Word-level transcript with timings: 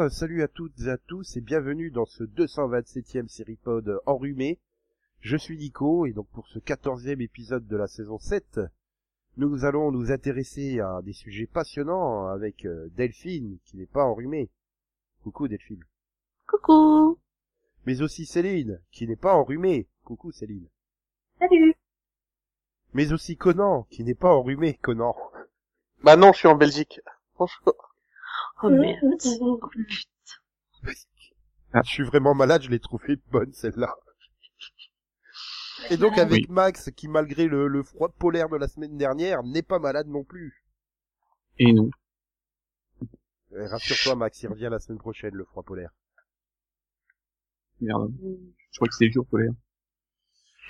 bonsoir, 0.00 0.18
salut 0.18 0.42
à 0.42 0.48
toutes 0.48 0.80
et 0.80 0.88
à 0.88 0.96
tous 0.96 1.36
et 1.36 1.42
bienvenue 1.42 1.90
dans 1.90 2.06
ce 2.06 2.24
227e 2.24 3.28
Seripod 3.28 4.00
enrhumé. 4.06 4.58
Je 5.20 5.36
suis 5.36 5.58
Nico 5.58 6.06
et 6.06 6.12
donc 6.12 6.26
pour 6.28 6.48
ce 6.48 6.58
14e 6.58 7.20
épisode 7.20 7.66
de 7.66 7.76
la 7.76 7.86
saison 7.86 8.18
7, 8.18 8.60
nous 9.36 9.66
allons 9.66 9.92
nous 9.92 10.10
intéresser 10.10 10.80
à 10.80 11.02
des 11.02 11.12
sujets 11.12 11.46
passionnants 11.46 12.28
avec 12.28 12.64
euh, 12.64 12.88
Delphine 12.96 13.58
qui 13.66 13.76
n'est 13.76 13.84
pas 13.84 14.04
enrhumée. 14.04 14.48
Coucou 15.22 15.48
Delphine. 15.48 15.84
Coucou 16.46 17.18
Mais 17.84 18.00
aussi 18.00 18.24
Céline 18.24 18.80
qui 18.92 19.06
n'est 19.06 19.16
pas 19.16 19.34
enrhumée. 19.34 19.86
Coucou 20.04 20.32
Céline. 20.32 20.68
Salut 21.40 21.74
Mais 22.94 23.12
aussi 23.12 23.36
Conan 23.36 23.86
qui 23.90 24.02
n'est 24.02 24.14
pas 24.14 24.32
enrhumé. 24.32 24.78
Conan. 24.80 25.14
Bah 26.02 26.16
non, 26.16 26.32
je 26.32 26.38
suis 26.38 26.48
en 26.48 26.56
Belgique. 26.56 27.02
Franchement. 27.34 27.74
Oh 28.62 28.70
merde 28.70 28.98
Je 31.74 31.90
suis 31.90 32.02
vraiment 32.04 32.34
malade, 32.34 32.62
je 32.62 32.70
l'ai 32.70 32.80
trouvée 32.80 33.16
bonne 33.30 33.52
celle-là. 33.52 33.94
Et 35.90 35.96
donc 35.96 36.18
avec 36.18 36.48
Max 36.48 36.90
qui 36.94 37.08
malgré 37.08 37.46
le, 37.46 37.66
le 37.66 37.82
froid 37.82 38.08
polaire 38.10 38.48
de 38.48 38.56
la 38.56 38.68
semaine 38.68 38.96
dernière 38.98 39.42
n'est 39.42 39.62
pas 39.62 39.78
malade 39.78 40.08
non 40.08 40.24
plus. 40.24 40.64
Et 41.58 41.72
non. 41.72 41.90
Eh, 43.52 43.66
Rassure-toi 43.66 44.14
Max, 44.16 44.42
il 44.42 44.48
revient 44.48 44.68
la 44.70 44.78
semaine 44.78 44.98
prochaine 44.98 45.34
le 45.34 45.44
froid 45.44 45.62
polaire. 45.62 45.90
Merde. 47.80 48.12
Je 48.72 48.78
crois 48.78 48.88
que 48.88 48.94
c'est 48.94 49.06
le 49.06 49.12
jour 49.12 49.26
polaire. 49.26 49.52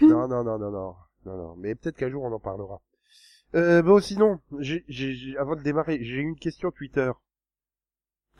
Non, 0.00 0.28
non, 0.28 0.45
non, 0.45 0.59
non, 0.59 0.70
non, 0.70 0.97
non, 1.27 1.37
non. 1.37 1.56
Mais 1.56 1.75
peut-être 1.75 1.97
qu'un 1.97 2.11
jour 2.11 2.22
on 2.22 2.33
en 2.33 2.41
parlera. 2.41 2.81
Euh, 3.55 3.83
bon, 3.83 4.00
sinon, 4.00 4.39
j'ai, 4.61 4.84
j'ai, 4.89 5.12
j'ai- 5.15 5.37
avant 5.37 5.56
de 5.56 5.62
démarrer, 5.62 6.03
j'ai 6.05 6.17
une 6.17 6.37
question 6.37 6.70
Twitter. 6.70 7.11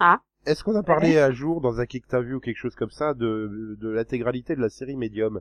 Ah 0.01 0.21
Est-ce 0.47 0.65
qu'on 0.65 0.75
a 0.77 0.83
parlé 0.83 1.19
un 1.19 1.31
jour 1.31 1.61
dans 1.61 1.81
un 1.81 1.87
vu 2.21 2.35
ou 2.35 2.41
quelque 2.41 2.57
chose 2.57 2.75
comme 2.75 2.91
ça 2.91 3.15
de, 3.15 3.77
de 3.81 3.89
l'intégralité 3.89 4.57
de 4.57 4.61
la 4.61 4.69
série 4.69 4.97
Medium? 4.97 5.41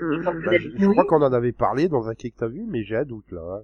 Bah, 0.00 0.32
je, 0.58 0.70
je 0.78 0.86
crois 0.88 1.04
qu'on 1.04 1.22
en 1.22 1.32
avait 1.32 1.52
parlé 1.52 1.88
dans 1.88 2.08
un 2.08 2.14
vu, 2.48 2.64
mais 2.66 2.82
j'ai 2.84 2.96
un 2.96 3.04
doute 3.04 3.30
là. 3.32 3.40
hein. 3.40 3.62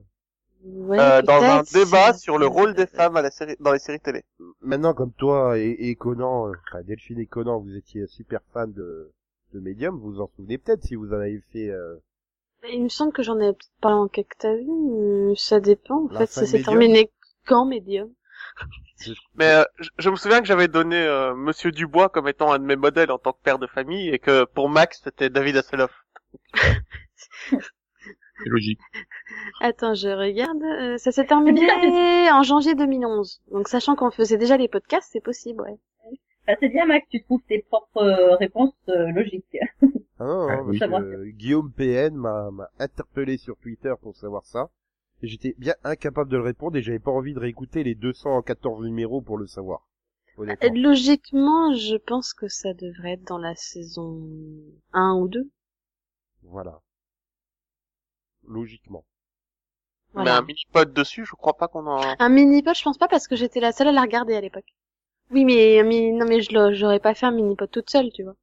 Ouais, 0.65 0.99
Euh, 0.99 1.23
dans 1.23 1.43
un 1.43 1.63
débat 1.63 2.13
sur 2.15 2.39
le 2.39 2.47
rôle 2.47 2.75
des 2.75 2.87
femmes 2.87 3.17
à 3.17 3.23
la 3.23 3.31
série, 3.31 3.57
dans 3.61 3.73
les 3.73 3.79
séries 3.79 4.01
télé. 4.01 4.23
Maintenant, 4.61 4.95
comme 4.95 5.13
toi 5.13 5.59
et, 5.59 5.71
et 5.71 5.95
Conan, 5.95 6.49
euh, 6.49 6.53
enfin 6.69 6.83
Delphine 6.83 7.21
et 7.21 7.27
Conan, 7.27 7.61
vous 7.61 7.75
étiez 7.77 8.07
super 8.07 8.41
fans 8.53 8.67
de, 8.67 9.11
de 9.55 9.61
Medium, 9.61 9.97
vous 9.99 10.13
vous 10.13 10.21
en 10.21 10.31
souvenez 10.37 10.59
peut-être 10.59 10.83
si 10.83 10.95
vous 10.95 11.09
en 11.11 11.21
avez 11.21 11.41
fait... 11.53 11.71
Euh... 11.71 11.97
Il 12.69 12.83
me 12.83 12.89
semble 12.89 13.13
que 13.13 13.23
j'en 13.23 13.39
ai 13.39 13.53
peut-être 13.53 13.71
parlé 13.81 13.97
en 13.97 14.09
quelque 14.09 14.35
t'as 14.39 14.57
vu, 14.57 14.67
mais 14.67 15.37
ça 15.37 15.61
dépend. 15.61 16.05
En 16.07 16.09
La 16.09 16.21
fait, 16.21 16.27
ça 16.27 16.47
s'est 16.47 16.63
terminé 16.63 17.11
quand 17.47 17.65
Medium? 17.65 18.11
Mais 19.35 19.51
euh, 19.53 19.65
je, 19.79 19.89
je 19.99 20.11
me 20.11 20.17
souviens 20.17 20.41
que 20.41 20.47
j'avais 20.47 20.69
donné 20.69 20.97
euh, 20.97 21.35
Monsieur 21.35 21.71
Dubois 21.71 22.09
comme 22.09 22.29
étant 22.29 22.53
un 22.53 22.59
de 22.59 22.65
mes 22.65 22.77
modèles 22.77 23.11
en 23.11 23.19
tant 23.19 23.33
que 23.33 23.43
père 23.43 23.59
de 23.59 23.67
famille 23.67 24.09
et 24.09 24.19
que 24.19 24.45
pour 24.45 24.69
Max 24.69 25.01
c'était 25.05 25.29
David 25.31 25.57
Hasselhoff. 25.57 25.93
C'est 28.39 28.49
logique. 28.51 28.81
Attends, 29.61 29.95
je 29.95 30.09
regarde. 30.09 30.63
euh, 30.63 30.99
ça 30.99 31.11
s'est 31.13 31.27
terminé 31.27 31.61
en 32.33 32.43
janvier 32.43 32.75
2011. 32.75 33.41
Donc, 33.51 33.69
sachant 33.69 33.97
qu'on 33.97 34.11
faisait 34.11 34.37
déjà 34.37 34.57
les 34.59 34.69
podcasts, 34.69 35.09
c'est 35.13 35.23
possible, 35.23 35.63
ouais. 35.63 35.79
Bah, 36.47 36.55
c'est 36.61 36.69
bien, 36.69 36.85
Max, 36.87 37.07
tu 37.11 37.23
trouves 37.25 37.41
tes 37.49 37.61
propres 37.63 37.97
euh, 38.03 38.37
réponses 38.37 38.75
euh, 38.89 39.11
logiques. 39.13 39.57
Ah 40.19 40.25
non, 40.25 40.47
Ah, 40.49 40.63
oui. 40.63 40.79
euh, 40.83 41.27
Guillaume 41.33 41.71
PN 41.73 42.15
m'a 42.15 42.51
m'a 42.51 42.71
interpellé 42.79 43.37
sur 43.37 43.55
Twitter 43.59 43.93
pour 44.01 44.17
savoir 44.17 44.47
ça. 44.47 44.71
Et 45.23 45.29
j'étais 45.29 45.55
bien 45.59 45.75
incapable 45.83 46.31
de 46.31 46.37
le 46.37 46.43
répondre 46.43 46.77
et 46.77 46.83
j'avais 46.83 46.99
pas 46.99 47.11
envie 47.11 47.33
de 47.35 47.39
réécouter 47.39 47.83
les 47.83 47.95
214 47.95 48.85
numéros 48.85 49.23
pour 49.23 49.39
le 49.39 49.47
savoir. 49.47 49.87
Euh. 50.39 50.55
Logiquement, 50.75 51.75
je 51.75 51.97
pense 51.97 52.35
que 52.35 52.49
ça 52.49 52.75
devrait 52.75 53.13
être 53.13 53.25
dans 53.25 53.39
la 53.39 53.55
saison 53.55 54.21
1 54.93 55.15
ou 55.15 55.29
2. 55.29 55.49
Voilà. 56.43 56.81
Logiquement. 58.47 59.05
Mais 60.15 60.31
un 60.31 60.43
mini-pod 60.43 60.93
dessus, 60.93 61.25
je 61.27 61.35
crois 61.35 61.57
pas 61.57 61.69
qu'on 61.69 61.87
en... 61.87 62.01
Un 62.19 62.29
mini-pod, 62.29 62.75
je 62.75 62.83
pense 62.83 62.97
pas 62.99 63.09
parce 63.09 63.29
que 63.29 63.37
j'étais 63.37 63.61
la 63.61 63.73
seule 63.73 63.89
à 63.89 63.93
la 63.93 64.01
regarder 64.03 64.35
à 64.35 64.41
l'époque. 64.41 64.75
Oui, 65.31 65.45
mais, 65.45 65.83
mais 65.85 66.13
non, 66.13 66.25
mais 66.27 66.41
je 66.41 66.53
l'aurais- 66.55 66.75
j'aurais 66.75 67.01
pas 67.01 67.15
fait 67.15 67.27
un 67.27 67.33
mini-pod 67.33 67.71
toute 67.71 67.91
seule, 67.91 68.11
tu 68.13 68.23
vois. 68.23 68.37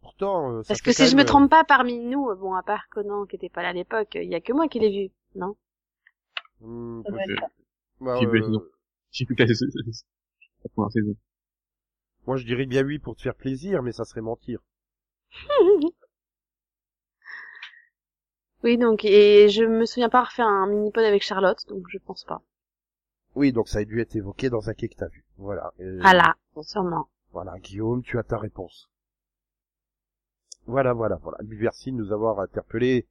Pourtant, 0.00 0.52
euh, 0.52 0.62
ça 0.62 0.68
Parce 0.68 0.82
que 0.82 0.92
si 0.92 1.06
je 1.06 1.12
me 1.12 1.18
même, 1.18 1.26
trompe 1.26 1.50
pas, 1.50 1.64
parmi 1.64 1.98
nous, 1.98 2.28
euh, 2.30 2.34
bon, 2.36 2.54
à 2.54 2.62
part 2.62 2.88
Conan 2.90 3.26
qui 3.26 3.36
était 3.36 3.48
pas 3.48 3.62
là 3.62 3.70
à 3.70 3.72
l'époque, 3.72 4.14
il 4.14 4.28
y 4.28 4.34
a 4.34 4.40
que 4.40 4.52
moi 4.52 4.68
qui 4.68 4.78
l'ai 4.78 4.90
vu, 5.06 5.12
non? 5.38 5.56
Hmm, 6.60 7.02
Ça 7.04 7.10
doit 7.10 7.22
être 7.24 7.30
Ok. 7.32 7.40
ça. 7.40 7.48
bah, 8.00 8.18
J'ai 8.20 8.26
vu 8.26 8.38
la 8.38 8.44
euh, 8.44 8.46
saison. 8.46 8.64
J'ai 9.12 9.24
plus 9.26 9.36
que 9.36 9.42
la, 9.44 9.48
la 10.64 10.70
première 10.70 10.92
saison. 10.92 11.16
moi 12.28 12.36
je 12.36 12.44
dirais 12.46 12.66
bien 12.66 12.84
oui 12.84 13.00
pour 13.00 13.16
te 13.16 13.22
faire 13.22 13.34
plaisir, 13.34 13.82
mais 13.82 13.90
ça 13.90 14.04
serait 14.04 14.20
mentir. 14.20 14.60
Oui, 18.62 18.78
donc, 18.78 19.04
et 19.04 19.48
je 19.48 19.64
me 19.64 19.84
souviens 19.84 20.08
pas 20.08 20.22
refaire 20.22 20.46
un 20.46 20.68
mini-pod 20.68 21.02
avec 21.02 21.22
Charlotte, 21.22 21.66
donc 21.68 21.86
je 21.88 21.98
pense 21.98 22.22
pas. 22.24 22.40
Oui, 23.34 23.52
donc 23.52 23.68
ça 23.68 23.78
a 23.78 23.84
dû 23.84 24.00
être 24.00 24.16
évoqué 24.16 24.50
dans 24.50 24.68
un 24.68 24.74
quai 24.74 24.88
que 24.88 24.96
t'as 24.96 25.08
vu. 25.08 25.24
Voilà. 25.38 25.72
Euh, 25.80 25.98
Voilà, 26.00 26.34
sûrement. 26.62 27.08
Voilà, 27.32 27.58
Guillaume, 27.58 28.02
tu 28.02 28.18
as 28.18 28.22
ta 28.22 28.36
réponse. 28.38 28.90
Voilà, 30.66 30.92
voilà, 30.92 31.16
voilà. 31.16 31.38
Merci 31.46 31.90
de 31.92 31.96
nous 31.96 32.12
avoir 32.12 32.40
interpellés 32.40 33.06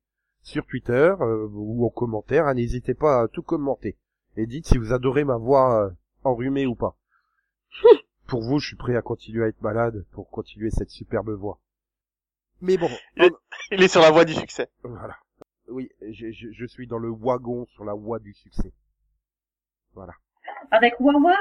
sur 0.47 0.65
Twitter 0.65 1.13
euh, 1.19 1.47
ou 1.51 1.85
en 1.85 1.89
commentaire. 1.89 2.47
hein, 2.47 2.53
N'hésitez 2.53 2.93
pas 2.93 3.21
à 3.23 3.27
tout 3.27 3.43
commenter. 3.43 3.97
Et 4.37 4.45
dites 4.45 4.67
si 4.67 4.77
vous 4.77 4.93
adorez 4.93 5.23
ma 5.23 5.35
voix 5.37 5.85
euh, 5.85 5.89
enrhumée 6.23 6.65
ou 6.65 6.75
pas. 6.75 6.95
pour 8.27 8.41
vous, 8.41 8.59
je 8.59 8.67
suis 8.67 8.75
prêt 8.77 8.95
à 8.95 9.01
continuer 9.01 9.43
à 9.43 9.47
être 9.47 9.61
malade 9.61 10.05
pour 10.11 10.29
continuer 10.29 10.69
cette 10.71 10.89
superbe 10.89 11.31
voix. 11.31 11.59
Mais 12.61 12.77
bon, 12.77 12.89
Il 13.17 13.31
Il 13.71 13.83
est 13.83 13.87
sur 13.87 14.01
la 14.01 14.11
voie 14.11 14.25
du 14.25 14.33
succès. 14.33 14.69
voilà. 14.83 15.17
Oui, 15.69 15.89
je, 16.01 16.31
je, 16.31 16.47
je 16.51 16.65
suis 16.65 16.87
dans 16.87 16.97
le 16.97 17.09
wagon 17.09 17.65
sur 17.67 17.83
la 17.83 17.93
voie 17.93 18.19
du 18.19 18.33
succès. 18.33 18.71
Avec 20.71 20.93
Wawa? 20.99 21.35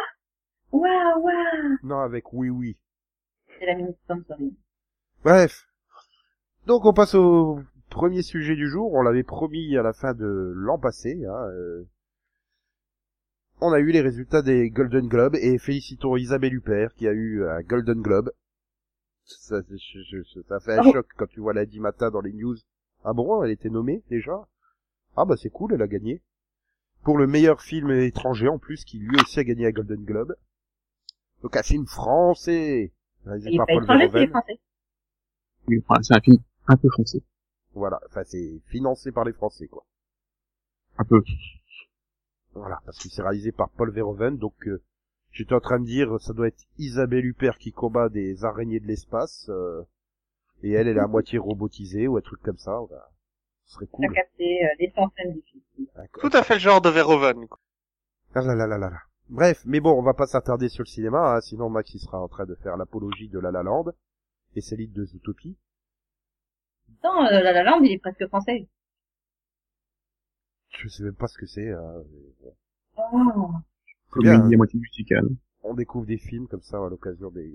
Wawa 0.73 1.33
Non, 1.83 2.01
avec 2.01 2.33
oui, 2.33 2.49
oui. 2.51 2.77
C'est 3.59 3.67
la. 3.67 3.75
Bref. 5.23 5.67
Donc 6.67 6.85
on 6.85 6.93
passe 6.93 7.15
au 7.15 7.61
premier 7.91 8.23
sujet 8.23 8.55
du 8.57 8.69
jour. 8.69 8.93
On 8.95 9.03
l'avait 9.03 9.23
promis 9.23 9.77
à 9.77 9.83
la 9.83 9.93
fin 9.93 10.15
de 10.15 10.53
l'an 10.55 10.79
passé. 10.79 11.25
Hein, 11.27 11.49
euh. 11.51 11.85
On 13.61 13.73
a 13.73 13.79
eu 13.79 13.91
les 13.91 14.03
résultats 14.03 14.43
des 14.43 14.69
Golden 14.71 15.09
Globes 15.09 15.37
et 15.37 15.59
félicitons 15.59 16.17
Isabelle 16.17 16.55
Huppert 16.55 16.93
qui 16.95 17.09
a 17.09 17.13
eu 17.13 17.47
un 17.47 17.63
Golden 17.63 18.03
Globe. 18.03 18.31
Ça, 19.25 19.61
je- 19.69 19.77
je- 19.77 20.23
je- 20.23 20.41
ça 20.43 20.61
fait 20.61 20.73
un 20.75 20.77
Bravo. 20.77 20.93
choc 20.93 21.07
quand 21.17 21.27
tu 21.27 21.41
vois 21.41 21.55
lundi 21.55 21.81
matin 21.81 22.11
dans 22.11 22.21
les 22.21 22.33
news. 22.33 22.57
Ah 23.03 23.13
bon, 23.13 23.43
elle 23.43 23.51
était 23.51 23.71
nommée 23.71 24.03
déjà? 24.11 24.47
Ah 25.17 25.25
bah 25.25 25.37
c'est 25.37 25.51
cool, 25.51 25.73
elle 25.73 25.83
a 25.83 25.89
gagné. 25.89 26.23
Pour 27.03 27.17
le 27.19 27.27
meilleur 27.27 27.63
film 27.63 27.91
étranger 27.91 28.49
en 28.49 28.59
plus, 28.59 28.85
qui 28.85 28.99
lui 28.99 29.17
aussi 29.21 29.41
a 29.41 29.45
gagné 29.45 29.67
un 29.67 29.71
Golden 29.71 30.05
Globe. 30.05 30.35
Donc 31.43 31.57
un 31.57 31.63
film 31.63 31.87
français, 31.87 32.93
Il 33.27 33.55
est 33.55 33.57
par 33.57 33.67
pas 33.67 33.73
étranger, 33.75 33.87
c'est 33.87 34.13
Verhoeven. 34.13 34.29
français. 34.31 34.61
Oui, 35.69 35.83
c'est 36.03 36.15
un 36.15 36.21
film 36.21 36.37
un 36.69 36.77
peu 36.77 36.89
français. 36.91 37.23
Voilà, 37.77 38.01
enfin 38.07 38.23
c'est 38.25 38.59
financé 38.69 39.13
par 39.13 39.25
les 39.25 39.35
Français 39.35 39.69
quoi. 39.69 39.85
Un 40.97 41.05
peu. 41.05 41.23
Voilà, 42.55 42.81
parce 42.87 42.99
que 42.99 43.11
c'est 43.11 43.21
réalisé 43.21 43.53
par 43.53 43.69
Paul 43.69 43.91
Verhoeven, 43.91 44.39
donc 44.39 44.55
euh, 44.67 44.83
j'étais 45.31 45.55
en 45.55 45.61
train 45.61 45.79
de 45.79 45.85
dire 45.85 46.19
ça 46.21 46.33
doit 46.33 46.49
être 46.49 46.65
Isabelle 46.79 47.27
Huppert 47.27 47.59
qui 47.59 47.73
combat 47.73 48.09
des 48.09 48.47
araignées 48.47 48.81
de 48.81 48.87
l'espace, 48.87 49.51
euh, 49.51 49.83
et 50.63 50.73
elle 50.73 50.89
elle 50.89 50.97
est 50.97 51.01
à 51.01 51.07
moitié 51.07 51.39
robotisée 51.39 52.09
ou 52.09 52.17
un 52.17 52.23
truc 52.23 52.41
comme 52.41 52.57
ça. 52.57 52.79
Voilà. 52.89 53.11
Ce 53.67 53.75
serait 53.75 53.87
cool. 53.89 54.11
capté 54.11 54.65
euh. 54.65 56.07
Tout 56.21 56.31
à 56.33 56.43
fait 56.43 56.55
le 56.55 56.61
genre 56.61 56.81
de 56.81 56.89
Verhoeven. 56.89 57.47
quoi. 57.47 57.59
Ah 58.35 58.41
là 58.41 58.55
là 58.55 58.67
là 58.67 58.79
là 58.79 58.89
là. 58.89 59.01
Bref, 59.29 59.63
mais 59.67 59.81
bon, 59.81 59.93
on 59.99 60.03
va 60.03 60.15
pas 60.15 60.27
s'attarder 60.27 60.71
sur 60.71 60.83
le 60.83 60.89
cinéma, 60.89 61.35
hein, 61.35 61.41
sinon 61.43 61.69
Max 61.69 61.93
il 61.93 61.99
sera 61.99 62.23
en 62.23 62.29
train 62.29 62.47
de 62.47 62.55
faire 62.55 62.79
l'apologie 62.79 63.29
de 63.29 63.39
La 63.39 63.51
La 63.51 63.63
Land 63.63 63.93
et 64.55 64.63
Céline 64.63 64.93
de 64.93 65.05
Zootopie. 65.05 65.59
Non, 67.05 67.25
euh, 67.27 67.41
La 67.43 67.53
La 67.53 67.63
Land, 67.63 67.81
il 67.83 67.93
est 67.93 67.99
presque 67.99 68.27
français. 68.29 68.69
Je 70.79 70.89
sais 70.89 71.03
même 71.05 71.15
pas 71.15 71.27
ce 71.29 71.39
que 71.39 71.47
c'est. 71.47 71.71
hein. 71.73 72.03
Oh. 72.97 73.51
C'est 74.15 74.21
bien, 74.23 74.37
Comédie 74.39 74.55
hein. 74.55 74.55
à 74.55 74.57
moitié 74.57 74.79
musicale. 74.81 75.27
on 75.63 75.75
découvre 75.75 76.07
des 76.07 76.19
films 76.19 76.47
comme 76.49 76.63
ça 76.63 76.79
à 76.79 76.89
l'occasion 76.89 77.31
des 77.31 77.53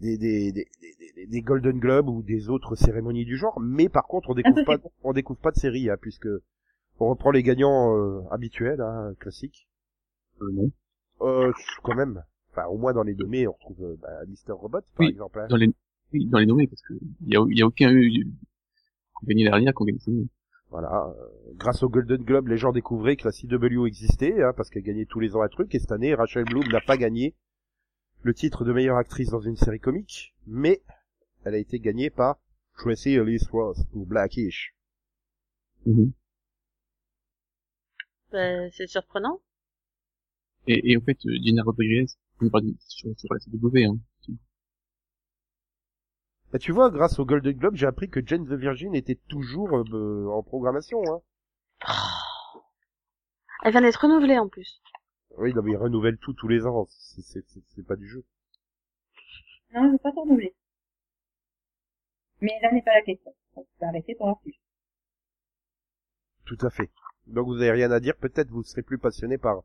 des, 0.00 0.18
des, 0.18 0.52
des, 0.52 0.52
des, 0.52 0.66
des- 0.98 1.12
des- 1.14 1.26
des 1.26 1.40
Golden 1.42 1.78
Globes 1.78 2.08
ou 2.08 2.22
des 2.22 2.48
autres 2.50 2.74
cérémonies 2.76 3.24
du 3.24 3.36
genre, 3.36 3.60
mais 3.60 3.88
par 3.88 4.06
contre 4.06 4.30
on 4.30 4.34
découvre 4.34 4.64
pas 4.64 4.78
on 5.02 5.12
découvre 5.12 5.38
pas 5.40 5.52
de 5.52 5.56
série 5.58 5.88
hein, 5.88 5.96
puisque 6.00 6.28
on 6.98 7.08
reprend 7.08 7.30
les 7.30 7.42
gagnants 7.42 7.96
euh, 7.96 8.20
habituels, 8.30 8.80
hein, 8.80 9.14
classiques. 9.20 9.68
Euh, 10.42 10.50
non. 10.52 10.70
Euh, 11.22 11.52
quand 11.82 11.94
même. 11.94 12.22
Enfin, 12.50 12.66
au 12.66 12.76
moins 12.78 12.92
dans 12.92 13.02
les 13.02 13.14
nommés, 13.14 13.48
on 13.48 13.52
retrouve 13.52 13.82
euh, 13.82 13.96
bah, 14.00 14.10
Mr. 14.28 14.52
Robot, 14.52 14.80
par 14.80 14.88
Oui. 15.00 15.08
exemple. 15.08 15.40
hein. 15.40 15.46
Dans 15.48 15.56
les, 15.56 15.66
Oui, 15.68 15.74
dans 16.26 16.38
les 16.38 16.46
nommés, 16.46 16.66
parce 16.66 16.82
que 16.82 16.94
il 17.26 17.32
y 17.32 17.36
a, 17.36 17.44
y 17.48 17.62
a 17.62 17.66
aucun 17.66 17.92
dernière 19.26 19.72
cette 19.98 20.08
année. 20.08 20.28
Voilà. 20.70 21.06
euh, 21.08 21.28
grâce 21.54 21.82
au 21.82 21.88
Golden 21.88 22.22
Globe, 22.22 22.48
les 22.48 22.56
gens 22.56 22.72
découvraient 22.72 23.16
que 23.16 23.28
la 23.28 23.32
CW 23.32 23.86
existait, 23.86 24.42
hein, 24.42 24.52
parce 24.56 24.70
qu'elle 24.70 24.82
gagnait 24.82 25.06
tous 25.06 25.20
les 25.20 25.36
ans 25.36 25.42
un 25.42 25.48
truc, 25.48 25.74
et 25.74 25.78
cette 25.78 25.92
année, 25.92 26.14
Rachel 26.14 26.44
Bloom 26.44 26.66
n'a 26.68 26.80
pas 26.80 26.96
gagné 26.96 27.34
le 28.22 28.34
titre 28.34 28.64
de 28.64 28.72
meilleure 28.72 28.96
actrice 28.96 29.30
dans 29.30 29.40
une 29.40 29.56
série 29.56 29.80
comique, 29.80 30.34
mais 30.46 30.82
elle 31.44 31.54
a 31.54 31.58
été 31.58 31.78
gagnée 31.78 32.10
par 32.10 32.38
Tracy 32.76 33.10
Ellis 33.14 33.46
Ross 33.52 33.78
pour 33.92 34.06
Blackish. 34.06 34.74
Bah, 38.32 38.70
c'est 38.72 38.86
surprenant. 38.86 39.40
Et, 40.66 40.92
et 40.92 40.96
en 40.96 41.00
fait, 41.00 41.18
euh, 41.26 41.36
Gina 41.42 41.62
Rodriguez, 41.62 42.06
on 42.40 42.48
parle 42.50 42.64
sur, 42.78 43.10
sur 43.18 43.32
la 43.32 43.38
CW, 43.40 43.84
hein. 43.84 43.98
Bah, 46.54 46.60
tu 46.60 46.70
vois, 46.70 46.88
grâce 46.88 47.18
au 47.18 47.24
Golden 47.24 47.56
Globe, 47.58 47.74
j'ai 47.74 47.86
appris 47.86 48.08
que 48.08 48.24
Jane 48.24 48.46
the 48.46 48.52
Virgin 48.52 48.94
était 48.94 49.18
toujours 49.28 49.76
euh, 49.76 50.28
en 50.30 50.44
programmation. 50.44 51.02
Hein. 51.12 51.20
Elle 53.64 53.72
vient 53.72 53.80
d'être 53.80 54.00
renouvelée 54.00 54.38
en 54.38 54.48
plus. 54.48 54.80
Oui, 55.36 55.52
non, 55.52 55.62
mais 55.62 55.72
ils 55.72 55.76
renouvellent 55.76 56.16
tout 56.18 56.32
tous 56.32 56.46
les 56.46 56.64
ans. 56.64 56.86
C'est- 56.88 57.22
C'est 57.22 57.44
c'est- 57.48 57.64
c'est 57.74 57.84
pas 57.84 57.96
du 57.96 58.06
jeu. 58.06 58.24
Non, 59.74 59.88
je 59.88 59.92
vais 59.94 59.98
pas 59.98 60.12
renouveler. 60.12 60.54
Mais 62.40 62.52
là 62.62 62.70
n'est 62.70 62.82
pas 62.82 62.94
la 62.94 63.02
question. 63.02 63.34
On 63.56 63.64
peut 63.64 63.86
arrêter 63.86 64.14
pour 64.14 64.38
plus. 64.40 64.54
Tout 66.44 66.58
à 66.60 66.70
fait. 66.70 66.88
Donc 67.26 67.46
vous 67.48 67.56
avez 67.56 67.72
rien 67.72 67.90
à 67.90 67.98
dire. 67.98 68.16
Peut-être 68.16 68.50
vous 68.50 68.62
serez 68.62 68.82
plus 68.82 68.98
passionné 68.98 69.38
par 69.38 69.64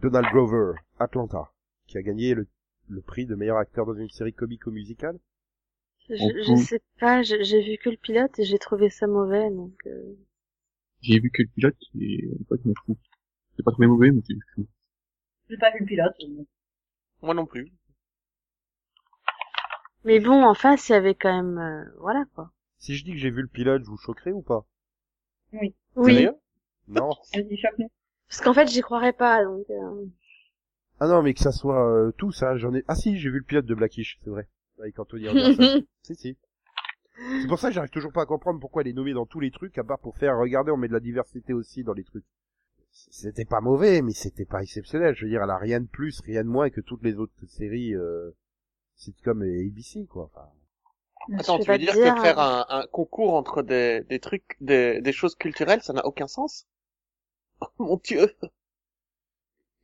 Donald 0.00 0.28
Grover, 0.32 0.74
Atlanta, 1.00 1.50
qui 1.88 1.98
a 1.98 2.02
gagné 2.02 2.34
le, 2.34 2.46
le 2.88 3.02
prix 3.02 3.26
de 3.26 3.34
meilleur 3.34 3.56
acteur 3.56 3.84
dans 3.84 3.94
une 3.94 4.10
série 4.10 4.32
comique 4.32 4.64
ou 4.68 4.70
musicale. 4.70 5.18
Je, 6.08 6.16
je 6.16 6.54
sais 6.56 6.80
pas, 6.98 7.22
j'ai 7.22 7.62
vu 7.62 7.78
que 7.78 7.90
le 7.90 7.96
pilote 7.96 8.38
et 8.38 8.44
j'ai 8.44 8.58
trouvé 8.58 8.90
ça 8.90 9.06
mauvais, 9.06 9.50
donc... 9.50 9.72
euh, 9.86 10.14
J'ai 11.02 11.18
vu 11.20 11.30
que 11.30 11.42
le 11.42 11.48
pilote, 11.48 11.76
et 12.00 12.28
en 12.32 12.44
fait, 12.48 12.64
moi, 12.64 12.74
je 12.76 12.82
trouve, 12.82 12.96
c'est 13.56 13.62
pas 13.62 13.72
trouvé 13.72 13.86
mauvais, 13.86 14.10
mais 14.10 14.20
c'est 14.26 14.34
juste 14.34 14.68
J'ai 15.48 15.56
pas 15.56 15.70
vu 15.70 15.80
le 15.80 15.86
pilote. 15.86 16.14
mais- 16.28 16.46
Moi 17.22 17.34
non 17.34 17.46
plus. 17.46 17.72
Mais 20.04 20.20
bon, 20.20 20.44
en 20.44 20.54
face, 20.54 20.88
il 20.88 20.92
y 20.92 20.94
avait 20.94 21.14
quand 21.14 21.34
même... 21.34 21.58
euh, 21.58 21.84
voilà, 21.98 22.24
quoi. 22.34 22.50
Si 22.78 22.94
je 22.94 23.04
dis 23.04 23.12
que 23.12 23.18
j'ai 23.18 23.30
vu 23.30 23.42
le 23.42 23.48
pilote, 23.48 23.82
je 23.84 23.88
vous 23.90 23.96
choquerai 23.96 24.32
ou 24.32 24.42
pas? 24.42 24.66
Oui, 25.52 25.74
Sérieux? 25.96 26.34
Non. 26.88 27.14
Parce 28.28 28.40
qu'en 28.42 28.54
fait, 28.54 28.66
j'y 28.68 28.80
croirais 28.82 29.12
pas, 29.12 29.44
donc... 29.44 29.64
euh, 29.70 30.04
Ah 31.00 31.06
non, 31.06 31.22
mais 31.22 31.34
que 31.34 31.40
ça 31.40 31.52
soit 31.52 31.88
euh, 31.88 32.12
tout 32.18 32.32
ça, 32.32 32.56
j'en 32.56 32.74
ai. 32.74 32.84
Ah 32.88 32.94
si, 32.96 33.18
j'ai 33.18 33.30
vu 33.30 33.38
le 33.38 33.44
pilote 33.44 33.66
de 33.66 33.74
Blackish, 33.74 34.18
c'est 34.22 34.30
vrai, 34.30 34.48
avec 34.78 34.98
Anthony 34.98 35.28
Anderson. 35.28 35.82
si 36.02 36.14
si. 36.14 36.38
C'est 37.16 37.46
pour 37.46 37.58
ça 37.58 37.68
que 37.68 37.74
j'arrive 37.74 37.90
toujours 37.90 38.12
pas 38.12 38.22
à 38.22 38.26
comprendre 38.26 38.58
pourquoi 38.60 38.82
elle 38.82 38.88
est 38.88 38.92
nommée 38.92 39.12
dans 39.12 39.26
tous 39.26 39.40
les 39.40 39.50
trucs, 39.52 39.78
à 39.78 39.84
part 39.84 40.00
pour 40.00 40.16
faire 40.16 40.36
regarder, 40.36 40.72
on 40.72 40.76
met 40.76 40.88
de 40.88 40.92
la 40.92 41.00
diversité 41.00 41.52
aussi 41.52 41.84
dans 41.84 41.92
les 41.92 42.04
trucs. 42.04 42.24
C'était 42.90 43.44
pas 43.44 43.60
mauvais, 43.60 44.02
mais 44.02 44.12
c'était 44.12 44.44
pas 44.44 44.62
exceptionnel. 44.62 45.14
Je 45.14 45.24
veux 45.24 45.30
dire, 45.30 45.42
elle 45.42 45.50
a 45.50 45.58
rien 45.58 45.80
de 45.80 45.86
plus, 45.86 46.20
rien 46.20 46.44
de 46.44 46.48
moins 46.48 46.70
que 46.70 46.80
toutes 46.80 47.02
les 47.02 47.16
autres 47.16 47.32
séries 47.46 47.94
euh, 47.94 48.30
sitcom 48.96 49.42
et 49.42 49.66
ABC, 49.66 50.06
quoi. 50.06 50.30
Enfin, 50.32 50.48
Attends, 51.38 51.58
tu 51.58 51.70
veux 51.70 51.78
dire 51.78 51.92
dire, 51.92 52.14
que 52.14 52.20
faire 52.20 52.38
un, 52.38 52.66
un 52.68 52.86
concours 52.86 53.34
entre 53.34 53.62
des, 53.62 54.02
des 54.02 54.20
trucs, 54.20 54.56
des, 54.60 55.00
des 55.00 55.12
choses 55.12 55.34
culturelles, 55.34 55.82
ça 55.82 55.92
n'a 55.92 56.04
aucun 56.06 56.26
sens? 56.26 56.66
Oh 57.60 57.66
mon 57.78 57.96
dieu 57.96 58.28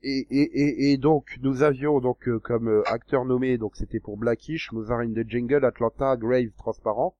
Et, 0.02 0.26
et, 0.30 0.42
et, 0.42 0.92
et 0.92 0.96
donc 0.96 1.38
nous 1.42 1.62
avions 1.62 2.00
donc 2.00 2.26
euh, 2.26 2.38
comme 2.38 2.68
euh, 2.68 2.82
acteur 2.86 3.24
nommé 3.26 3.58
donc 3.58 3.76
c'était 3.76 4.00
pour 4.00 4.16
Blackish, 4.16 4.72
Mozart 4.72 5.00
in 5.00 5.12
the 5.12 5.28
Jungle, 5.28 5.64
Atlanta, 5.64 6.16
Grave, 6.16 6.50
Transparent. 6.56 7.16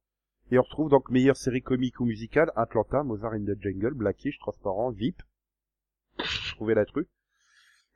Et 0.50 0.59
on 0.59 0.62
retrouve 0.62 0.88
donc 0.91 1.11
meilleure 1.11 1.37
série 1.37 1.62
comique 1.62 2.00
ou 2.00 2.06
musicale, 2.06 2.50
Atlanta, 2.56 3.03
Mozart 3.03 3.35
in 3.35 3.44
the 3.44 3.61
Jungle, 3.61 3.94
Blackish, 3.94 4.38
Transparent, 4.38 4.91
VIP. 4.91 5.23
Trouvez 6.55 6.75
la 6.75 6.85
truc. 6.87 7.09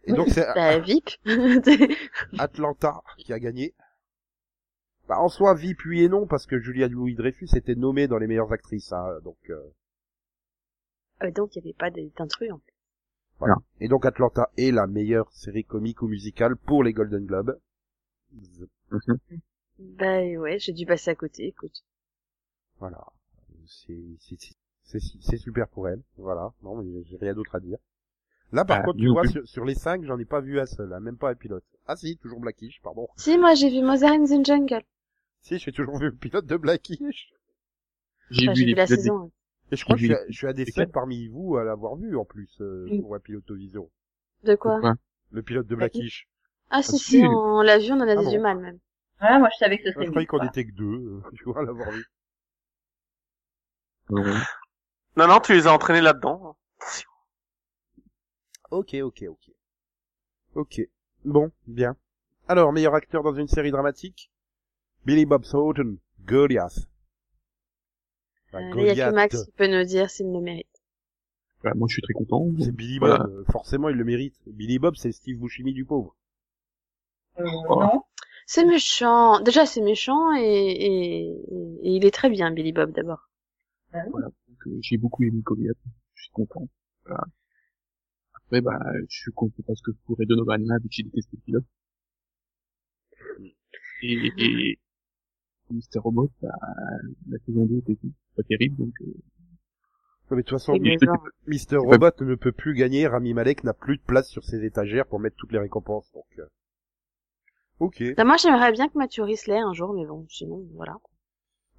Et 0.04 0.12
donc 0.12 0.28
c'est 0.28 0.46
Bah, 0.54 0.78
VIP. 0.78 1.10
Atlanta 2.38 3.02
qui 3.18 3.32
a 3.32 3.38
gagné. 3.38 3.74
Bah 5.08 5.18
en 5.18 5.28
soi 5.28 5.54
VIP 5.54 5.84
oui 5.86 6.02
et 6.02 6.08
non 6.08 6.26
parce 6.26 6.46
que 6.46 6.58
Julia 6.60 6.88
Louis 6.88 7.14
Dreyfus 7.14 7.48
était 7.56 7.74
nommée 7.74 8.06
dans 8.06 8.18
les 8.18 8.26
meilleures 8.26 8.52
actrices, 8.52 8.92
hein, 8.92 9.18
donc 9.22 9.38
euh, 9.50 9.60
Ah, 11.20 11.30
donc, 11.30 11.56
il 11.56 11.60
y 11.60 11.62
avait 11.62 11.74
pas 11.74 11.90
d'intrus, 11.90 12.52
en 12.52 12.58
fait. 12.58 12.73
Voilà. 13.38 13.56
Et 13.80 13.88
donc 13.88 14.06
Atlanta 14.06 14.50
est 14.56 14.70
la 14.72 14.86
meilleure 14.86 15.30
série 15.32 15.64
comique 15.64 16.02
ou 16.02 16.08
musicale 16.08 16.56
pour 16.56 16.82
les 16.82 16.92
Golden 16.92 17.24
Globes. 17.26 17.58
Bah, 19.78 20.20
ouais, 20.20 20.58
j'ai 20.58 20.72
dû 20.72 20.84
passer 20.84 21.10
à 21.10 21.14
côté, 21.14 21.46
écoute. 21.46 21.84
Voilà. 22.78 23.04
C'est, 23.66 23.98
c'est, 24.20 24.36
c'est, 24.84 25.00
c'est 25.20 25.36
super 25.38 25.66
pour 25.68 25.88
elle. 25.88 26.02
Voilà. 26.18 26.52
Non, 26.62 26.76
mais 26.82 27.02
j'ai 27.04 27.16
rien 27.16 27.34
d'autre 27.34 27.54
à 27.56 27.60
dire. 27.60 27.78
Là, 28.52 28.64
par 28.64 28.78
Ah, 28.78 28.82
contre, 28.82 29.00
tu 29.00 29.08
vois, 29.10 29.26
sur, 29.26 29.46
sur 29.48 29.64
les 29.64 29.74
cinq, 29.74 30.04
j'en 30.04 30.18
ai 30.18 30.24
pas 30.26 30.40
vu 30.40 30.60
un 30.60 30.66
seul, 30.66 30.92
hein, 30.92 31.00
même 31.00 31.16
pas 31.18 31.30
un 31.30 31.34
pilote. 31.34 31.64
Ah 31.86 31.96
si, 31.96 32.16
toujours 32.18 32.40
Blackish, 32.40 32.80
pardon. 32.82 33.08
Si, 33.16 33.36
moi, 33.38 33.54
j'ai 33.54 33.70
vu 33.70 33.82
Mozart 33.82 34.12
in 34.12 34.24
the 34.24 34.46
Jungle. 34.46 34.84
Si, 35.42 35.58
j'ai 35.60 35.70
toujours 35.70 35.98
vu 35.98 36.06
le 36.06 36.16
pilote 36.16 36.46
de 36.46 36.56
Blackish. 36.56 37.32
J'ai 38.30 38.48
Enfin, 38.48 38.54
vu 38.54 38.64
vu 38.64 38.66
les 38.66 38.74
la 38.74 38.86
des- 38.86 38.96
saison. 38.96 39.30
Et 39.70 39.76
je 39.76 39.84
crois 39.84 39.96
que 39.96 40.00
je 40.00 40.04
suis, 40.06 40.14
à- 40.14 40.24
je 40.28 40.32
suis 40.36 40.46
un 40.46 40.52
des 40.54 40.64
seuls 40.66 40.88
parmi 40.90 41.28
vous 41.28 41.56
à 41.56 41.64
l'avoir 41.64 41.96
vu, 41.96 42.16
en 42.16 42.24
plus, 42.24 42.56
euh, 42.60 42.90
pour 43.00 43.14
un 43.14 43.20
pilotovision. 43.20 43.90
De 44.44 44.54
quoi 44.54 44.80
Le 45.32 45.42
pilote 45.42 45.66
de 45.66 45.74
Blackish. 45.76 46.26
Ah, 46.70 46.82
si, 46.82 46.90
Ah, 46.90 46.98
si, 46.98 46.98
si. 47.18 47.22
on 47.24 47.62
l'a 47.62 47.78
vu, 47.78 47.90
on 47.92 48.00
en 48.00 48.08
a 48.08 48.16
Ah 48.16 48.22
bon. 48.22 48.30
du 48.30 48.38
mal, 48.38 48.58
même. 48.58 48.78
Voilà, 49.20 49.38
moi 49.38 49.48
je 49.52 49.58
savais 49.58 49.78
que 49.78 49.84
ce 49.84 49.90
Ah, 49.90 49.92
serait 49.94 50.04
je 50.04 50.10
croyais 50.10 50.26
qu'on 50.26 50.40
était 50.42 50.64
que 50.64 50.72
deux, 50.72 50.84
euh, 50.84 51.20
tu 51.34 51.44
vois, 51.44 51.60
à 51.60 51.64
l'avoir 51.64 51.90
vu. 51.90 52.04
Non, 55.16 55.26
non, 55.26 55.40
tu 55.40 55.54
les 55.54 55.66
as 55.66 55.72
entraînés 55.72 56.00
là-dedans. 56.00 56.56
Ok, 58.70 58.92
ok, 59.02 59.22
ok. 59.30 59.44
Ok. 60.56 60.80
Bon, 61.24 61.52
bien. 61.68 61.94
Alors, 62.48 62.72
meilleur 62.72 62.94
acteur 62.96 63.22
dans 63.22 63.34
une 63.34 63.46
série 63.46 63.70
dramatique? 63.70 64.30
Billy 65.06 65.26
Bob 65.26 65.44
Thornton, 65.44 65.98
Goliath. 66.24 66.88
Enfin, 68.54 68.78
Euh, 68.78 68.92
Il 68.92 68.96
y 68.96 69.02
a 69.02 69.10
que. 69.10 69.14
Max 69.14 69.44
qui 69.44 69.52
peut 69.52 69.66
nous 69.66 69.84
dire 69.84 70.10
s'il 70.10 70.32
le 70.32 70.40
mérite. 70.40 70.66
voilà, 71.62 71.74
moi, 71.76 71.86
je 71.88 71.94
suis 71.94 72.02
très 72.02 72.12
content. 72.14 72.46
C'est 72.60 72.72
Billy 72.72 72.98
Voilà. 72.98 73.18
Bob, 73.18 73.30
euh, 73.30 73.44
forcément 73.50 73.88
il 73.88 73.96
le 73.96 74.04
mérite. 74.04 74.36
Billy 74.46 74.78
Bob, 74.78 74.94
c'est 74.96 75.12
Steve 75.12 75.38
Buscemi 75.38 75.72
du 75.72 75.84
pauvre. 75.84 76.16
Euh, 77.38 77.44
Oh. 77.68 77.80
non. 77.80 78.02
C'est 78.46 78.64
méchant. 78.66 79.40
Déjà, 79.40 79.66
c'est 79.66 79.80
méchant 79.80 80.32
et, 80.36 80.42
et, 80.42 81.26
et 81.82 81.90
il 81.96 82.04
est 82.04 82.10
très 82.14 82.30
bien, 82.30 82.50
Billy 82.50 82.72
Bob, 82.72 82.92
d'abord. 82.92 83.28
Bah. 83.92 84.00
Voilà. 84.10 84.28
Euh, 84.66 84.78
j'ai 84.82 84.96
beaucoup 84.98 85.22
aimé 85.24 85.40
Goliath. 85.42 85.76
Je 86.14 86.22
suis 86.24 86.32
content. 86.32 86.68
Voilà. 87.06 87.24
Après, 88.34 88.60
bah, 88.60 88.78
je 89.08 89.16
suis 89.18 89.32
content 89.32 89.62
parce 89.66 89.80
que 89.80 89.90
pour 90.06 90.16
Donovan 90.18 90.62
là, 90.66 90.76
vu 90.78 90.88
que 90.88 90.94
j'ai 90.94 91.02
détesté 91.04 91.36
le 91.36 91.42
pilote. 91.42 91.64
Et, 94.02 94.32
et, 94.38 94.78
Mr. 95.70 95.98
Robot, 95.98 96.30
bah, 96.42 96.50
la 97.28 97.38
saison 97.46 97.64
2 97.66 97.78
était 97.78 97.96
pas 98.36 98.42
terrible, 98.42 98.76
donc, 98.76 98.94
euh, 99.00 99.06
Non, 100.30 100.36
mais 100.36 100.42
de 100.42 100.42
toute 100.42 100.58
façon. 100.58 100.74
Mr. 101.46 101.76
Robot 101.78 102.10
ne 102.20 102.34
peut 102.34 102.52
plus 102.52 102.74
gagner, 102.74 103.06
Rami 103.06 103.34
Malek 103.34 103.64
n'a 103.64 103.72
plus 103.74 103.96
de 103.96 104.02
place 104.02 104.28
sur 104.28 104.44
ses 104.44 104.64
étagères 104.64 105.06
pour 105.06 105.20
mettre 105.20 105.36
toutes 105.36 105.52
les 105.52 105.58
récompenses, 105.58 106.10
donc... 106.12 106.26
euh, 106.38 106.46
Ok. 107.80 108.02
Bah, 108.16 108.24
moi, 108.24 108.36
j'aimerais 108.36 108.72
bien 108.72 108.88
que 108.88 108.96
Mathieu 108.96 109.24
Rhys 109.24 109.42
l'ait 109.48 109.58
un 109.58 109.72
jour, 109.72 109.92
mais 109.94 110.06
bon, 110.06 110.26
sinon, 110.28 110.64
voilà. 110.74 110.96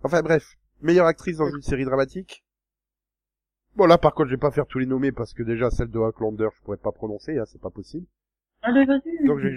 Enfin 0.04 0.22
bref, 0.22 0.56
meilleure 0.82 1.06
actrice 1.08 1.38
dans 1.38 1.50
une 1.50 1.62
série 1.62 1.86
dramatique 1.86 2.44
Bon 3.76 3.88
là 3.88 3.98
par 3.98 4.14
contre 4.14 4.30
je 4.30 4.36
vais 4.36 4.40
pas 4.40 4.52
faire 4.52 4.68
tous 4.68 4.80
les 4.80 4.86
nommés 4.86 5.12
parce 5.12 5.34
que 5.34 5.44
déjà 5.44 5.70
celle 5.70 5.90
de 5.90 6.00
Hacklander 6.00 6.48
je 6.56 6.62
pourrais 6.64 6.78
pas 6.78 6.92
prononcer, 6.94 7.38
hein, 7.38 7.44
c'est 7.46 7.60
pas 7.62 7.70
possible. 7.72 8.06
Allez, 8.62 8.86
vas-y. 8.86 9.26
Donc 9.28 9.40
j'ai 9.40 9.52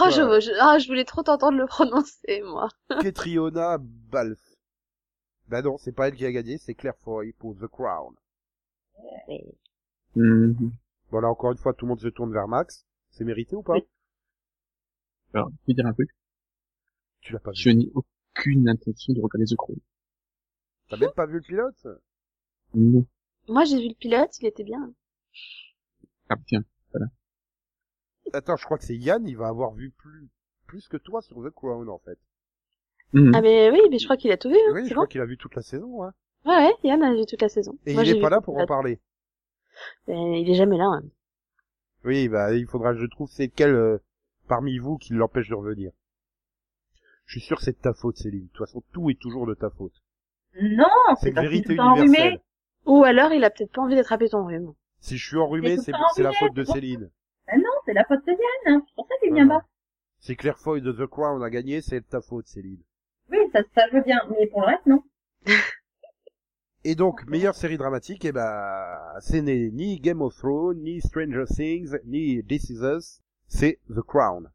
Oh, 0.00 0.04
je, 0.08 0.40
je, 0.40 0.52
ah, 0.60 0.78
je 0.78 0.86
voulais 0.86 1.04
trop 1.04 1.22
t'entendre 1.22 1.58
le 1.58 1.66
prononcer, 1.66 2.42
moi. 2.42 2.68
Ketriona 3.02 3.78
Balfe. 3.80 4.38
Bah 5.48 5.62
non, 5.62 5.78
c'est 5.78 5.92
pas 5.92 6.08
elle 6.08 6.14
qui 6.14 6.24
a 6.24 6.30
gagné, 6.32 6.58
c'est 6.58 6.74
Claire 6.74 6.96
Foy 7.02 7.32
pour 7.32 7.56
The 7.58 7.66
Crown. 7.66 8.14
mhm. 10.14 10.72
Bon 11.10 11.20
là 11.20 11.28
encore 11.28 11.50
une 11.50 11.58
fois 11.58 11.74
tout 11.74 11.86
le 11.86 11.88
monde 11.90 12.00
se 12.00 12.08
tourne 12.08 12.32
vers 12.32 12.46
Max. 12.46 12.86
C'est 13.10 13.24
mérité 13.24 13.56
ou 13.56 13.62
pas 13.62 13.72
Oui. 13.74 13.82
Alors, 15.34 15.50
je 15.50 15.66
vais 15.66 15.74
dire 15.74 15.86
un 15.86 15.92
truc? 15.92 16.10
Tu 17.20 17.32
l'as 17.32 17.40
pas 17.40 17.50
vu. 17.50 17.56
Je 17.56 17.70
n'ai 17.70 17.90
aucune 17.94 18.68
intention 18.68 19.12
de 19.12 19.20
regarder 19.20 19.44
The 19.46 19.56
Crown. 19.56 19.78
T'as 20.88 20.96
même 20.96 21.10
pas 21.10 21.26
vu 21.26 21.34
le 21.34 21.40
pilote? 21.40 21.86
Non. 22.74 23.04
Moi, 23.48 23.64
j'ai 23.64 23.78
vu 23.80 23.88
le 23.88 23.94
pilote, 23.94 24.30
il 24.40 24.46
était 24.46 24.64
bien. 24.64 24.92
Ah, 26.28 26.36
tiens. 26.46 26.62
Attends, 28.32 28.56
je 28.56 28.64
crois 28.64 28.78
que 28.78 28.84
c'est 28.84 28.96
Yann, 28.96 29.26
il 29.26 29.36
va 29.36 29.48
avoir 29.48 29.72
vu 29.72 29.90
plus 29.90 30.28
plus 30.66 30.86
que 30.88 30.96
toi 30.96 31.20
sur 31.20 31.42
The 31.42 31.50
Crown 31.50 31.88
en 31.88 31.98
fait. 31.98 32.18
Mhm. 33.12 33.32
Ah, 33.34 33.40
mais 33.42 33.70
oui, 33.70 33.80
mais 33.90 33.98
je 33.98 34.04
crois 34.04 34.16
qu'il 34.16 34.30
a 34.30 34.36
tout 34.36 34.48
vu, 34.48 34.54
hein, 34.56 34.72
Oui, 34.72 34.86
je 34.86 34.94
crois 34.94 35.06
qu'il 35.08 35.20
a 35.20 35.24
vu 35.26 35.36
toute 35.36 35.56
la 35.56 35.62
saison. 35.62 36.04
Hein. 36.04 36.12
Ouais, 36.44 36.54
ouais, 36.56 36.74
Yann 36.84 37.02
a 37.02 37.12
vu 37.14 37.26
toute 37.26 37.42
la 37.42 37.48
saison. 37.48 37.76
Et 37.86 37.94
Moi, 37.94 38.04
il 38.04 38.16
est 38.16 38.20
pas 38.20 38.30
là 38.30 38.40
pour 38.40 38.56
en 38.56 38.66
parler. 38.66 39.00
Mais 40.06 40.42
il 40.42 40.50
est 40.50 40.54
jamais 40.54 40.76
là, 40.78 40.84
hein. 40.84 41.02
Oui, 42.04 42.28
bah 42.28 42.54
il 42.54 42.66
faudra, 42.66 42.94
je 42.94 43.04
trouve, 43.06 43.28
c'est 43.30 43.48
quel 43.48 43.74
euh, 43.74 43.98
parmi 44.48 44.78
vous 44.78 44.96
qui 44.96 45.12
l'empêche 45.12 45.48
de 45.48 45.54
revenir. 45.54 45.92
Je 47.26 47.38
suis 47.38 47.46
sûr 47.46 47.58
que 47.58 47.64
c'est 47.64 47.76
de 47.76 47.82
ta 47.82 47.92
faute, 47.92 48.16
Céline. 48.16 48.46
De 48.46 48.48
toute 48.52 48.66
façon, 48.66 48.82
tout 48.92 49.10
est 49.10 49.20
toujours 49.20 49.46
de 49.46 49.54
ta 49.54 49.70
faute. 49.70 49.92
Non, 50.60 50.86
C'est 51.20 51.28
une 51.28 51.40
vérité 51.40 51.64
tout 51.64 51.70
le 51.72 51.76
temps 51.76 51.90
enrhumé. 51.92 52.06
universelle. 52.06 52.40
Ou 52.86 53.04
alors, 53.04 53.32
il 53.32 53.44
a 53.44 53.50
peut-être 53.50 53.72
pas 53.72 53.82
envie 53.82 53.94
d'attraper 53.94 54.28
ton 54.28 54.46
rhume. 54.46 54.72
Si 55.00 55.16
je 55.16 55.26
suis 55.26 55.36
enrhumé, 55.36 55.76
c'est 55.76 55.92
la 56.22 56.32
faute 56.32 56.54
de. 56.54 56.64
Céline. 56.64 57.10
C'est 57.90 57.94
la 57.94 58.04
faute 58.04 58.24
de 58.24 58.30
Yann, 58.30 58.76
hein. 58.76 58.84
c'est 58.86 58.94
pour 58.94 59.08
ça 59.08 59.14
qu'il 59.20 59.34
vient 59.34 59.46
bas. 59.46 59.64
Si 60.20 60.36
Claire 60.36 60.58
Foy 60.60 60.80
de 60.80 60.92
The 60.92 61.08
Crown 61.08 61.42
a 61.42 61.50
gagné, 61.50 61.80
c'est 61.80 61.98
de 61.98 62.04
ta 62.06 62.20
faute, 62.20 62.46
Céline. 62.46 62.80
Oui, 63.30 63.38
ça, 63.52 63.62
ça 63.74 63.88
je 63.90 63.96
veux 63.96 64.02
bien, 64.04 64.20
mais 64.30 64.46
pour 64.46 64.60
le 64.60 64.66
reste, 64.68 64.86
non. 64.86 65.02
Et 66.84 66.94
donc, 66.94 67.26
meilleure 67.26 67.56
série 67.56 67.78
dramatique, 67.78 68.24
eh 68.24 68.30
ben, 68.30 68.96
c'est 69.18 69.42
n'est 69.42 69.70
ni 69.72 69.98
Game 69.98 70.22
of 70.22 70.36
Thrones, 70.36 70.78
ni 70.78 71.00
Stranger 71.00 71.46
Things, 71.52 71.98
ni 72.04 72.44
This 72.44 72.70
Is 72.70 72.78
Us, 72.80 73.20
c'est 73.48 73.80
The 73.88 74.02
Crown. 74.02 74.52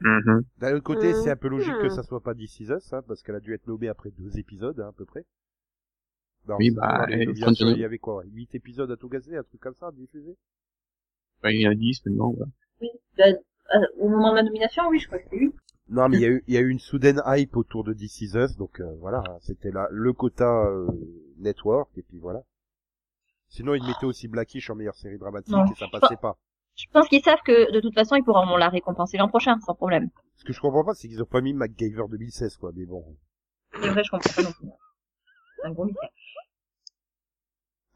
Mhm. 0.00 0.44
D'un 0.58 0.74
autre 0.74 0.84
côté, 0.84 1.14
c'est 1.14 1.30
un 1.30 1.36
peu 1.36 1.48
logique 1.48 1.78
que 1.80 1.86
Mhm. 1.86 1.94
ça 1.96 2.02
soit 2.02 2.22
pas 2.22 2.34
This 2.34 2.60
Is 2.60 2.70
Us, 2.70 2.92
hein, 2.92 3.00
parce 3.08 3.22
qu'elle 3.22 3.36
a 3.36 3.40
dû 3.40 3.54
être 3.54 3.66
nommée 3.66 3.88
après 3.88 4.10
deux 4.10 4.38
épisodes, 4.38 4.78
hein, 4.80 4.88
à 4.88 4.92
peu 4.92 5.06
près. 5.06 5.24
Non, 6.46 6.56
Oui, 6.58 6.70
bah, 6.72 7.06
il 7.08 7.78
y 7.78 7.84
avait 7.84 7.98
quoi, 7.98 8.22
huit 8.26 8.54
épisodes 8.54 8.90
à 8.90 8.98
tout 8.98 9.08
casser, 9.08 9.34
un 9.34 9.42
truc 9.44 9.62
comme 9.62 9.74
ça, 9.74 9.90
diffusé? 9.92 10.36
Bah, 11.42 11.50
il 11.52 11.60
y 11.60 11.68
en 11.68 11.72
a 11.72 11.74
10 11.74 12.06
maintenant, 12.06 12.30
voilà. 12.32 12.50
Oui. 12.80 12.88
Euh, 13.20 13.32
euh, 13.74 13.86
au 13.98 14.08
moment 14.08 14.30
de 14.30 14.34
ma 14.34 14.42
nomination, 14.42 14.88
oui, 14.88 14.98
je 14.98 15.06
crois 15.06 15.18
que 15.18 15.24
c'est 15.30 15.36
lui. 15.36 15.52
Non, 15.88 16.08
mais 16.08 16.16
il 16.16 16.20
y 16.22 16.24
a 16.24 16.28
eu, 16.28 16.44
il 16.48 16.54
y 16.54 16.56
a 16.56 16.60
eu 16.60 16.68
une 16.68 16.80
soudaine 16.80 17.22
hype 17.26 17.56
autour 17.56 17.84
de 17.84 17.92
This 17.92 18.20
Is 18.20 18.36
Us, 18.36 18.56
donc 18.56 18.80
euh, 18.80 18.92
voilà, 19.00 19.22
c'était 19.40 19.70
là 19.70 19.86
le 19.90 20.12
quota 20.12 20.64
euh, 20.66 20.88
network, 21.38 21.90
et 21.96 22.02
puis 22.02 22.18
voilà. 22.18 22.40
Sinon, 23.48 23.74
ils 23.74 23.84
mettaient 23.86 24.06
aussi 24.06 24.26
Blackish 24.26 24.68
en 24.70 24.74
meilleure 24.74 24.96
série 24.96 25.18
dramatique, 25.18 25.52
Non. 25.54 25.64
et 25.64 25.74
ça 25.76 25.86
passait 25.92 26.16
pas. 26.16 26.36
Je 26.74 26.86
pense 26.92 27.08
qu'ils 27.08 27.22
savent 27.22 27.40
que 27.44 27.72
de 27.72 27.80
toute 27.80 27.94
façon 27.94 28.16
ils 28.16 28.24
pourront 28.24 28.56
la 28.56 28.68
récompenser 28.68 29.16
l'an 29.16 29.28
prochain 29.28 29.58
sans 29.60 29.74
problème. 29.74 30.10
Ce 30.34 30.44
que 30.44 30.52
je 30.52 30.60
comprends 30.60 30.84
pas, 30.84 30.92
c'est 30.94 31.08
qu'ils 31.08 31.22
ont 31.22 31.26
pas 31.26 31.40
mis 31.40 31.54
MacGyver 31.54 32.02
2016, 32.10 32.56
quoi, 32.56 32.72
mais 32.74 32.84
bon. 32.84 33.16
C'est 33.80 33.88
vrai, 33.88 34.02
je 34.04 34.10
comprends 34.10 34.32
pas 34.34 34.42
non 34.42 34.52
plus. 34.52 34.68
C'est 35.56 35.66
un 35.68 35.72
gros 35.72 35.84
mystère. 35.86 36.10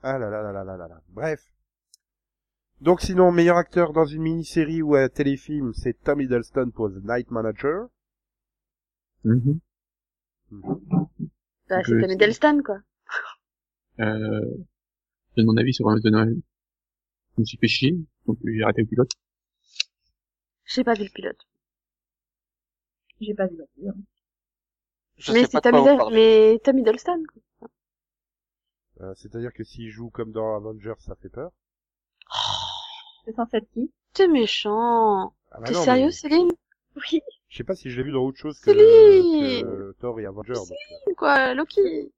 Ah 0.02 0.18
là 0.18 0.30
là 0.30 0.42
là 0.42 0.52
là 0.52 0.64
là 0.64 0.76
là 0.76 0.88
là. 0.88 1.00
Bref. 1.10 1.42
Donc 2.80 3.00
sinon, 3.00 3.30
meilleur 3.32 3.56
acteur 3.56 3.92
dans 3.92 4.04
une 4.06 4.22
mini-série 4.22 4.82
ou 4.82 4.94
un 4.94 5.08
téléfilm, 5.08 5.72
c'est 5.74 6.02
Tom 6.02 6.20
Hiddleston 6.20 6.70
pour 6.74 6.90
The 6.90 7.04
Night 7.04 7.30
Manager. 7.30 7.88
Mhm. 9.24 9.60
Mhm. 10.50 10.80
Bah, 11.68 11.82
c'est 11.84 12.00
Tom 12.00 12.10
Hiddleston, 12.10 12.62
quoi. 12.64 12.78
Euh, 14.00 14.40
je 15.30 15.36
donne 15.36 15.46
mon 15.46 15.56
avis 15.56 15.74
sur 15.74 15.86
The 15.86 16.06
Noël. 16.06 16.36
Je 17.36 17.40
me 17.42 17.44
suis 17.44 17.58
fait 17.58 17.68
chier, 17.68 17.96
donc 18.26 18.38
j'ai 18.44 18.62
arrêté 18.62 18.82
le 18.82 18.88
pilote. 18.88 19.10
J'ai 20.64 20.84
pas 20.84 20.94
vu 20.94 21.04
le 21.04 21.10
pilote. 21.10 21.46
J'ai 23.20 23.34
pas 23.34 23.46
vu 23.46 23.56
non 23.56 23.66
plus. 23.74 23.88
hein. 23.88 23.94
Je 25.18 25.32
mais 25.32 25.40
sais 25.44 25.50
c'est 25.50 25.58
de 25.58 25.70
Tom, 25.70 26.12
mais 26.12 26.54
Hiddleston, 26.80 27.22
quoi. 27.30 27.68
Euh, 29.02 29.12
C'est-à-dire 29.16 29.52
que 29.52 29.64
s'il 29.64 29.90
joue 29.90 30.10
comme 30.10 30.32
dans 30.32 30.56
Avengers, 30.56 30.94
ça 31.00 31.14
fait 31.16 31.28
peur. 31.28 31.50
C'est 33.24 33.34
censé 33.34 33.58
être 33.58 33.70
qui? 33.72 33.90
T'es 34.12 34.28
méchant. 34.28 35.34
Ah 35.50 35.60
bah 35.60 35.66
T'es 35.68 35.72
non, 35.74 35.84
sérieux, 35.84 36.06
mais 36.06 36.12
Céline? 36.12 36.50
Oui. 36.96 37.20
Je 37.48 37.56
sais 37.56 37.64
pas 37.64 37.74
si 37.74 37.90
je 37.90 37.96
l'ai 37.96 38.02
vu 38.04 38.12
dans 38.12 38.24
autre 38.24 38.38
chose 38.38 38.58
que, 38.60 38.72
Céline 38.72 39.62
que 39.62 39.92
Thor 40.00 40.18
et 40.20 40.26
Avengers. 40.26 40.54
donc, 40.54 40.70
euh, 41.08 41.14
Quoi, 41.16 41.54
Loki? 41.54 42.12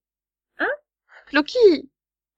Hein? 0.58 0.68
Loki? 1.32 1.90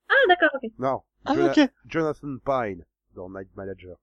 Ah 0.08 0.14
d'accord, 0.28 0.50
ok. 0.54 0.70
Non. 0.78 1.02
Ah, 1.24 1.34
Jona- 1.34 1.52
ok. 1.52 1.70
Jonathan 1.86 2.36
Pine 2.44 2.84
dans 3.14 3.30
Night 3.30 3.48
Manager. 3.56 3.96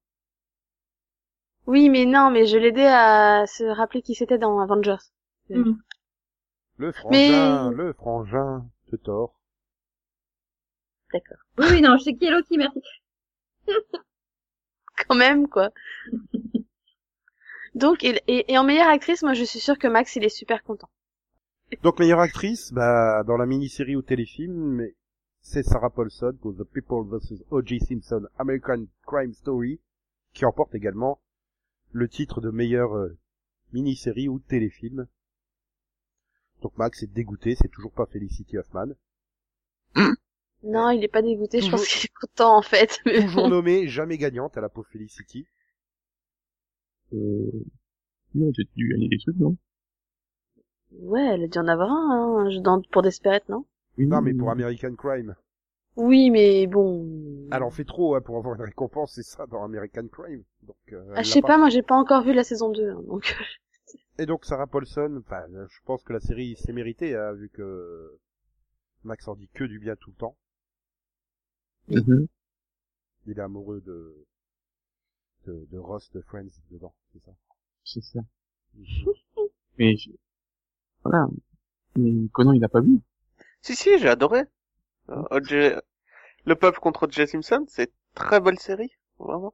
Oui, 1.67 1.89
mais 1.89 2.05
non, 2.05 2.31
mais 2.31 2.45
je 2.47 2.57
l'aidais 2.57 2.87
à 2.87 3.45
se 3.47 3.63
rappeler 3.63 4.01
qui 4.01 4.15
c'était 4.15 4.37
dans 4.39 4.59
Avengers. 4.59 4.97
Mhm. 5.49 5.79
Le 6.77 6.91
frangin, 6.91 7.69
Mais- 7.71 7.75
le 7.75 7.93
frangin 7.93 8.65
de 8.91 8.97
Thor. 8.97 9.39
D'accord. 11.13 11.37
Oui, 11.57 11.65
oui, 11.71 11.81
non, 11.81 11.97
je 11.97 12.03
sais 12.05 12.15
qui 12.15 12.25
est 12.25 12.31
Loki, 12.31 12.57
merci. 12.57 12.81
Quand 15.07 15.15
même, 15.15 15.47
quoi. 15.47 15.71
Donc, 17.75 18.03
et, 18.03 18.21
et, 18.27 18.51
et 18.51 18.57
en 18.57 18.63
meilleure 18.63 18.89
actrice, 18.89 19.23
moi, 19.23 19.33
je 19.33 19.43
suis 19.43 19.59
sûre 19.59 19.77
que 19.77 19.87
Max, 19.87 20.15
il 20.15 20.23
est 20.25 20.29
super 20.29 20.63
content. 20.63 20.89
Donc 21.83 21.99
meilleure 21.99 22.19
actrice, 22.19 22.73
bah 22.73 23.23
dans 23.23 23.37
la 23.37 23.45
mini-série 23.45 23.95
ou 23.95 24.01
téléfilm, 24.01 24.75
mais 24.75 24.93
c'est 25.39 25.63
Sarah 25.63 25.89
Paulson 25.89 26.37
pour 26.41 26.53
The 26.55 26.63
People 26.63 27.07
vs. 27.07 27.43
O.J. 27.49 27.79
Simpson 27.79 28.27
American 28.37 28.85
Crime 29.07 29.33
Story, 29.33 29.79
qui 30.33 30.45
emporte 30.45 30.75
également 30.75 31.21
le 31.93 32.09
titre 32.09 32.41
de 32.41 32.51
meilleure 32.51 32.95
euh, 32.95 33.17
mini-série 33.71 34.27
ou 34.27 34.39
téléfilm. 34.39 35.07
Donc 36.61 36.77
Max 36.77 37.03
est 37.03 37.13
dégoûté, 37.13 37.55
c'est 37.55 37.69
toujours 37.69 37.93
pas 37.93 38.05
Felicity 38.05 38.57
Huffman. 38.57 38.93
Non, 40.63 40.89
il 40.89 41.03
est 41.03 41.07
pas 41.07 41.21
dégoûté, 41.21 41.61
je 41.61 41.69
pense 41.69 41.85
qu'il 41.87 42.05
est 42.05 42.13
content, 42.19 42.57
en 42.57 42.61
fait. 42.63 42.99
Mais 43.05 43.21
Toujours 43.25 43.47
bon. 43.47 43.47
nommée, 43.47 43.87
jamais 43.87 44.17
gagnante 44.17 44.57
à 44.57 44.61
la 44.61 44.67
pauvre 44.67 44.87
Felicity. 44.89 45.47
Euh, 47.13 47.49
non, 48.35 48.51
j'ai 48.55 48.65
dû 48.75 48.89
gagner 48.89 49.09
des 49.09 49.19
trucs, 49.19 49.37
non? 49.37 49.57
Ouais, 51.01 51.25
elle 51.33 51.43
a 51.43 51.47
dû 51.47 51.57
en 51.59 51.67
avoir 51.67 51.91
un, 51.91 52.45
hein, 52.45 52.49
je- 52.49 52.59
dans, 52.59 52.81
pour 52.81 53.01
Desperate, 53.01 53.49
non? 53.49 53.65
Oui, 53.97 54.05
Non 54.05 54.21
mais 54.21 54.33
pour 54.33 54.51
American 54.51 54.95
Crime. 54.97 55.33
Oui, 55.95 56.29
mais 56.31 56.67
bon. 56.67 57.05
Elle 57.51 57.61
en 57.61 57.69
fait 57.69 57.85
trop 57.85 58.15
hein, 58.15 58.21
pour 58.21 58.37
avoir 58.37 58.55
une 58.55 58.63
récompense, 58.63 59.13
c'est 59.13 59.21
ça 59.23 59.45
dans 59.45 59.63
American 59.63 60.07
Crime. 60.07 60.43
Donc, 60.63 60.75
euh, 60.91 61.15
Ah, 61.15 61.23
je 61.23 61.29
sais 61.29 61.41
pas, 61.41 61.57
moi, 61.57 61.69
j'ai 61.69 61.83
pas 61.83 61.95
encore 61.95 62.21
vu 62.23 62.33
la 62.33 62.43
saison 62.43 62.69
2, 62.69 62.89
hein, 62.89 63.01
donc. 63.07 63.33
Et 64.17 64.25
donc 64.25 64.45
Sarah 64.45 64.67
Paulson, 64.67 65.21
enfin, 65.25 65.43
je 65.67 65.79
pense 65.83 66.01
que 66.03 66.13
la 66.13 66.21
série 66.21 66.55
s'est 66.55 66.71
méritée, 66.71 67.13
hein, 67.13 67.33
vu 67.33 67.49
que 67.49 68.17
Max 69.03 69.27
en 69.27 69.35
dit 69.35 69.49
que 69.53 69.63
du 69.65 69.79
bien 69.79 69.95
tout 69.95 70.11
le 70.11 70.17
temps. 70.17 70.37
Mhm. 71.87 72.27
Il 73.25 73.39
est 73.39 73.41
amoureux 73.41 73.81
de 73.81 74.27
de, 75.45 75.67
de 75.71 75.77
Ross 75.77 76.09
de 76.13 76.21
Friends 76.21 76.49
dedans, 76.71 76.93
c'est 77.13 77.23
ça? 77.23 77.31
C'est 77.83 78.01
ça. 78.03 78.19
Mais, 79.77 79.95
je- 79.97 80.11
voilà. 81.03 81.27
Mais 81.97 82.27
Conan, 82.33 82.53
il 82.53 82.63
a 82.63 82.69
pas 82.69 82.81
vu. 82.81 82.99
Si, 83.61 83.75
si, 83.75 83.97
j'ai 83.97 84.09
adoré. 84.09 84.43
Euh, 85.09 85.23
O.J. 85.31 85.73
Le 86.45 86.55
peuple 86.55 86.79
contre 86.79 87.07
O.J. 87.07 87.27
Simpson, 87.27 87.65
c'est 87.69 87.85
une 87.85 87.91
très 88.15 88.41
belle 88.41 88.59
série, 88.59 88.91
vraiment. 89.19 89.53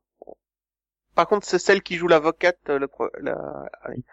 Par 1.15 1.27
contre, 1.27 1.45
c'est 1.45 1.59
celle 1.59 1.81
qui 1.83 1.95
joue 1.95 2.07
l'avocate, 2.07 2.59
euh, 2.69 2.79
le 2.79 2.87
pro- 2.87 3.09
la, 3.19 3.65
allez. 3.81 4.03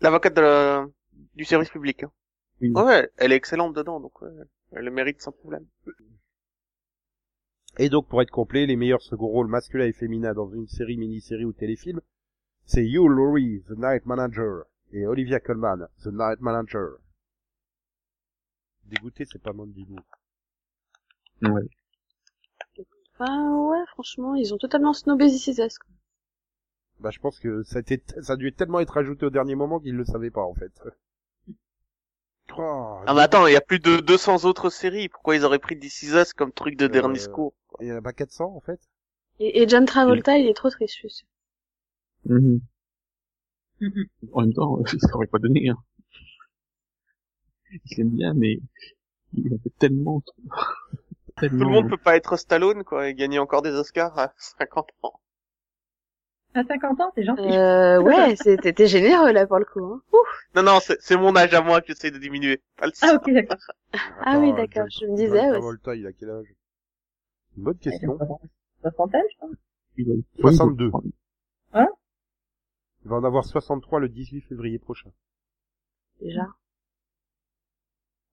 l'avocate 0.00 0.34
de 0.34 0.40
la- 0.42 0.86
du 1.34 1.44
service 1.44 1.70
public. 1.70 2.04
hein. 2.04 2.12
Oui. 2.60 2.72
Ouais, 2.74 3.10
elle 3.18 3.32
est 3.32 3.36
excellente 3.36 3.74
dedans, 3.74 4.00
donc 4.00 4.20
ouais, 4.22 4.30
elle 4.72 4.84
le 4.86 4.90
mérite 4.92 5.22
sans 5.22 5.32
problème. 5.32 5.66
Et 7.78 7.88
donc 7.88 8.08
pour 8.08 8.20
être 8.20 8.30
complet, 8.30 8.66
les 8.66 8.76
meilleurs 8.76 9.02
second 9.02 9.28
rôles 9.28 9.48
masculins 9.48 9.86
et 9.86 9.92
féminins 9.92 10.34
dans 10.34 10.50
une 10.50 10.68
série, 10.68 10.96
mini-série 10.96 11.44
ou 11.44 11.52
téléfilm, 11.52 12.00
c'est 12.66 12.84
Hugh 12.84 13.08
Laurie, 13.08 13.62
The 13.68 13.78
Night 13.78 14.06
Manager, 14.06 14.64
et 14.92 15.06
Olivia 15.06 15.40
Colman, 15.40 15.88
The 16.02 16.08
Night 16.08 16.40
Manager. 16.40 16.98
Dégoûté, 18.84 19.24
c'est 19.24 19.42
pas 19.42 19.52
Mandy 19.52 19.86
Lou. 19.86 19.96
Ouais. 21.48 21.62
Ah 23.18 23.50
ouais, 23.52 23.84
franchement, 23.88 24.34
ils 24.34 24.52
ont 24.52 24.58
totalement 24.58 24.92
snobé 24.92 25.28
This 25.28 25.78
quoi. 25.78 25.90
Bah 27.00 27.10
je 27.10 27.18
pense 27.18 27.40
que 27.40 27.62
ça 27.62 27.78
a, 27.78 27.80
été, 27.80 28.02
ça 28.20 28.34
a 28.34 28.36
dû 28.36 28.52
tellement 28.52 28.80
être 28.80 28.96
ajouté 28.96 29.26
au 29.26 29.30
dernier 29.30 29.56
moment 29.56 29.80
qu'ils 29.80 29.96
le 29.96 30.04
savaient 30.04 30.30
pas 30.30 30.42
en 30.42 30.54
fait. 30.54 30.72
Oh, 32.58 33.00
Ah 33.06 33.14
mais 33.14 33.20
attends, 33.22 33.46
il 33.46 33.52
y 33.52 33.56
a 33.56 33.60
plus 33.60 33.78
de 33.78 33.98
200 34.00 34.44
autres 34.44 34.68
séries, 34.68 35.08
pourquoi 35.08 35.36
ils 35.36 35.44
auraient 35.44 35.60
pris 35.60 35.78
This 35.78 36.02
Is 36.02 36.14
Us 36.16 36.32
comme 36.32 36.50
truc 36.52 36.76
de 36.76 36.88
Euh, 36.88 36.88
dernier 36.88 37.18
secours 37.20 37.54
Il 37.80 37.86
y 37.86 37.92
en 37.92 37.96
a 37.96 38.02
pas 38.02 38.12
400 38.12 38.52
en 38.56 38.60
fait 38.60 38.80
Et, 39.40 39.60
et 39.60 39.68
John 39.68 39.84
Travolta, 39.84 40.38
il 40.38 40.48
est 40.48 40.54
trop 40.54 40.70
triste, 40.70 40.96
je 41.02 41.08
suis. 41.08 41.26
Mhm. 42.24 42.60
Mhm. 43.80 44.06
En 44.32 44.40
même 44.40 44.54
temps, 44.54 44.82
ça 44.98 45.14
aurait 45.14 45.26
pas 45.26 45.38
donné, 45.38 45.68
hein. 45.68 45.76
Je 47.84 47.96
l'aime 47.98 48.10
bien, 48.10 48.34
mais 48.34 48.58
il 49.34 49.54
a 49.54 49.58
fait 49.58 49.72
tellement, 49.78 50.20
trop- 50.22 50.34
tellement. 51.38 51.56
Tout 51.56 51.64
le 51.64 51.70
monde 51.70 51.88
peut 51.88 51.96
pas 51.98 52.16
être 52.16 52.36
Stallone, 52.36 52.84
quoi, 52.84 53.08
et 53.08 53.14
gagner 53.14 53.38
encore 53.38 53.62
des 53.62 53.70
Oscars 53.72 54.18
à 54.18 54.34
50 54.36 54.90
ans. 55.02 55.21
À 56.54 56.64
50 56.64 57.00
ans, 57.00 57.12
c'est 57.14 57.22
gentil. 57.24 57.42
Euh, 57.42 57.98
ouais, 58.02 58.36
c'est- 58.36 58.58
t'étais 58.58 58.86
généreux, 58.86 59.32
là, 59.32 59.46
pour 59.46 59.58
le 59.58 59.64
coup, 59.64 59.84
hein. 59.84 60.02
Ouf. 60.12 60.28
Non, 60.54 60.62
non, 60.62 60.78
c'est 60.80 61.00
c'est 61.00 61.16
mon 61.16 61.34
âge 61.36 61.54
à 61.54 61.62
moi 61.62 61.80
que 61.80 61.86
j'essaie 61.88 62.10
de 62.10 62.18
diminuer. 62.18 62.60
Pas 62.76 62.86
le 62.86 62.92
Ah, 63.02 63.14
ok, 63.14 63.30
d'accord. 63.32 63.56
Ah 64.24 64.38
oui, 64.38 64.52
d'accord, 64.54 64.86
je 64.90 65.06
me 65.06 65.16
disais, 65.16 65.30
ouais. 65.30 65.50
Travolta, 65.50 65.94
il 65.94 66.06
a 66.06 66.12
quel 66.12 66.30
âge? 66.30 66.46
Bonne 67.56 67.78
question. 67.78 68.18
Soixantaine, 68.82 69.22
je 69.32 69.38
pense. 69.38 69.50
Il 69.96 70.06
doit- 70.06 70.16
62. 70.40 70.90
Hein? 71.74 71.88
Il 73.04 73.08
va 73.10 73.16
en 73.16 73.24
avoir 73.24 73.44
63 73.44 74.00
le 74.00 74.08
18 74.08 74.42
février 74.42 74.78
prochain. 74.78 75.10
Déjà. 76.20 76.46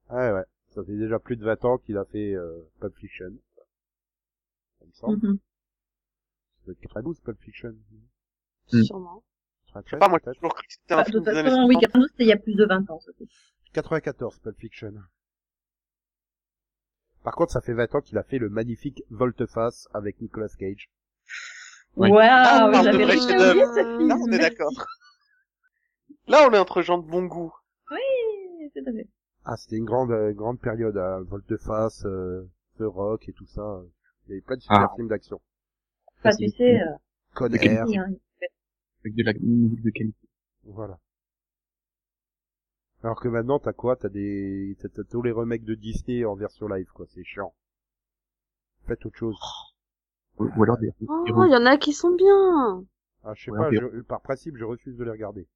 Ouais, 0.09 0.31
ouais. 0.31 0.43
Ça 0.69 0.83
fait 0.83 0.95
déjà 0.97 1.19
plus 1.19 1.35
de 1.37 1.43
20 1.43 1.65
ans 1.65 1.77
qu'il 1.79 1.97
a 1.97 2.05
fait 2.05 2.33
euh, 2.33 2.59
Pulp 2.79 2.95
Fiction. 2.97 3.31
Ça 4.79 4.85
me 4.85 4.91
semble. 4.93 5.21
Ça 5.21 5.27
doit 6.69 6.73
être 6.73 6.81
92, 6.81 7.19
Pulp 7.21 7.39
Fiction. 7.41 7.75
Mm. 8.71 8.83
Sûrement. 8.83 9.23
Je 9.67 9.73
93, 9.73 9.89
sais 9.91 9.99
pas, 9.99 10.07
moi, 10.09 10.19
j'ai 10.25 10.33
toujours 10.33 10.53
cru 10.55 10.65
que 10.67 10.73
c'était 10.73 10.93
un 10.93 10.97
Bah, 10.97 11.03
de 11.03 11.09
film 11.11 11.23
toute 11.23 11.25
des 11.33 11.37
années 11.39 11.49
façon, 11.49 11.67
60. 11.67 11.69
Weekend 11.69 12.07
c'était 12.09 12.23
il 12.23 12.27
y 12.27 12.31
a 12.31 12.37
plus 12.37 12.55
de 12.55 12.65
20 12.65 12.89
ans, 12.89 12.99
ça 12.99 13.11
fait. 13.17 13.25
94, 13.73 14.39
Pulp 14.39 14.57
Fiction. 14.59 14.93
Par 17.23 17.35
contre, 17.35 17.51
ça 17.51 17.61
fait 17.61 17.73
20 17.73 17.93
ans 17.95 18.01
qu'il 18.01 18.17
a 18.17 18.23
fait 18.23 18.37
le 18.39 18.49
magnifique 18.49 19.03
Volte-Face 19.09 19.87
avec 19.93 20.19
Nicolas 20.21 20.47
Cage. 20.57 20.89
Ouais. 21.95 22.09
Waouh, 22.09 22.19
Ah, 22.21 22.65
on 22.65 22.69
de 22.79 22.83
j'avais 22.83 23.03
oublié 23.03 23.17
ce 23.65 23.73
film. 23.97 24.07
Là, 24.07 24.15
on 24.19 24.31
est 24.31 24.39
d'accord. 24.39 24.71
Là, 26.27 26.47
on 26.49 26.53
est 26.53 26.57
entre 26.59 26.81
gens 26.81 26.97
de 26.99 27.07
bon 27.07 27.25
goût. 27.25 27.53
Oui, 27.91 28.71
tout 28.73 28.87
à 28.87 28.91
fait. 28.93 29.07
Ah, 29.45 29.57
c'était 29.57 29.77
une 29.77 29.85
grande, 29.85 30.11
euh, 30.11 30.31
grande 30.31 30.59
période, 30.59 30.97
hein. 30.97 31.21
Volte-Face, 31.23 32.05
euh, 32.05 32.47
The 32.77 32.83
Rock 32.83 33.27
et 33.27 33.33
tout 33.33 33.47
ça. 33.47 33.81
Il 34.27 34.29
y 34.29 34.33
avait 34.33 34.41
plein 34.41 34.55
de 34.57 34.61
super 34.61 34.79
Ah. 34.81 34.93
films 34.95 35.07
d'action. 35.07 35.41
Enfin, 36.19 36.35
tu 36.35 36.49
sais, 36.49 36.81
euh, 36.81 36.85
Con 37.33 37.49
De 37.49 37.57
Air, 37.57 37.85
oui, 37.87 37.97
hein. 37.97 38.07
Avec 39.01 39.15
de 39.15 39.23
la 39.23 39.33
musique 39.33 39.81
de 39.83 39.89
qualité. 39.91 40.27
voilà. 40.63 40.99
Alors 43.03 43.19
que 43.21 43.29
maintenant, 43.29 43.59
t'as 43.59 43.71
quoi? 43.73 43.95
T'as 43.95 44.09
des, 44.09 44.75
t'as, 44.81 44.89
t'as 44.89 45.03
tous 45.05 45.21
les 45.21 45.31
remakes 45.31 45.63
de 45.63 45.75
Disney 45.75 46.25
en 46.25 46.35
version 46.35 46.67
live, 46.67 46.89
quoi. 46.93 47.05
C'est 47.07 47.23
chiant. 47.23 47.53
Faites 48.87 49.05
autre 49.05 49.17
chose. 49.17 49.37
Ou, 50.37 50.45
ou 50.57 50.63
alors 50.63 50.77
des, 50.79 50.91
Oh, 51.07 51.23
il 51.27 51.51
y 51.51 51.55
en 51.55 51.65
a 51.65 51.77
qui 51.77 51.93
sont 51.93 52.13
bien. 52.15 52.83
Ah, 53.23 53.33
je 53.35 53.45
sais 53.45 53.51
pas, 53.51 53.69
mais- 53.69 53.77
je- 53.77 54.01
par 54.01 54.21
principe, 54.21 54.57
je 54.57 54.65
refuse 54.65 54.97
de 54.97 55.03
les 55.03 55.11
regarder. 55.11 55.47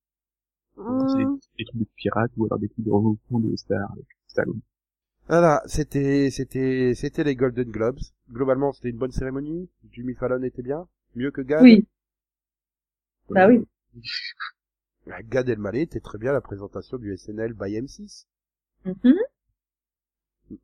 c'est 0.75 1.17
des, 1.17 1.25
Hum. 1.25 1.39
des 1.59 1.65
trucs 1.65 1.79
de 1.81 1.87
pirates 1.95 2.31
ou 2.37 2.45
alors 2.45 2.57
des 2.59 2.67
trucs 2.69 2.85
de 2.85 2.89
regroupement 2.91 3.39
de 3.39 3.55
stars 3.55 3.91
avec 3.91 4.05
Stallone. 4.27 4.59
Voilà, 5.27 5.61
c'était, 5.65 6.29
c'était, 6.31 6.93
c'était 6.95 7.23
les 7.23 7.35
Golden 7.35 7.69
Globes. 7.71 7.99
Globalement, 8.31 8.73
c'était 8.73 8.89
une 8.89 8.97
bonne 8.97 9.11
cérémonie. 9.11 9.69
Jimmy 9.91 10.13
Fallon 10.15 10.43
était 10.43 10.61
bien, 10.61 10.87
mieux 11.15 11.31
que 11.31 11.41
Gad. 11.41 11.61
Oui. 11.63 11.87
Bah 13.29 13.47
oui. 13.47 13.65
Ah, 15.11 15.21
Gad 15.21 15.49
Elmaleh 15.49 15.81
était 15.81 15.99
très 15.99 16.17
bien 16.17 16.29
à 16.29 16.33
la 16.33 16.39
présentation 16.39 16.97
du 16.97 17.11
SNL 17.17 17.51
by 17.53 17.73
M6. 17.77 18.25
Mhm. 18.85 19.13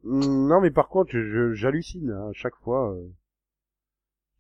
Mm, 0.03 0.47
Non, 0.47 0.61
mais 0.61 0.71
par 0.71 0.87
contre, 0.87 1.11
j'hallucine 1.53 2.09
hein, 2.11 2.29
à 2.29 2.33
chaque 2.33 2.55
fois. 2.63 2.93
euh, 2.93 3.05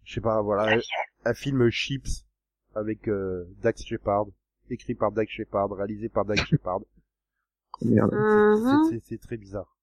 je 0.05 0.13
sais 0.13 0.21
pas, 0.21 0.41
voilà, 0.41 0.77
un, 0.77 0.79
un 1.25 1.33
film 1.33 1.69
Chips 1.69 2.25
avec 2.75 3.09
euh, 3.09 3.43
Dax 3.61 3.83
Shepard, 3.83 4.27
écrit 4.69 4.95
par 4.95 5.11
Dax 5.11 5.29
Shepard, 5.31 5.69
réalisé 5.71 6.07
par 6.07 6.23
Dax 6.23 6.45
Shepard. 6.45 6.79
Mhm. 7.81 8.89
c'est- 8.89 9.01
C'est 9.05 9.17
très 9.21 9.37
bizarre. 9.37 9.75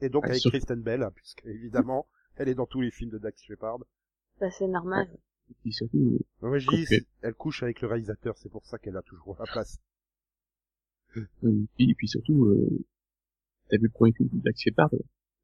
Et 0.00 0.08
donc 0.08 0.24
Ah, 0.26 0.30
avec 0.30 0.40
sauf- 0.40 0.52
Kristen 0.52 0.80
Bell, 0.80 1.02
hein, 1.02 1.10
puisque 1.14 1.44
évidemment, 1.46 2.06
elle 2.36 2.48
est 2.48 2.54
dans 2.54 2.66
tous 2.66 2.80
les 2.80 2.90
films 2.90 3.10
de 3.10 3.18
Dax 3.18 3.42
Shepard. 3.42 3.78
Bah, 4.40 4.50
c'est 4.50 4.68
normal. 4.68 5.08
Et 5.50 5.54
puis 5.62 5.72
surtout, 5.72 6.18
Non, 6.42 6.50
mais 6.50 6.60
je 6.60 6.68
dis, 6.68 6.86
elle 7.22 7.34
couche 7.34 7.62
avec 7.62 7.80
le 7.80 7.88
réalisateur, 7.88 8.36
c'est 8.38 8.50
pour 8.50 8.64
ça 8.66 8.78
qu'elle 8.78 8.96
a 8.96 9.02
toujours 9.02 9.36
la 9.38 9.46
place. 9.46 9.78
euh, 11.16 11.22
et 11.44 11.66
puis, 11.76 11.90
et 11.90 11.94
puis 11.94 12.06
surtout, 12.08 12.44
euh, 12.46 12.84
t'as 13.70 13.78
vu 13.78 13.84
le 13.84 13.90
premier 13.90 14.12
film 14.12 14.28
de 14.32 14.40
Dax 14.42 14.60
Shepard, 14.60 14.90
euh, 14.94 14.98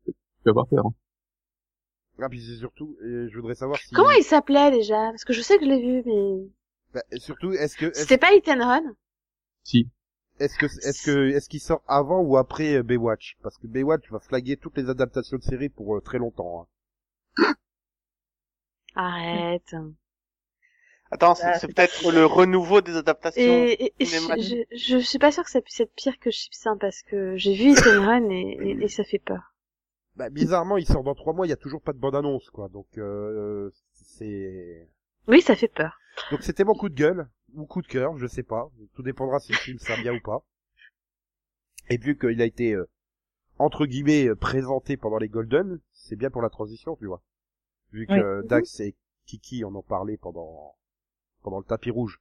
tu 0.06 0.12
peux 0.44 0.50
avoir 0.50 0.66
peur. 0.68 0.86
Hein. 0.86 0.94
Ah, 2.20 2.28
puis 2.28 2.40
c'est 2.44 2.56
surtout, 2.56 2.96
et 3.02 3.28
je 3.28 3.34
voudrais 3.36 3.54
savoir 3.56 3.78
si... 3.80 3.92
Comment 3.94 4.10
il 4.12 4.22
s'appelait 4.22 4.70
déjà? 4.70 5.08
Parce 5.10 5.24
que 5.24 5.32
je 5.32 5.40
sais 5.40 5.58
que 5.58 5.64
je 5.64 5.70
l'ai 5.70 5.80
vu, 5.82 6.02
mais 6.06 6.48
Bah, 6.92 7.02
et 7.10 7.18
surtout, 7.18 7.52
est-ce 7.52 7.76
que, 7.76 7.86
est-ce 7.86 8.02
c'était 8.02 8.18
pas 8.18 8.28
and 8.34 8.60
Run 8.64 8.94
Si, 9.64 9.88
est-ce 10.40 10.58
que, 10.58 10.66
est-ce 10.66 11.04
que, 11.06 11.28
est-ce 11.30 11.48
qu'il 11.48 11.60
sort 11.60 11.82
avant 11.86 12.20
ou 12.20 12.36
après 12.36 12.74
euh, 12.76 12.82
Baywatch? 12.82 13.36
Parce 13.42 13.56
que 13.58 13.66
Baywatch 13.66 14.10
va 14.10 14.20
flaguer 14.20 14.56
toutes 14.56 14.76
les 14.76 14.88
adaptations 14.88 15.36
de 15.38 15.42
séries 15.42 15.68
pour 15.68 15.96
euh, 15.96 16.00
très 16.00 16.18
longtemps. 16.18 16.62
hein. 16.62 16.66
Arrête. 18.96 19.74
Attends, 21.10 21.34
c'est 21.34 21.44
Bah, 21.44 21.58
c'est 21.58 21.68
peut-être 21.68 22.10
le 22.10 22.24
renouveau 22.26 22.80
des 22.80 22.96
adaptations. 22.96 23.40
Et, 23.42 23.92
et- 23.98 24.04
je, 24.04 24.64
je, 24.72 24.76
je 24.76 24.98
suis 24.98 25.18
pas 25.18 25.30
sûre 25.30 25.44
que 25.44 25.50
ça 25.50 25.60
puisse 25.60 25.80
être 25.80 25.94
pire 25.94 26.18
que 26.18 26.30
Chips, 26.30 26.66
hein, 26.66 26.76
parce 26.80 27.02
que 27.02 27.36
j'ai 27.36 27.54
vu 27.54 27.72
Run 27.74 28.30
et, 28.30 28.58
et, 28.60 28.84
et 28.84 28.88
ça 28.88 29.04
fait 29.04 29.18
peur. 29.18 29.54
Bah, 30.16 30.30
bizarrement, 30.30 30.76
il 30.76 30.86
sort 30.86 31.02
dans 31.02 31.14
trois 31.14 31.32
mois, 31.32 31.46
il 31.46 31.50
y 31.50 31.52
a 31.52 31.56
toujours 31.56 31.82
pas 31.82 31.92
de 31.92 31.98
bande 31.98 32.14
annonce, 32.14 32.48
quoi. 32.50 32.68
Donc, 32.68 32.86
euh, 32.98 33.70
c'est, 33.92 34.88
Oui, 35.28 35.40
ça 35.40 35.56
fait 35.56 35.68
peur. 35.68 35.98
donc 36.30 36.42
c'était 36.42 36.64
mon 36.64 36.74
coup 36.74 36.88
de 36.88 36.94
gueule 36.94 37.28
ou 37.54 37.66
coup 37.66 37.82
de 37.82 37.86
cœur, 37.86 38.16
je 38.18 38.26
sais 38.26 38.42
pas. 38.42 38.70
Tout 38.94 39.02
dépendra 39.02 39.40
si 39.40 39.52
le 39.52 39.58
film 39.58 39.78
sert 39.78 40.00
bien 40.02 40.14
ou 40.14 40.20
pas. 40.20 40.44
Et 41.90 41.98
vu 41.98 42.16
qu'il 42.18 42.40
a 42.40 42.44
été 42.46 42.72
euh, 42.74 42.88
entre 43.58 43.86
guillemets 43.86 44.28
euh, 44.28 44.34
présenté 44.34 44.96
pendant 44.96 45.18
les 45.18 45.28
Golden, 45.28 45.80
c'est 45.92 46.16
bien 46.16 46.30
pour 46.30 46.42
la 46.42 46.50
transition, 46.50 46.96
tu 46.96 47.06
vois. 47.06 47.22
Vu 47.92 48.06
que 48.06 48.12
Oui. 48.12 48.18
euh, 48.18 48.42
Dax 48.42 48.80
et 48.80 48.96
Kiki 49.26 49.64
en 49.64 49.74
ont 49.74 49.82
parlé 49.82 50.16
pendant 50.16 50.74
pendant 51.42 51.58
le 51.58 51.64
tapis 51.64 51.90
rouge. 51.90 52.20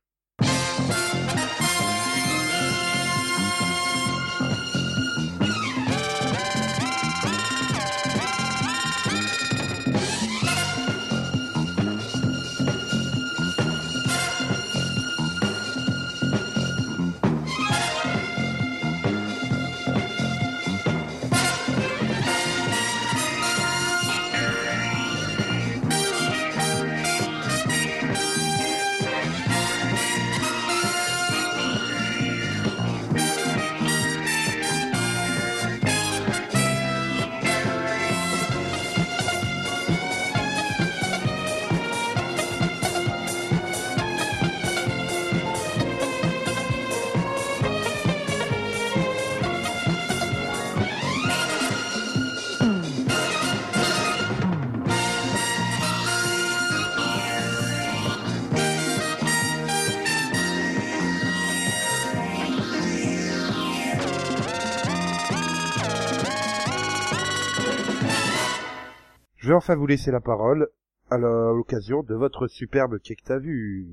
Vais 69.53 69.57
enfin 69.57 69.75
vous 69.75 69.87
laisser 69.87 70.11
la 70.11 70.19
parole 70.21 70.69
à 71.09 71.17
l'occasion 71.17 72.03
de 72.03 72.15
votre 72.15 72.47
superbe 72.47 72.99
quai 72.99 73.15
que 73.15 73.23
t'as 73.23 73.39
vu. 73.39 73.87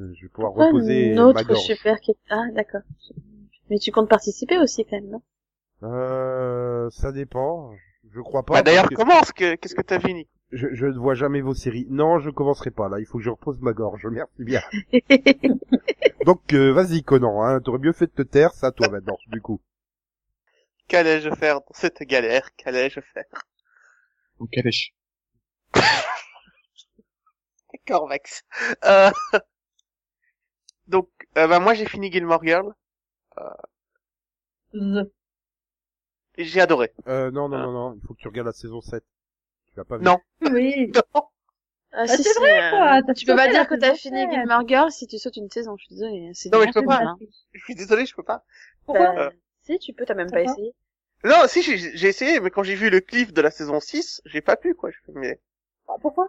Euh, 0.00 0.12
Je 0.14 0.22
vais 0.22 0.28
pouvoir 0.28 0.52
Pourquoi 0.52 0.66
reposer 0.66 1.12
une 1.12 1.20
autre 1.20 1.34
ma 1.34 1.44
gorge. 1.44 1.64
super 1.64 2.00
qui... 2.00 2.16
Ah, 2.30 2.44
d'accord. 2.52 2.82
Mais 3.70 3.78
tu 3.78 3.90
comptes 3.92 4.08
participer 4.08 4.58
aussi, 4.58 4.84
quand 4.84 4.96
même, 4.96 5.08
non? 5.10 5.22
Euh, 5.82 6.88
ça 6.90 7.12
dépend. 7.12 7.72
Je 8.10 8.20
crois 8.20 8.42
pas. 8.42 8.54
Bah 8.54 8.62
d'ailleurs, 8.62 8.88
que 8.88 8.94
commence. 8.94 9.32
que- 9.32 9.54
Qu'est-ce 9.56 9.74
que 9.74 9.82
t'as 9.82 9.98
vu, 9.98 10.12
Nick? 10.14 10.28
Je, 10.50 10.68
je 10.72 10.86
ne 10.86 10.98
vois 10.98 11.14
jamais 11.14 11.40
vos 11.42 11.54
séries. 11.54 11.86
Non, 11.90 12.18
je 12.18 12.30
commencerai 12.30 12.70
pas 12.70 12.88
là. 12.88 12.98
Il 13.00 13.06
faut 13.06 13.18
que 13.18 13.24
je 13.24 13.30
repose 13.30 13.60
ma 13.60 13.72
gorge. 13.72 14.06
Merci 14.10 14.44
bien. 14.44 14.62
Donc, 16.24 16.52
euh, 16.54 16.72
vas-y, 16.72 17.02
Conan. 17.02 17.42
Hein, 17.42 17.60
T'aurais 17.60 17.78
mieux 17.78 17.92
fait 17.92 18.06
de 18.06 18.12
te 18.12 18.22
taire. 18.22 18.50
À 18.62 18.72
toi 18.72 18.88
maintenant, 18.88 19.18
du 19.28 19.40
coup. 19.40 19.60
Qu'allais-je 20.88 21.30
faire 21.34 21.56
dans 21.60 21.74
cette 21.74 22.02
galère? 22.02 22.48
Qu'allais-je 22.56 23.00
faire? 23.00 23.24
Donc 24.38 24.50
calèche. 24.50 24.92
D'accord, 27.72 28.08
Max. 28.08 28.42
Euh... 28.84 29.10
Donc, 30.86 31.10
euh, 31.36 31.46
bah 31.46 31.60
moi 31.60 31.74
j'ai 31.74 31.84
fini 31.86 32.10
Gilmore 32.10 32.42
Girl. 32.42 32.72
Et 36.36 36.44
J'ai 36.44 36.60
adoré. 36.60 36.92
Euh, 37.08 37.30
non, 37.30 37.48
non, 37.48 37.56
Ah. 37.58 37.62
non, 37.62 37.72
non. 37.72 37.94
Il 38.00 38.06
faut 38.06 38.14
que 38.14 38.20
tu 38.20 38.28
regardes 38.28 38.46
la 38.46 38.52
saison 38.52 38.80
7. 38.80 39.04
Tu 39.72 39.76
l'as 39.76 39.84
pas 39.84 39.98
vu. 39.98 40.04
Non. 40.04 40.18
Oui. 40.42 40.92
Non. 41.14 41.22
Ah, 41.92 42.04
Bah, 42.06 42.16
si, 42.16 42.22
c'est 42.22 42.38
vrai, 42.38 42.66
euh, 42.66 42.70
quoi. 42.70 43.02
T'as 43.06 43.14
Tu 43.14 43.24
peux 43.24 43.34
pas 43.34 43.48
dire 43.48 43.66
que 43.66 43.74
t'as 43.74 43.94
fini. 43.94 44.20
Gilmore 44.30 44.68
Girls 44.68 44.92
si 44.92 45.06
tu 45.06 45.18
sautes 45.18 45.36
une 45.36 45.50
saison, 45.50 45.74
je 45.78 45.84
suis 45.86 45.94
désolée. 45.94 46.30
C'est 46.34 46.50
Non, 46.52 46.58
mais 46.60 46.66
je 46.68 46.72
peux 46.72 46.84
pas. 46.84 47.02
hein. 47.02 47.16
Je 47.52 47.64
suis 47.64 47.74
désolé, 47.74 48.04
je 48.06 48.14
peux 48.14 48.22
pas. 48.22 48.44
Pourquoi 48.84 49.14
Bah, 49.14 49.30
Si, 49.62 49.78
tu 49.78 49.94
peux, 49.94 50.04
t'as 50.04 50.14
même 50.14 50.30
pas 50.30 50.42
essayé. 50.42 50.74
Non, 51.24 51.46
si 51.48 51.62
j'ai 51.62 52.08
essayé, 52.08 52.40
mais 52.40 52.50
quand 52.50 52.62
j'ai 52.62 52.76
vu 52.76 52.90
le 52.90 53.00
clip 53.00 53.32
de 53.32 53.40
la 53.40 53.50
saison 53.50 53.80
6, 53.80 54.22
j'ai 54.24 54.40
pas 54.40 54.56
pu 54.56 54.74
quoi. 54.74 54.90
Je 54.90 54.98
fais, 55.04 55.12
mais... 55.14 55.40
Ah, 55.88 55.94
Pourquoi? 56.00 56.28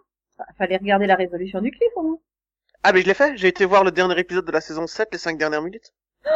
Fallait 0.58 0.78
regarder 0.78 1.06
la 1.06 1.16
résolution 1.16 1.62
du 1.62 1.72
clip, 1.72 1.92
au 1.96 2.02
moins. 2.02 2.20
Ah 2.84 2.94
mais 2.94 3.02
je 3.02 3.08
l'ai 3.08 3.14
fait. 3.14 3.36
J'ai 3.38 3.50
été 3.50 3.66
voir 3.66 3.84
le 3.84 3.92
dernier 3.92 4.18
épisode 4.20 4.46
de 4.46 4.52
la 4.52 4.62
saison 4.62 4.88
7, 4.88 5.10
les 5.12 5.18
5 5.18 5.38
dernières 5.38 5.62
minutes. 5.62 5.94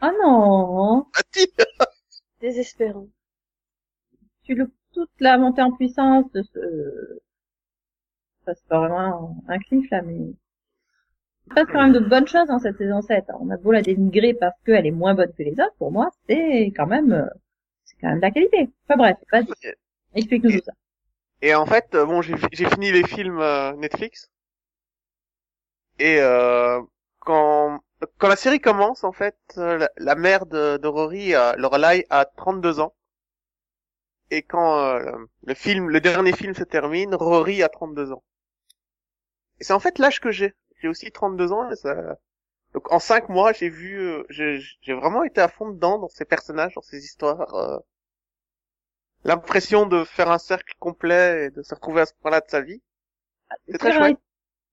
Ah 0.00 0.12
non 0.12 1.06
Ah 1.16 1.22
Désespérant. 2.40 3.08
Tu 4.44 4.54
loupes 4.54 4.72
toute 4.92 5.10
la 5.18 5.38
montée 5.38 5.62
en 5.62 5.72
puissance 5.72 6.30
de 6.32 6.42
ce... 6.42 7.18
Ça, 8.44 8.54
c'est 8.54 8.68
pas 8.68 8.78
vraiment 8.78 9.36
un, 9.48 9.58
clip, 9.58 9.90
là, 9.90 10.02
mais... 10.02 10.34
Il 11.48 11.50
se 11.50 11.54
passe 11.54 11.72
quand 11.72 11.82
même 11.82 11.92
de 11.92 12.00
bonnes 12.00 12.26
choses 12.28 12.46
dans 12.48 12.58
cette 12.58 12.76
saison 12.76 13.00
7. 13.00 13.24
On 13.40 13.48
a 13.48 13.56
beau 13.56 13.72
la 13.72 13.80
dénigrer 13.80 14.34
parce 14.34 14.54
qu'elle 14.66 14.86
est 14.86 14.90
moins 14.90 15.14
bonne 15.14 15.32
que 15.32 15.42
les 15.42 15.52
autres, 15.52 15.74
pour 15.78 15.90
moi, 15.90 16.10
c'est 16.28 16.66
quand 16.76 16.86
même, 16.86 17.12
euh, 17.12 17.26
c'est 17.84 17.96
quand 18.00 18.08
même 18.08 18.18
de 18.18 18.22
la 18.22 18.30
qualité. 18.30 18.68
Enfin 18.86 18.98
bref, 18.98 19.16
vas-y, 19.32 19.46
explique-nous 20.14 20.58
tout 20.58 20.64
ça. 20.64 20.72
Et 21.40 21.54
en 21.54 21.64
fait, 21.64 21.94
euh, 21.94 22.04
bon, 22.04 22.20
j'ai 22.20 22.36
fini 22.68 22.92
les 22.92 23.06
films 23.06 23.40
euh, 23.40 23.72
Netflix. 23.76 24.28
Et 25.98 26.18
euh, 26.20 26.82
quand 27.20 27.80
quand 28.18 28.28
la 28.28 28.36
série 28.36 28.60
commence, 28.60 29.02
en 29.04 29.12
fait, 29.12 29.36
la, 29.56 29.90
la 29.96 30.14
mère 30.14 30.46
de, 30.46 30.76
de 30.76 30.86
Rory, 30.86 31.34
euh, 31.34 31.54
Lorelai, 31.56 32.06
a 32.10 32.26
32 32.26 32.78
ans. 32.78 32.94
Et 34.30 34.42
quand 34.42 34.78
euh, 34.78 35.26
le 35.42 35.54
film, 35.54 35.90
le 35.90 36.00
dernier 36.00 36.32
film 36.32 36.54
se 36.54 36.64
termine, 36.64 37.14
Rory 37.14 37.62
a 37.62 37.68
32 37.68 38.12
ans. 38.12 38.22
Et 39.60 39.64
c'est 39.64 39.72
en 39.72 39.78
fait 39.80 39.98
l'âge 39.98 40.20
que 40.20 40.30
j'ai. 40.32 40.54
J'ai 40.80 40.88
aussi 40.88 41.10
32 41.12 41.52
ans. 41.52 41.70
Et 41.70 41.76
ça... 41.76 42.16
Donc 42.74 42.92
en 42.92 42.98
5 43.00 43.28
mois, 43.30 43.52
j'ai 43.54 43.70
vu, 43.70 43.98
euh, 44.00 44.24
j'ai 44.30 44.94
vraiment 44.94 45.24
été 45.24 45.40
à 45.40 45.48
fond 45.48 45.70
dedans 45.70 45.98
dans 45.98 46.08
ces 46.08 46.24
personnages, 46.26 46.74
dans 46.74 46.82
ces 46.82 47.04
histoires. 47.04 47.54
euh, 47.54 47.78
L'impression 49.22 49.86
de 49.86 50.02
faire 50.02 50.28
un 50.28 50.38
cercle 50.38 50.74
complet 50.80 51.44
et 51.44 51.50
de 51.50 51.62
se 51.62 51.72
retrouver 51.72 52.00
à 52.00 52.06
ce 52.06 52.14
point-là 52.20 52.40
de 52.40 52.48
sa 52.50 52.62
vie. 52.62 52.82
C'est 53.68 53.78
très 53.78 53.92
chouette. 53.92 54.16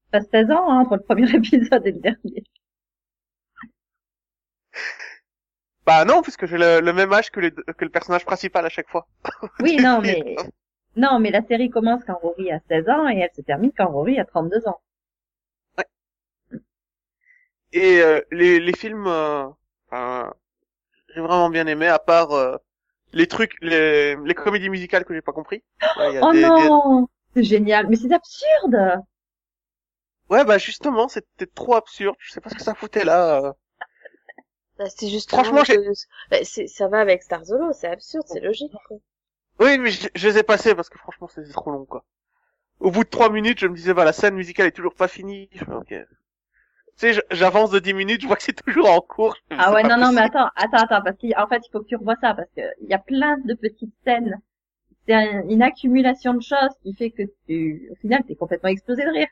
Il 0.08 0.12
passe 0.12 0.28
16 0.32 0.52
ans 0.52 0.70
hein, 0.72 0.82
entre 0.82 0.98
le 0.98 1.04
premier 1.04 1.30
épisode 1.36 1.88
et 1.88 1.92
le 1.92 2.00
dernier. 2.00 2.44
Bah 5.86 6.04
non, 6.06 6.22
puisque 6.22 6.46
j'ai 6.48 6.58
le, 6.58 6.80
le 6.82 6.94
même 6.94 7.14
âge 7.14 7.30
que, 7.32 7.40
les 7.40 7.52
que 7.52 7.86
le 7.86 7.90
personnage 7.92 8.26
principal 8.26 8.66
à 8.66 8.70
chaque 8.70 8.90
fois. 8.90 9.08
Oui, 9.60 9.80
non, 9.82 10.02
mais 10.02 10.36
non, 10.96 11.20
mais 11.20 11.32
la 11.32 11.42
série 11.44 11.70
commence 11.70 12.04
quand 12.06 12.18
Rory 12.20 12.52
a 12.52 12.60
16 12.70 12.90
ans 12.90 13.08
et 13.10 13.18
elle 13.20 13.32
se 13.36 13.42
termine 13.42 13.72
quand 13.78 13.88
Rory 13.92 14.20
a 14.20 14.26
32 14.26 14.68
ans. 14.68 14.82
Et 17.76 18.02
euh, 18.02 18.22
les, 18.32 18.60
les 18.60 18.74
films, 18.76 19.06
euh, 19.08 19.48
enfin, 19.92 20.34
j'ai 21.16 21.22
vraiment 21.22 21.50
bien 21.50 21.68
aimé, 21.68 21.88
à 21.88 22.00
part 22.00 22.32
euh, 22.34 22.58
les 23.14 23.28
trucs, 23.28 23.56
les, 23.62 24.16
les 24.18 24.36
comédies 24.36 24.70
musicales 24.70 25.06
que 25.06 25.14
j'ai 25.16 25.22
pas 25.24 25.34
compris. 25.34 25.64
Ouais, 25.96 26.12
il 26.12 26.16
y 26.16 26.18
a 26.20 26.24
Oh 26.24 26.34
des- 26.34 26.52
des- 26.52 26.72
non, 26.72 27.08
c'est 27.34 27.44
génial, 27.44 27.88
mais 27.88 27.96
c'est 27.96 28.12
absurde. 28.12 29.02
Ouais, 30.30 30.46
bah 30.46 30.60
justement, 30.60 31.08
c'était 31.08 31.48
trop 31.48 31.74
absurde. 31.76 32.16
Je 32.20 32.32
sais 32.32 32.40
pas 32.42 32.50
ce 32.52 32.56
que 32.56 32.62
ça 32.64 32.76
foutait 32.76 33.04
là. 33.06 33.42
euh. 33.44 33.54
Bah, 34.78 34.86
c'est 34.90 35.10
juste 35.10 35.32
Franchement, 35.32 35.64
j'ai- 35.64 35.80
bah, 36.30 36.38
c'est- 36.44 36.68
ça 36.68 36.88
va 36.88 37.02
avec 37.02 37.24
Star 37.24 37.46
Solo, 37.46 37.74
c'est 37.74 37.88
absurde, 37.88 38.26
c'est 38.28 38.40
logique. 38.40 38.72
quoi. 38.88 38.98
Oui, 39.60 39.78
mais 39.78 39.92
je, 39.92 40.08
je 40.16 40.28
les 40.30 40.38
ai 40.38 40.44
passés 40.44 40.76
parce 40.76 40.88
que 40.90 40.98
franchement, 40.98 41.28
c'était 41.28 41.52
trop 41.52 41.70
long, 41.72 41.86
quoi. 41.86 42.06
Au 42.80 42.92
bout 42.92 43.04
de 43.06 43.10
trois 43.10 43.30
minutes, 43.32 43.60
je 43.60 43.68
me 43.68 43.76
disais, 43.76 43.94
bah 43.94 44.06
la 44.06 44.14
scène 44.14 44.36
musicale 44.36 44.68
est 44.68 44.72
toujours 44.72 44.96
pas 44.96 45.08
finie. 45.10 45.50
Je 45.54 45.66
fais, 45.66 45.74
ok. 45.74 45.96
Tu 47.00 47.14
sais, 47.14 47.22
j'avance 47.32 47.72
de 47.72 47.80
10 47.80 47.94
minutes, 47.94 48.22
je 48.22 48.28
vois 48.28 48.36
que 48.36 48.44
c'est 48.44 48.54
toujours 48.66 48.90
en 48.90 49.00
cours. 49.00 49.36
Ah 49.58 49.74
ouais, 49.74 49.84
non, 49.84 49.98
non, 49.98 50.12
mais 50.14 50.22
attends, 50.22 50.50
attends, 50.56 50.84
attends, 50.84 51.02
parce 51.04 51.18
qu'en 51.18 51.48
fait, 51.48 51.62
il 51.66 51.70
faut 51.72 51.82
que 51.82 51.88
tu 51.88 51.96
revois 51.96 52.16
ça, 52.22 52.34
parce 52.34 52.50
que 52.56 52.62
il 52.82 52.90
y 52.90 52.94
a 52.94 53.00
plein 53.00 53.38
de 53.40 53.54
petites 53.54 53.94
scènes. 54.06 54.40
C'est 55.08 55.16
un- 55.16 55.48
une 55.50 55.64
accumulation 55.64 56.34
de 56.36 56.42
choses 56.42 56.72
qui 56.84 56.94
fait 56.96 57.12
que 57.12 57.24
tu, 57.48 57.90
au 57.92 57.96
final, 57.96 58.24
t'es 58.28 58.36
complètement 58.36 58.70
explosé 58.70 59.04
de 59.06 59.10
rire. 59.12 59.28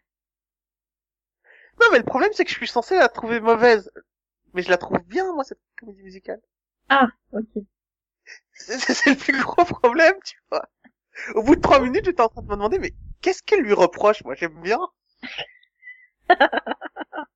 Non, 1.79 1.87
mais 1.91 1.99
le 1.99 2.03
problème, 2.03 2.31
c'est 2.33 2.45
que 2.45 2.49
je 2.51 2.55
suis 2.55 2.67
censé 2.67 2.95
la 2.95 3.09
trouver 3.09 3.39
mauvaise. 3.39 3.91
Mais 4.53 4.63
je 4.63 4.69
la 4.69 4.77
trouve 4.77 4.99
bien, 5.05 5.33
moi, 5.33 5.43
cette 5.43 5.59
comédie 5.79 6.03
musicale. 6.03 6.41
Ah, 6.89 7.09
ok. 7.31 7.65
C'est 8.55 9.05
le 9.11 9.15
plus 9.15 9.39
gros 9.43 9.63
problème, 9.65 10.15
tu 10.25 10.35
vois. 10.49 10.65
Au 11.35 11.43
bout 11.43 11.55
de 11.55 11.61
trois 11.61 11.79
minutes, 11.81 12.05
j'étais 12.05 12.21
en 12.21 12.29
train 12.29 12.41
de 12.43 12.47
me 12.47 12.53
demander, 12.53 12.79
mais 12.79 12.93
qu'est-ce 13.21 13.43
qu'elle 13.43 13.61
lui 13.61 13.73
reproche? 13.73 14.23
Moi, 14.25 14.35
j'aime 14.35 14.61
bien. 14.61 14.79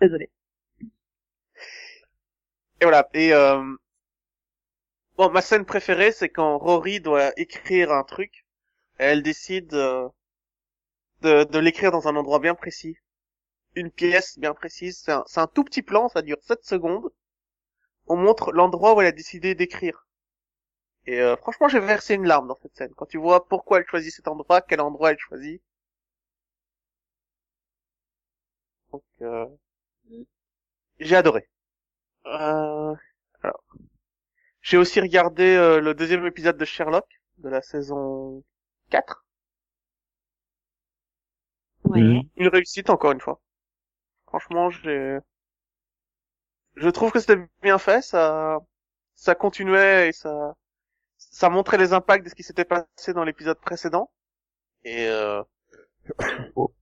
Désolé. 0.00 0.30
Et 2.80 2.84
voilà. 2.84 3.08
Et 3.14 3.32
euh... 3.32 3.62
bon, 5.16 5.30
ma 5.30 5.42
scène 5.42 5.64
préférée, 5.64 6.12
c'est 6.12 6.28
quand 6.28 6.58
Rory 6.58 7.00
doit 7.00 7.32
écrire 7.38 7.92
un 7.92 8.04
truc. 8.04 8.46
Elle 8.98 9.22
décide 9.22 9.74
euh, 9.74 10.08
de, 11.22 11.58
l'écrire 11.58 11.92
dans 11.92 12.08
un 12.08 12.16
endroit 12.16 12.38
bien 12.40 12.54
précis. 12.54 12.96
Une 13.74 13.90
pièce 13.90 14.38
bien 14.38 14.54
précise. 14.54 15.00
C'est 15.04 15.12
un, 15.12 15.24
c'est 15.26 15.40
un 15.40 15.46
tout 15.48 15.64
petit 15.64 15.82
plan, 15.82 16.08
ça 16.08 16.22
dure 16.22 16.38
7 16.42 16.64
secondes. 16.64 17.10
On 18.06 18.16
montre 18.16 18.52
l'endroit 18.52 18.94
où 18.94 19.00
elle 19.00 19.08
a 19.08 19.12
décidé 19.12 19.54
d'écrire. 19.54 20.06
Et 21.06 21.20
euh, 21.20 21.36
franchement, 21.36 21.68
j'ai 21.68 21.80
versé 21.80 22.14
une 22.14 22.26
larme 22.26 22.48
dans 22.48 22.56
cette 22.56 22.76
scène. 22.76 22.92
Quand 22.96 23.06
tu 23.06 23.18
vois 23.18 23.46
pourquoi 23.48 23.78
elle 23.78 23.86
choisit 23.86 24.12
cet 24.14 24.28
endroit, 24.28 24.60
quel 24.62 24.80
endroit 24.80 25.12
elle 25.12 25.18
choisit. 25.18 25.62
Donc, 28.90 29.02
euh, 29.22 29.46
j'ai 30.98 31.16
adoré. 31.16 31.48
Euh, 32.26 32.94
alors, 33.42 33.62
j'ai 34.62 34.76
aussi 34.76 35.00
regardé 35.00 35.44
euh, 35.44 35.80
le 35.80 35.94
deuxième 35.94 36.26
épisode 36.26 36.56
de 36.56 36.64
Sherlock 36.64 37.06
de 37.38 37.48
la 37.48 37.62
saison 37.62 38.42
4. 38.90 39.24
Ouais. 41.84 42.00
Mhm. 42.00 42.22
Une 42.36 42.48
réussite 42.48 42.90
encore 42.90 43.12
une 43.12 43.20
fois. 43.20 43.40
Franchement, 44.26 44.70
j'ai, 44.70 45.18
je 46.76 46.88
trouve 46.88 47.10
que 47.10 47.20
c'était 47.20 47.42
bien 47.62 47.78
fait. 47.78 48.02
Ça, 48.02 48.58
ça 49.14 49.34
continuait 49.34 50.08
et 50.08 50.12
ça, 50.12 50.54
ça 51.18 51.48
montrait 51.48 51.78
les 51.78 51.92
impacts 51.92 52.24
de 52.24 52.30
ce 52.30 52.34
qui 52.34 52.42
s'était 52.42 52.64
passé 52.64 53.12
dans 53.14 53.24
l'épisode 53.24 53.60
précédent. 53.60 54.10
Et 54.84 55.08
euh... 55.08 55.42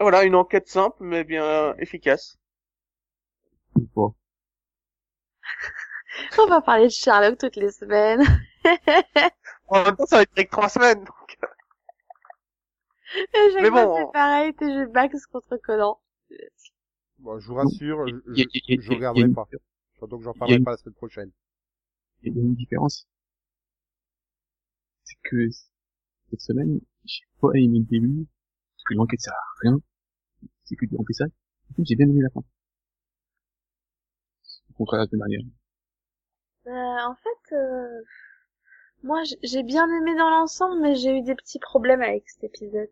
Voilà, 0.00 0.24
une 0.24 0.34
enquête 0.34 0.68
simple 0.68 0.96
mais 1.00 1.24
bien 1.24 1.74
efficace. 1.78 2.36
On 6.38 6.46
va 6.46 6.60
parler 6.60 6.84
de 6.84 6.88
Sherlock 6.90 7.38
toutes 7.38 7.56
les 7.56 7.70
semaines. 7.70 8.22
En 9.68 9.84
même 9.84 9.96
temps, 9.96 10.06
ça 10.06 10.16
va 10.16 10.22
être 10.22 10.32
avec 10.32 10.50
trois 10.50 10.68
semaines. 10.68 11.04
donc. 11.04 11.38
Et 13.16 13.52
chaque 13.52 13.62
Mais 13.62 13.70
bon. 13.70 13.96
c'est 13.96 14.12
pareil, 14.12 14.54
t'es 14.54 14.72
jeux 14.72 14.88
Max 14.92 15.26
contre 15.26 15.56
Conan. 15.56 16.00
Bon, 17.18 17.38
je 17.38 17.48
vous 17.48 17.54
rassure, 17.54 18.06
je, 18.08 18.16
je, 18.34 18.80
je 18.80 18.90
regarderai 18.90 19.28
pas. 19.28 19.46
Donc 20.08 20.22
j'en 20.22 20.34
parlerai 20.34 20.58
pas 20.60 20.72
la 20.72 20.76
semaine 20.76 20.94
prochaine. 20.94 21.30
Il 22.22 22.34
y 22.34 22.38
a 22.38 22.42
une 22.42 22.54
différence. 22.54 23.06
C'est 25.04 25.16
que 25.22 25.48
cette 26.30 26.40
semaine, 26.40 26.80
j'ai 27.04 27.24
pas 27.40 27.50
aimé 27.54 27.78
le 27.78 27.84
début, 27.84 28.26
parce 28.76 28.84
que 28.84 28.94
l'enquête 28.94 29.20
sert 29.20 29.32
à 29.34 29.46
rien. 29.62 29.78
C'est 30.64 30.76
que 30.76 30.86
du 30.86 30.96
remplissage. 30.96 31.30
Du 31.68 31.74
coup, 31.74 31.82
j'ai 31.84 31.96
bien 31.96 32.08
aimé 32.08 32.22
la 32.22 32.30
fin. 32.30 32.42
Contraire. 34.76 35.08
Euh, 36.66 36.70
en 36.72 37.14
fait, 37.14 37.54
euh, 37.56 38.02
moi 39.04 39.22
j'ai 39.44 39.62
bien 39.62 39.86
aimé 39.88 40.16
dans 40.16 40.30
l'ensemble, 40.30 40.80
mais 40.80 40.96
j'ai 40.96 41.16
eu 41.16 41.22
des 41.22 41.36
petits 41.36 41.60
problèmes 41.60 42.02
avec 42.02 42.28
cet 42.28 42.42
épisode. 42.42 42.90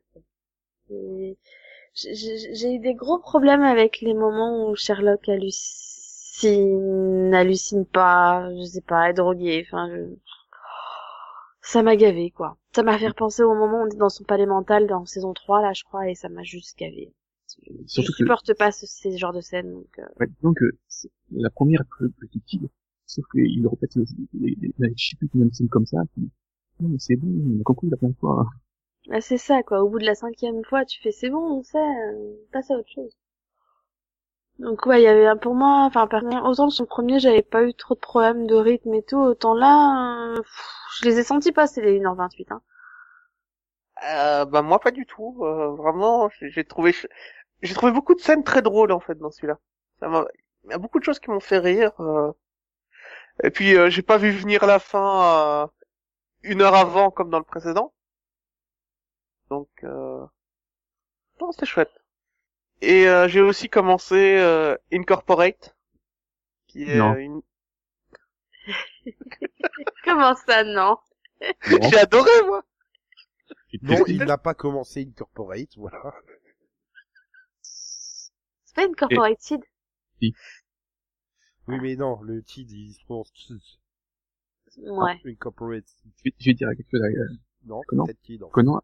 J'ai- 1.95 2.75
eu 2.75 2.79
des 2.81 2.93
gros 2.95 3.19
problèmes 3.19 3.63
avec 3.63 4.01
les 4.03 4.13
moments 4.13 4.69
où 4.69 4.77
Sherlock 4.77 5.27
hallucine, 5.29 7.33
hallucine 7.35 7.87
pas, 7.87 8.51
je 8.59 8.65
sais 8.65 8.81
pas, 8.83 9.09
est 9.11 9.15
drogué, 9.15 9.65
enfin, 9.67 9.89
je... 9.91 10.15
ça 11.63 11.83
m'a 11.83 11.97
gavé 11.97 12.31
quoi. 12.31 12.59
Ça 12.75 12.83
m'a 12.83 12.99
fait 12.99 13.09
repenser 13.09 13.43
au 13.43 13.55
moment 13.55 13.79
où 13.81 13.87
on 13.87 13.91
est 13.91 13.97
dans 13.97 14.11
son 14.11 14.25
palais 14.25 14.45
mental 14.47 14.87
dans 14.87 15.07
saison 15.07 15.33
3 15.33 15.63
là, 15.63 15.73
je 15.73 15.83
crois, 15.83 16.09
et 16.09 16.15
ça 16.15 16.29
m'a 16.29 16.43
juste 16.43 16.79
gavé. 16.79 17.13
Surtout 17.87 18.13
je 18.13 18.17
que, 18.19 18.25
supporte 18.25 18.55
pas 18.55 18.73
ce, 18.73 18.87
ces 18.87 19.17
genres 19.19 19.33
de 19.33 19.41
scènes, 19.41 19.73
donc. 19.73 19.99
euh, 19.99 20.07
ouais, 20.21 20.27
disons 20.27 20.55
que 20.55 20.65
c'est- 20.89 21.11
la 21.33 21.51
première 21.51 21.81
est 21.83 21.85
peu 21.99 22.09
plus 22.11 22.29
subtile. 22.29 22.69
Sauf 23.07 23.25
qu'il 23.33 23.67
répète 23.69 23.95
les, 23.97 24.05
les, 24.35 24.57
les, 24.61 24.75
les, 24.79 24.95
je 24.97 25.09
sais 25.11 25.17
plus 25.17 25.29
combien 25.29 25.47
de 25.47 25.55
scènes 25.55 25.69
comme 25.69 25.87
ça, 25.87 25.99
puis, 26.15 26.31
non, 26.81 26.89
mais 26.89 26.99
c'est 26.99 27.17
bon, 27.17 27.29
on 27.29 27.61
a 27.61 27.65
compris 27.65 27.89
la 27.91 27.97
plein 27.97 28.09
de 28.09 28.17
fois. 28.17 28.47
Ah, 29.13 29.21
c'est 29.21 29.39
ça, 29.39 29.63
quoi. 29.63 29.81
Au 29.85 29.89
bout 29.89 30.01
de 30.01 30.05
la 30.05 30.17
cinquième 30.17 30.65
fois, 30.65 30.85
tu 30.85 31.01
fais 31.01 31.13
c'est 31.13 31.31
bon, 31.31 31.39
on 31.59 31.63
sait, 31.63 31.79
euh, 31.79 32.35
passe 32.51 32.73
à 32.73 32.75
autre 32.75 32.91
chose. 32.91 33.17
Donc 34.59 34.87
ouais, 34.87 35.03
il 35.03 35.05
y 35.05 35.09
avait 35.09 35.27
un 35.27 35.37
pour 35.37 35.55
moi, 35.55 35.85
enfin 35.85 36.09
autant 36.45 36.71
son 36.71 36.87
premier, 36.87 37.19
j'avais 37.21 37.43
pas 37.43 37.65
eu 37.65 37.75
trop 37.75 37.95
de 37.95 38.01
problèmes 38.01 38.47
de 38.47 38.55
rythme 38.55 38.95
et 38.95 39.03
tout, 39.03 39.19
autant 39.19 39.53
là, 39.53 40.31
euh, 40.31 40.37
pff, 40.37 40.67
je 41.03 41.05
les 41.05 41.19
ai 41.19 41.23
sentis 41.23 41.53
passer 41.53 41.83
les 41.83 42.01
1h28. 42.01 42.51
Hein. 42.51 42.63
Euh, 44.05 44.45
bah 44.47 44.63
moi 44.63 44.81
pas 44.81 44.91
du 44.91 45.07
tout. 45.07 45.39
Euh, 45.45 45.75
vraiment, 45.77 46.29
j'ai 46.41 46.65
trouvé, 46.65 46.95
j'ai 47.63 47.75
trouvé 47.75 47.93
beaucoup 47.93 48.15
de 48.15 48.21
scènes 48.21 48.45
très 48.45 48.63
drôles 48.63 48.93
en 48.93 49.01
fait 49.01 49.17
dans 49.17 49.31
celui-là. 49.31 49.59
Ça 50.01 50.09
m'a, 50.09 50.25
il 50.65 50.71
y 50.71 50.75
a 50.75 50.79
beaucoup 50.79 50.99
de 51.01 51.05
choses 51.05 51.21
qui 51.21 51.31
m'ont 51.31 51.41
fait 51.41 51.59
rire. 51.59 51.93
euh. 52.01 52.33
Et 53.43 53.51
puis 53.51 53.77
euh, 53.77 53.91
j'ai 53.91 54.03
pas 54.03 54.17
vu 54.19 54.31
venir 54.31 54.65
la 54.67 54.79
fin 54.79 55.65
euh, 55.65 55.67
une 56.43 56.63
heure 56.63 56.75
avant 56.77 57.11
comme 57.11 57.31
dans 57.31 57.39
le 57.39 57.45
précédent. 57.45 57.95
Donc 59.51 59.69
euh... 59.85 60.27
non, 61.41 61.53
c'était 61.53 61.67
chouette. 61.67 61.93
Et 62.83 63.09
euh, 63.09 63.29
j'ai 63.29 63.41
aussi 63.41 63.69
commencé 63.69 64.37
euh, 64.39 64.77
Incorporate, 64.93 65.77
qui 66.69 66.85
est 66.85 66.99
Non. 66.99 67.15
une. 67.17 67.43
Comment 70.05 70.35
ça, 70.35 70.65
non? 70.65 70.97
J'ai 71.83 71.99
adoré 71.99 72.31
moi. 72.47 72.63
Non, 73.83 74.05
il 74.07 74.25
n'a 74.25 74.39
pas 74.39 74.55
commencé 74.55 75.03
Incorporate, 75.03 75.77
voilà. 75.77 76.15
C'est 78.73 78.83
pas 78.83 78.87
une 78.87 78.97
corporated. 78.97 79.61
Oui, 80.21 80.35
mais 81.81 81.95
non, 81.97 82.21
le 82.23 82.43
TID, 82.43 82.71
il 82.71 82.93
se 82.95 83.05
prononce 83.05 83.33
TID. 83.33 83.61
Ouais. 84.79 85.21
Une 85.25 85.37
corporate. 85.37 85.85
Je 86.05 86.25
vais, 86.25 86.35
je 86.39 86.51
vais 86.51 86.55
dire 86.55 86.69
quelque 86.77 86.91
chose 86.91 87.03
à 87.03 87.09
Non, 87.67 87.81
Comment 87.87 88.07
peut-être 88.07 88.23
TID. 88.23 88.43
Conan, 88.51 88.81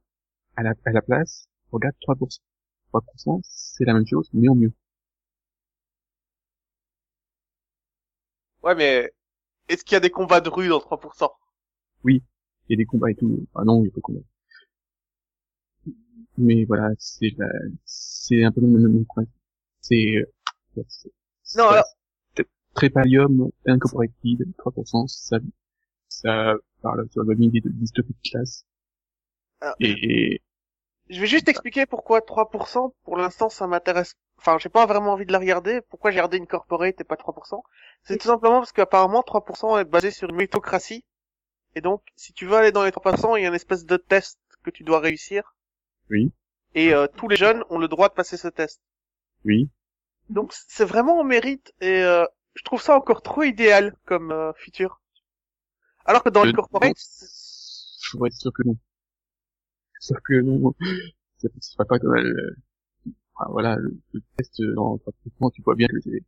à 0.57 0.63
la, 0.63 0.75
à 0.85 0.91
la 0.93 1.03
place, 1.03 1.49
regarde 1.73 1.97
3%. 2.07 2.41
3%, 2.93 3.41
c'est 3.43 3.85
la 3.85 3.95
même 3.95 4.07
chose, 4.07 4.29
mais 4.33 4.49
en 4.49 4.55
mieux. 4.55 4.73
Ouais, 8.63 8.75
mais 8.75 9.13
est-ce 9.69 9.85
qu'il 9.85 9.95
y 9.95 9.97
a 9.97 10.01
des 10.01 10.11
combats 10.11 10.41
de 10.41 10.49
rue 10.49 10.69
dans 10.69 10.79
3% 10.81 11.31
Il 12.07 12.21
y 12.69 12.75
a 12.75 12.77
des 12.77 12.85
combats 12.85 13.11
et 13.11 13.15
tout. 13.15 13.47
Ah 13.55 13.65
non, 13.65 13.83
il 13.83 13.87
y 13.87 13.89
a 13.89 13.91
pas 13.93 13.97
de 13.97 14.03
combat. 14.03 14.21
Mais 16.37 16.65
voilà, 16.65 16.91
c'est 16.99 17.33
la, 17.37 17.49
c'est 17.85 18.45
un 18.45 18.53
peu 18.53 18.61
le 18.61 18.69
même 18.69 19.05
principe. 19.07 19.33
C'est, 19.81 20.15
euh, 20.17 20.83
Non, 21.57 21.69
alors- 21.69 21.85
Trépalium, 22.75 23.51
Incorporated, 23.67 24.55
3%, 24.57 25.07
ça, 25.09 25.39
ça 26.09 26.55
parle 26.81 27.09
sur 27.11 27.25
la 27.25 27.35
idée 27.35 27.61
de 27.61 27.71
dystopie 27.71 28.13
de 28.13 28.31
classe. 28.31 28.65
Ah. 29.61 29.75
Et, 29.81 30.41
Je 31.11 31.21
vais 31.21 31.27
juste 31.27 31.49
expliquer 31.49 31.87
pourquoi 31.87 32.21
3%, 32.21 32.95
pour 33.03 33.17
l'instant, 33.17 33.49
ça 33.49 33.67
m'intéresse. 33.67 34.15
Enfin, 34.39 34.59
j'ai 34.59 34.69
pas 34.69 34.87
vraiment 34.87 35.15
envie 35.15 35.27
de 35.27 35.33
la 35.33 35.41
regarder. 35.41 35.81
Pourquoi 35.81 36.13
j'ai 36.13 36.19
regardé 36.19 36.37
une 36.37 36.47
corporate 36.47 37.01
et 37.01 37.05
pas 37.05 37.17
3% 37.17 37.65
C'est 38.05 38.19
tout 38.19 38.29
simplement 38.29 38.61
parce 38.61 38.73
qu'apparemment 38.73 39.23
3% 39.23 39.81
est 39.81 39.85
basé 39.85 40.13
sur 40.13 40.29
une 40.29 40.37
méritocratie. 40.37 41.05
Et 41.75 41.81
donc, 41.81 42.03
si 42.15 42.33
tu 42.33 42.47
veux 42.47 42.55
aller 42.55 42.71
dans 42.71 42.85
les 42.85 42.93
3%, 42.93 43.37
il 43.37 43.43
y 43.43 43.45
a 43.45 43.49
une 43.49 43.55
espèce 43.55 43.85
de 43.85 43.97
test 43.97 44.39
que 44.63 44.71
tu 44.71 44.85
dois 44.85 45.01
réussir. 45.01 45.57
Oui. 46.11 46.33
Et 46.75 46.95
euh, 46.95 47.09
tous 47.17 47.29
les 47.29 47.37
jeunes 47.37 47.65
ont 47.71 47.79
le 47.79 47.89
droit 47.89 48.09
de 48.09 48.15
passer 48.15 48.37
ce 48.37 48.49
test. 48.49 48.81
Oui, 49.45 49.69
Donc, 50.31 50.55
c'est 50.69 50.87
vraiment 50.87 51.19
au 51.21 51.25
mérite. 51.25 51.75
Et 51.83 52.03
euh, 52.03 52.25
je 52.55 52.63
trouve 52.63 52.81
ça 52.81 52.97
encore 52.97 53.21
trop 53.23 53.43
idéal 53.43 53.95
comme 54.07 54.33
euh, 54.33 54.53
feature. 54.55 55.01
Alors 56.07 56.25
que 56.25 56.29
dans 56.29 56.43
Euh, 56.45 56.49
les 56.49 56.53
corporates, 56.53 56.97
c'est- 56.97 57.29
je 58.03 58.11
pourrais 58.17 58.29
être 58.29 58.35
sûr 58.37 58.53
que 58.53 58.63
non. 58.65 58.77
Sauf 60.01 60.19
que 60.27 60.41
non, 60.41 60.75
ça 61.39 61.49
ne 61.55 61.61
sera 61.61 61.85
pas 61.87 61.99
comme 61.99 62.17
euh, 62.17 62.57
enfin, 63.37 63.51
voilà, 63.53 63.77
le, 63.77 63.99
le 64.13 64.23
test 64.37 64.61
euh, 64.61 64.75
dans 64.75 64.99
3%, 64.99 65.51
tu 65.51 65.63
vois 65.63 65.77
bien 65.77 65.89
que 65.89 66.01
c'est, 66.03 66.25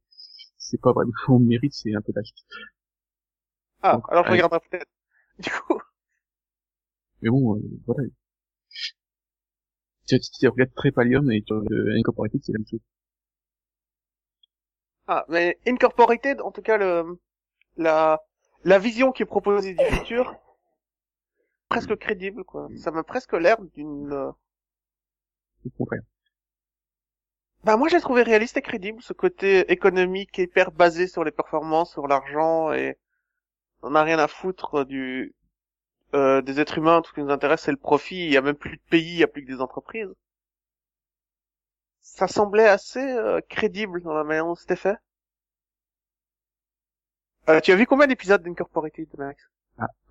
c'est 0.58 0.80
pas 0.80 0.92
vraiment 0.92 1.12
au 1.28 1.38
mérite, 1.40 1.74
c'est 1.74 1.94
un 1.94 2.02
peu 2.02 2.12
tâche. 2.12 2.30
ah, 3.82 3.98
donc, 3.98 4.04
alors 4.08 4.24
je 4.24 4.30
allez. 4.30 4.32
regarderai 4.32 4.60
peut-être. 4.70 4.90
Du 5.38 5.50
coup, 5.50 5.80
Mais 7.22 7.30
bon, 7.30 7.56
euh, 7.56 7.60
voilà. 7.86 8.04
Tu, 10.06 10.20
tu, 10.20 10.30
tu 10.38 10.46
regardes 10.48 10.74
Trépalium 10.74 11.30
et 11.32 11.40
tu 11.42 11.54
regardes 11.54 11.88
Incorporated, 11.96 12.42
c'est 12.44 12.52
la 12.52 12.58
même 12.58 12.66
chose. 12.66 12.80
Ah, 15.12 15.24
mais 15.28 15.58
Incorporated, 15.66 16.40
en 16.40 16.52
tout 16.52 16.62
cas, 16.62 16.76
le, 16.78 17.18
la, 17.76 18.22
la 18.64 18.78
vision 18.78 19.12
qui 19.12 19.22
est 19.24 19.26
proposée 19.26 19.74
du 19.74 19.84
futur, 19.84 20.36
presque 21.68 21.96
crédible, 21.96 22.44
quoi. 22.44 22.68
Ça 22.76 22.90
m'a 22.90 23.02
presque 23.02 23.32
l'air 23.32 23.56
d'une, 23.74 24.12
euh, 24.12 24.30
contraire. 25.76 26.02
bah, 27.64 27.76
moi, 27.76 27.88
j'ai 27.88 28.00
trouvé 28.00 28.22
réaliste 28.22 28.56
et 28.56 28.62
crédible, 28.62 29.02
ce 29.02 29.12
côté 29.12 29.70
économique 29.72 30.36
hyper 30.38 30.72
basé 30.72 31.06
sur 31.06 31.24
les 31.24 31.30
performances, 31.32 31.92
sur 31.92 32.06
l'argent, 32.08 32.72
et 32.72 32.98
on 33.82 33.90
n'a 33.90 34.02
rien 34.04 34.18
à 34.18 34.28
foutre 34.28 34.84
du, 34.86 35.34
euh, 36.14 36.42
des 36.42 36.60
êtres 36.60 36.78
humains, 36.78 37.02
tout 37.02 37.10
ce 37.10 37.14
qui 37.14 37.22
nous 37.22 37.30
intéresse, 37.32 37.62
c'est 37.62 37.72
le 37.72 37.76
profit, 37.78 38.26
il 38.26 38.32
y 38.32 38.38
a 38.38 38.42
même 38.42 38.56
plus 38.56 38.76
de 38.78 38.82
pays, 38.90 39.14
il 39.14 39.18
y 39.18 39.24
a 39.24 39.28
plus 39.28 39.44
que 39.44 39.52
des 39.52 39.60
entreprises. 39.62 40.10
Ça 42.02 42.28
semblait 42.28 42.68
assez 42.68 43.00
euh, 43.00 43.40
crédible 43.48 44.02
dans 44.02 44.12
la 44.14 44.24
manière 44.24 44.44
dont 44.44 44.54
c'était 44.54 44.76
fait. 44.76 44.96
Euh, 47.48 47.60
tu 47.60 47.72
as 47.72 47.76
vu 47.76 47.86
combien 47.86 48.06
d'épisodes 48.06 48.42
d'Incorporated, 48.42 49.08
Max? 49.18 49.42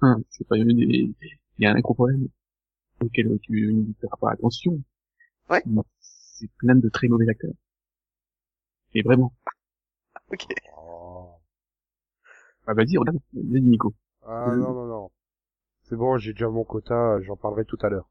Un, 0.01 0.21
c'est 0.29 0.47
pas 0.47 0.57
une 0.57 0.67
des, 0.75 1.13
il 1.57 1.63
y 1.63 1.65
a 1.65 1.71
un 1.71 1.79
gros 1.79 1.93
problème 1.93 2.27
auquel 3.01 3.39
tu 3.41 3.73
ne 3.73 3.93
feras 4.01 4.17
pas 4.17 4.31
attention. 4.31 4.81
Ouais. 5.49 5.63
C'est 5.99 6.49
plein 6.57 6.75
de 6.75 6.89
très 6.89 7.07
mauvais 7.07 7.29
acteurs. 7.29 7.53
Et 8.93 9.01
vraiment. 9.01 9.33
Ok. 10.31 10.45
Oh. 10.77 11.31
Ah, 12.67 12.73
vas-y, 12.75 12.97
regarde, 12.97 13.17
vas-y, 13.33 13.61
Nico. 13.61 13.93
Ah 14.23 14.49
Euh. 14.51 14.55
non, 14.57 14.73
non, 14.73 14.85
non. 14.85 15.11
C'est 15.83 15.95
bon, 15.95 16.17
j'ai 16.19 16.33
déjà 16.33 16.49
mon 16.49 16.63
quota, 16.63 17.19
j'en 17.21 17.35
parlerai 17.35 17.65
tout 17.65 17.79
à 17.81 17.89
l'heure. 17.89 18.07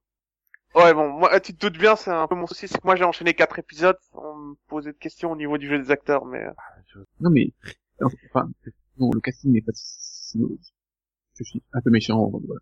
Ouais, 0.75 0.93
bon, 0.95 1.09
moi, 1.09 1.41
tu 1.41 1.55
te 1.55 1.67
doutes 1.67 1.79
bien, 1.79 1.97
c'est 1.97 2.11
un 2.11 2.27
peu 2.29 2.35
mon 2.35 2.47
souci, 2.47 2.69
c'est 2.69 2.79
que 2.79 2.87
moi 2.87 2.95
j'ai 2.95 3.05
enchaîné 3.05 3.35
quatre 3.35 3.59
épisodes 3.59 3.97
sans 4.13 4.37
me 4.37 4.55
poser 4.69 4.93
de 4.93 4.99
questions 4.99 5.33
au 5.33 5.37
niveau 5.37 5.59
du 5.59 5.67
jeu 5.69 5.79
des 5.79 5.91
acteurs, 5.91 6.25
mais 6.25 6.45
euh, 6.45 7.05
Non, 7.21 7.31
mais, 7.31 7.53
enfin, 8.03 8.49
non, 8.99 9.11
le 9.13 9.21
casting 9.21 9.53
n'est 9.53 9.63
pas 9.63 9.73
si. 9.75 10.39
Je 11.35 11.45
suis 11.45 11.63
un 11.73 11.81
peu 11.81 11.91
méchant, 11.91 12.29
voilà. 12.29 12.61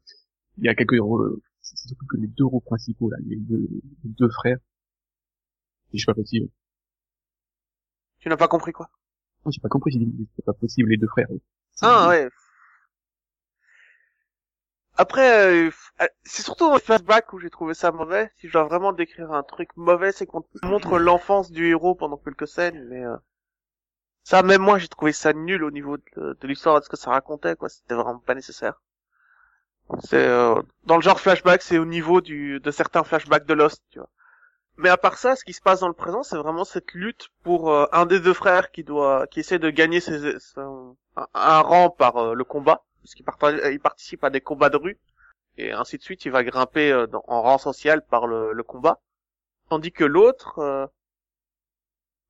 Il 0.58 0.64
y 0.64 0.68
a 0.68 0.74
quelques 0.74 1.00
rôles, 1.00 1.40
c'est 1.60 1.76
surtout 1.76 2.06
que 2.06 2.16
les 2.16 2.28
deux 2.28 2.44
rôles 2.44 2.62
principaux, 2.62 3.10
là, 3.10 3.16
les 3.26 3.36
deux, 3.36 3.68
les 4.04 4.10
deux 4.10 4.30
frères, 4.30 4.58
et 5.92 5.98
je 5.98 5.98
suis 5.98 6.06
pas 6.06 6.14
possible. 6.14 6.48
tu 8.20 8.28
n'as 8.28 8.36
pas 8.36 8.48
compris 8.48 8.72
quoi. 8.72 8.88
Non, 9.44 9.50
j'ai 9.50 9.60
pas 9.60 9.68
compris, 9.68 9.90
j'ai 9.92 9.98
dit, 9.98 10.28
c'est 10.36 10.44
pas 10.44 10.52
possible, 10.52 10.90
les 10.90 10.96
deux 10.96 11.06
frères. 11.08 11.28
Ah 11.82 12.08
ouais. 12.08 12.28
Après, 14.98 15.66
euh, 15.66 15.70
euh, 16.02 16.06
c'est 16.24 16.42
surtout 16.42 16.66
dans 16.68 16.74
le 16.74 16.80
flashback 16.80 17.32
où 17.32 17.38
j'ai 17.38 17.48
trouvé 17.48 17.72
ça 17.72 17.92
mauvais. 17.92 18.30
Si 18.36 18.48
je 18.48 18.52
dois 18.52 18.64
vraiment 18.64 18.92
décrire 18.92 19.32
un 19.32 19.42
truc 19.42 19.70
mauvais, 19.76 20.12
c'est 20.12 20.26
qu'on 20.26 20.44
montre 20.62 20.98
l'enfance 20.98 21.50
du 21.50 21.68
héros 21.68 21.94
pendant 21.94 22.18
quelques 22.18 22.48
scènes, 22.48 22.86
mais 22.88 23.02
euh, 23.04 23.16
ça, 24.24 24.42
même 24.42 24.60
moi, 24.60 24.76
j'ai 24.78 24.88
trouvé 24.88 25.12
ça 25.12 25.32
nul 25.32 25.64
au 25.64 25.70
niveau 25.70 25.96
de, 25.96 26.36
de 26.38 26.46
l'histoire 26.46 26.78
de 26.78 26.84
ce 26.84 26.90
que 26.90 26.98
ça 26.98 27.10
racontait, 27.12 27.56
quoi. 27.56 27.70
C'était 27.70 27.94
vraiment 27.94 28.18
pas 28.18 28.34
nécessaire. 28.34 28.78
C'est 30.04 30.26
euh, 30.26 30.60
dans 30.84 30.96
le 30.96 31.02
genre 31.02 31.20
flashback, 31.20 31.62
c'est 31.62 31.78
au 31.78 31.84
niveau 31.84 32.20
du 32.20 32.60
de 32.60 32.70
certains 32.70 33.04
flashbacks 33.04 33.46
de 33.46 33.54
Lost, 33.54 33.82
tu 33.90 33.98
vois. 33.98 34.08
Mais 34.78 34.88
à 34.90 34.96
part 34.98 35.18
ça, 35.18 35.36
ce 35.36 35.44
qui 35.44 35.52
se 35.54 35.62
passe 35.62 35.80
dans 35.80 35.88
le 35.88 35.94
présent, 35.94 36.22
c'est 36.24 36.36
vraiment 36.38 36.64
cette 36.64 36.92
lutte 36.94 37.28
pour 37.44 37.70
euh, 37.72 37.86
un 37.92 38.06
des 38.06 38.20
deux 38.20 38.34
frères 38.34 38.70
qui 38.72 38.84
doit, 38.84 39.26
qui 39.28 39.40
essaie 39.40 39.58
de 39.60 39.70
gagner 39.70 40.00
ses, 40.00 40.38
son- 40.40 40.96
un, 41.16 41.26
un 41.34 41.60
rang 41.62 41.90
par 41.90 42.16
euh, 42.18 42.34
le 42.34 42.44
combat, 42.44 42.84
parce 43.06 43.14
qu'il 43.14 43.24
parta- 43.24 43.70
il 43.70 43.80
participe 43.80 44.24
à 44.24 44.30
des 44.30 44.40
combats 44.40 44.70
de 44.70 44.76
rue, 44.76 44.98
et 45.58 45.72
ainsi 45.72 45.98
de 45.98 46.02
suite, 46.02 46.24
il 46.26 46.32
va 46.32 46.44
grimper 46.44 46.92
euh, 46.92 47.06
en 47.28 47.42
rang 47.42 47.58
social 47.58 48.04
par 48.06 48.26
le, 48.26 48.52
le 48.52 48.62
combat, 48.64 49.00
tandis 49.70 49.92
que 49.92 50.04
l'autre, 50.04 50.58
euh, 50.60 50.86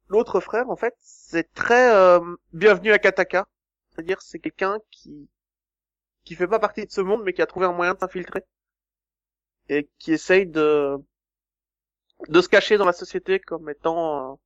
l'autre 0.08 0.40
frère, 0.40 0.68
en 0.70 0.74
fait, 0.76 0.94
c'est 0.98 1.52
très 1.54 1.94
euh, 1.94 2.18
bienvenu 2.52 2.90
à 2.92 2.98
Kataka, 2.98 3.46
c'est-à-dire 3.90 4.20
c'est 4.20 4.38
quelqu'un 4.40 4.78
qui 4.90 5.28
qui 6.24 6.34
fait 6.34 6.46
pas 6.48 6.58
partie 6.58 6.84
de 6.86 6.92
ce 6.92 7.00
monde, 7.00 7.22
mais 7.24 7.32
qui 7.32 7.42
a 7.42 7.46
trouvé 7.46 7.66
un 7.66 7.72
moyen 7.72 7.94
de 7.94 7.98
s'infiltrer. 8.00 8.44
Et 9.68 9.88
qui 10.00 10.10
essaye 10.12 10.46
de 10.46 10.98
de 12.28 12.40
se 12.40 12.48
cacher 12.48 12.76
dans 12.78 12.84
la 12.84 12.92
société 12.92 13.40
comme 13.40 13.68
étant 13.70 14.32
euh, 14.32 14.36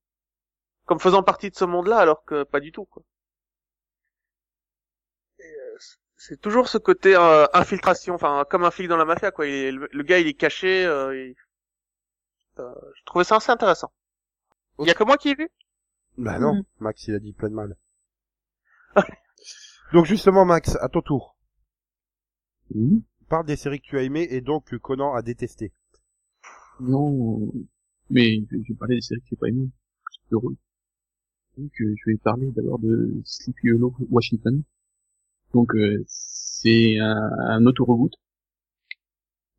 comme 0.87 1.01
faisant 1.01 1.23
partie 1.23 1.51
de 1.51 1.57
ce 1.57 1.65
monde-là 1.65 1.99
alors 1.99 2.25
que 2.25 2.45
pas 2.45 2.61
du 2.61 2.73
tout 2.73 2.85
quoi. 2.87 3.03
Et, 5.39 5.43
euh, 5.43 5.79
c'est 6.23 6.41
toujours 6.41 6.69
ce 6.69 6.79
côté 6.79 7.17
euh, 7.17 7.47
infiltration 7.55 8.15
enfin 8.15 8.45
comme 8.51 8.65
un 8.65 8.71
flic 8.71 8.89
dans 8.89 8.97
la 8.99 9.05
mafia 9.07 9.31
quoi, 9.31 9.47
il 9.47 9.55
est- 9.55 9.73
le, 9.73 9.89
le 9.91 10.03
gars 10.03 10.19
il 10.19 10.27
est 10.29 10.35
caché 10.35 10.85
euh, 10.85 11.17
il- 11.17 11.35
euh, 12.59 12.75
je 12.99 13.05
trouvais 13.05 13.25
ça 13.25 13.37
assez 13.37 13.51
intéressant. 13.51 13.91
Il 14.79 14.87
y 14.87 14.91
a 14.91 14.95
que 14.95 15.05
moi 15.05 15.17
qui 15.17 15.31
ai 15.31 15.35
vu? 15.35 15.49
Bah 16.19 16.39
non, 16.39 16.55
Mhm. 16.55 16.63
Max, 16.81 17.07
il 17.09 17.15
a 17.15 17.19
dit 17.19 17.33
plein 17.33 17.49
de 17.49 17.55
mal. 17.55 17.77
donc 19.93 20.07
justement, 20.07 20.45
Max, 20.45 20.77
à 20.81 20.89
ton 20.89 21.01
tour. 21.03 21.37
Oui. 22.75 23.03
Parle 23.29 23.47
des 23.47 23.57
séries 23.57 23.81
que 23.81 23.87
tu 23.87 23.99
as 23.99 24.03
aimées 24.03 24.27
et 24.31 24.41
donc 24.41 24.67
que 24.67 24.77
Conan 24.77 25.15
a 25.15 25.23
détesté. 25.23 25.73
Non, 26.81 27.53
mais 28.11 28.41
je 28.51 28.57
je 28.65 28.73
vais 28.73 28.79
parler 28.79 28.97
des 28.97 29.01
séries 29.03 29.21
que 29.21 29.27
j'ai 29.31 29.37
pas 29.37 29.49
aimées. 29.49 29.71
C'est 30.13 30.35
drôle. 30.37 30.57
Donc, 31.57 31.71
euh, 31.81 31.95
je 31.97 32.11
vais 32.11 32.17
parler 32.19 32.51
d'abord 32.53 32.79
de 32.79 33.21
Sleepy 33.25 33.71
Hollow 33.73 33.95
Washington. 34.11 34.63
Donc, 35.55 35.75
euh, 35.75 36.05
c'est 36.07 36.99
un, 36.99 37.31
un 37.39 37.67
auto-reboot 37.67 38.13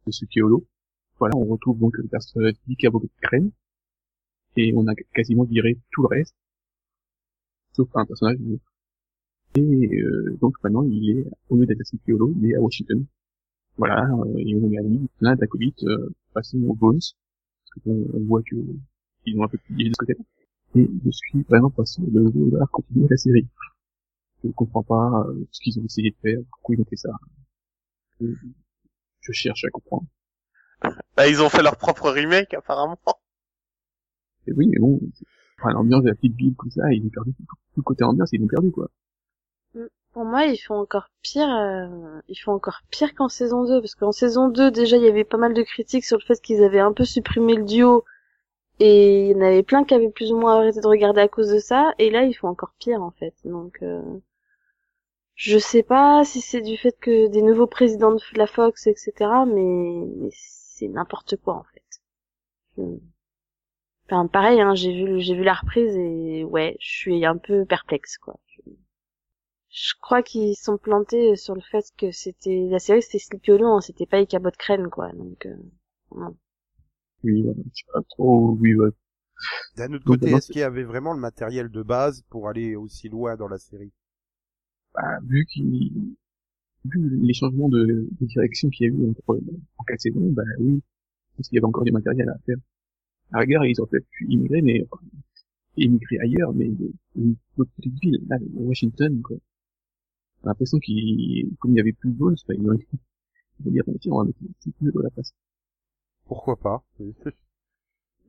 de 0.08 0.12
Sleepy 0.12 0.42
Hollow. 0.42 0.66
Voilà, 1.20 1.36
on 1.38 1.46
retrouve 1.46 1.80
donc 1.80 1.98
le 1.98 2.08
personnage 2.08 2.56
Dick 2.68 2.86
Crane. 3.22 3.52
Et 4.58 4.74
on 4.76 4.88
a 4.88 4.96
quasiment 5.14 5.44
viré 5.46 5.80
tout 5.92 6.02
le 6.02 6.08
reste. 6.08 6.36
Sauf 7.74 7.90
un 7.96 8.06
personnage. 8.06 8.38
Et 9.56 10.02
euh, 10.02 10.38
donc 10.42 10.56
maintenant, 10.64 10.84
il 10.84 11.18
est, 11.18 11.26
au 11.50 11.58
lieu 11.58 11.66
d'être 11.66 11.82
à 11.82 12.12
Hollow, 12.12 12.34
il 12.38 12.52
est 12.52 12.56
à 12.56 12.62
Washington. 12.62 13.06
Voilà, 13.78 14.10
euh, 14.10 14.38
et 14.38 14.56
on 14.56 14.68
a 14.78 14.82
mis 14.82 15.10
plein 15.20 15.36
d'acolytes 15.36 15.84
euh, 15.84 16.10
façon 16.34 16.58
Bones, 16.60 17.00
parce 17.00 17.74
que 17.76 17.80
bon, 17.90 18.08
on 18.14 18.26
voit 18.26 18.42
que 18.44 18.56
ils 19.26 19.38
ont 19.38 19.44
un 19.44 19.48
peu 19.48 19.58
plié 19.58 19.90
de 19.90 19.94
ce 19.94 19.98
côté-là. 20.00 20.24
Et 20.76 20.90
je 21.06 21.12
suis 21.12 21.44
vraiment 21.50 21.70
passé 21.70 22.02
de 22.02 22.22
vouloir 22.22 22.70
continuer 22.72 23.08
la 23.10 23.18
série. 23.18 23.48
Je 24.44 24.48
ne 24.48 24.54
comprends 24.54 24.84
pas 24.84 25.26
euh, 25.28 25.48
ce 25.52 25.62
qu'ils 25.62 25.80
ont 25.80 25.86
essayé 25.86 26.12
de 26.12 26.16
faire, 26.22 26.40
pourquoi 26.52 26.76
ils 26.76 26.82
ont 26.82 26.86
fait 26.86 26.96
ça? 26.96 27.12
Je, 28.20 28.28
je 29.22 29.32
cherche 29.32 29.64
à 29.66 29.70
comprendre. 29.70 30.08
Bah, 31.16 31.28
ils 31.28 31.42
ont 31.42 31.50
fait 31.50 31.62
leur 31.62 31.78
propre 31.78 32.10
remake 32.10 32.54
apparemment. 32.54 32.98
Et 34.48 34.54
oui, 34.54 34.68
mais 34.68 34.80
bon, 34.80 35.00
Enfin, 35.62 35.74
l'ambiance 35.74 36.02
de 36.04 36.10
la 36.10 36.16
petite 36.16 36.36
ville, 36.36 36.56
comme 36.56 36.72
ça, 36.72 36.92
ils 36.92 37.06
ont 37.06 37.10
perdu 37.10 37.34
tout, 37.34 37.44
tout 37.44 37.56
le 37.78 37.84
côté 37.84 38.04
ambiance, 38.04 38.30
ils 38.34 38.42
l'ont 38.42 38.48
perdu, 38.48 38.72
quoi. 38.72 38.90
Pour 40.12 40.26
moi, 40.26 40.46
ils 40.46 40.58
font 40.58 40.76
encore 40.76 41.08
pire, 41.22 41.48
euh, 41.50 42.20
ils 42.28 42.36
font 42.36 42.52
encore 42.52 42.82
pire 42.90 43.14
qu'en 43.14 43.30
saison 43.30 43.64
2, 43.66 43.80
parce 43.80 43.96
qu'en 43.96 44.12
saison 44.12 44.50
2, 44.50 44.72
déjà, 44.72 44.98
il 44.98 45.04
y 45.04 45.08
avait 45.08 45.24
pas 45.24 45.38
mal 45.38 45.54
de 45.54 45.62
critiques 45.62 46.04
sur 46.04 46.18
le 46.18 46.24
fait 46.24 46.42
qu'ils 46.42 46.64
avaient 46.64 46.80
un 46.80 46.92
peu 46.94 47.06
supprimé 47.06 47.56
le 47.56 47.64
duo, 47.64 48.04
et 48.80 49.30
il 49.30 49.32
y 49.32 49.36
en 49.36 49.42
avait 49.42 49.64
plein 49.64 49.84
qui 49.86 49.94
avaient 49.94 50.10
plus 50.10 50.32
ou 50.32 50.38
moins 50.40 50.58
arrêté 50.58 50.82
de 50.82 50.88
regarder 50.88 51.22
à 51.22 51.28
cause 51.28 51.50
de 51.50 51.60
ça, 51.60 51.94
et 52.00 52.10
là, 52.10 52.24
ils 52.24 52.34
font 52.34 52.48
encore 52.48 52.74
pire, 52.80 53.02
en 53.04 53.12
fait. 53.12 53.36
Donc, 53.46 53.78
euh, 53.84 54.02
je 55.36 55.58
sais 55.58 55.84
pas 55.84 56.24
si 56.24 56.40
c'est 56.42 56.62
du 56.62 56.78
fait 56.78 56.98
que 57.00 57.28
des 57.28 57.42
nouveaux 57.42 57.68
présidents 57.68 58.14
de 58.14 58.22
la 58.36 58.48
Fox, 58.48 58.88
etc., 58.88 59.46
mais, 59.46 60.06
mais 60.18 60.30
c'est 60.34 60.88
n'importe 60.88 61.36
quoi, 61.38 61.56
en 61.56 61.64
fait. 61.64 61.84
Je- 62.78 63.00
Enfin, 64.08 64.28
pareil, 64.28 64.62
hein, 64.62 64.76
j'ai 64.76 64.94
vu, 64.94 65.22
j'ai 65.22 65.34
vu 65.34 65.44
la 65.44 65.56
reprise 65.56 65.96
et 65.98 66.44
ouais, 66.44 66.78
je 66.80 66.88
suis 66.88 67.26
un 67.26 67.38
peu 67.38 67.66
perplexe, 67.66 68.18
quoi. 68.20 68.40
Je 69.72 69.94
crois 70.00 70.22
qu'ils 70.22 70.56
sont 70.56 70.78
plantés 70.78 71.36
sur 71.36 71.56
le 71.56 71.62
fait 71.62 71.84
que 71.98 72.12
c'était 72.12 72.68
la 72.70 72.78
série 72.78 73.02
c'était 73.02 73.18
Sleepy 73.18 73.50
Hollow, 73.54 73.70
hein, 73.78 73.82
c'était 73.82 74.06
pas 74.06 74.20
Icabot 74.22 74.52
Crane 74.56 74.92
quoi. 74.92 75.12
Donc 75.14 75.48
euh, 75.48 75.56
non. 76.16 76.38
Oui, 77.24 77.42
voilà, 77.42 77.58
je 77.74 77.80
sais 77.80 77.92
pas 77.92 78.02
trop, 78.10 78.56
oui, 78.60 78.76
ouais. 78.76 78.90
D'un 79.76 79.94
autre 79.94 80.06
côté, 80.06 80.36
est-ce 80.36 80.50
qu'il 80.52 80.62
y 80.62 80.64
avait 80.66 80.84
vraiment 80.84 81.14
le 81.14 81.20
matériel 81.20 81.70
de 81.70 81.84
base 81.84 82.24
pour 82.30 82.50
aller 82.50 82.76
aussi 82.76 83.10
loin 83.10 83.38
dans 83.38 83.48
la 83.50 83.60
série? 83.60 83.94
Bah, 84.94 85.20
vu 85.24 85.46
qu'il, 85.46 86.16
vu 86.86 87.20
les 87.22 87.34
changements 87.34 87.70
de, 87.70 88.08
de 88.20 88.26
direction 88.28 88.70
qu'il 88.70 88.88
y 88.88 88.90
a 88.90 88.94
eu 88.94 89.10
entre, 89.12 89.42
en 89.80 89.84
quatre 89.86 90.02
saisons, 90.02 90.32
bah 90.32 90.44
oui, 90.60 90.82
parce 91.38 91.50
qu'il 91.50 91.58
y 91.58 91.60
avait 91.60 91.68
encore 91.68 91.86
du 91.86 91.92
matériel 91.94 92.30
à 92.30 92.38
faire. 92.46 92.58
À 93.32 93.38
la 93.38 93.42
rigueur, 93.42 93.66
ils 93.66 93.82
ont 93.82 93.88
peut-être 93.88 94.08
pu 94.12 94.28
immigrer, 94.30 94.62
mais, 94.64 94.86
enfin, 94.92 95.04
immigrer 95.78 96.20
ailleurs, 96.22 96.54
mais 96.54 96.70
de- 96.70 96.94
une 97.18 97.36
autre 97.58 97.72
petite 97.78 98.00
ville, 98.02 98.20
là, 98.30 98.38
Washington, 98.56 99.22
quoi. 99.24 99.38
J'ai 100.44 100.48
l'impression 100.50 100.78
qu'il, 100.80 101.56
comme 101.58 101.72
il 101.72 101.78
y 101.78 101.80
avait 101.80 101.94
plus 101.94 102.10
de 102.12 102.16
Bones, 102.16 102.36
bah, 102.48 102.54
ils 102.56 102.70
ont 102.70 102.74
ils 102.74 102.86
vont 103.66 103.72
dire, 103.72 103.84
tiens, 104.02 104.12
on 104.14 104.18
va 104.20 104.26
mettre 104.26 104.40
petite 104.60 104.82
meule 104.82 104.94
à 105.00 105.04
la 105.04 105.10
place. 105.12 105.34
Pourquoi 106.26 106.58
pas? 106.58 106.84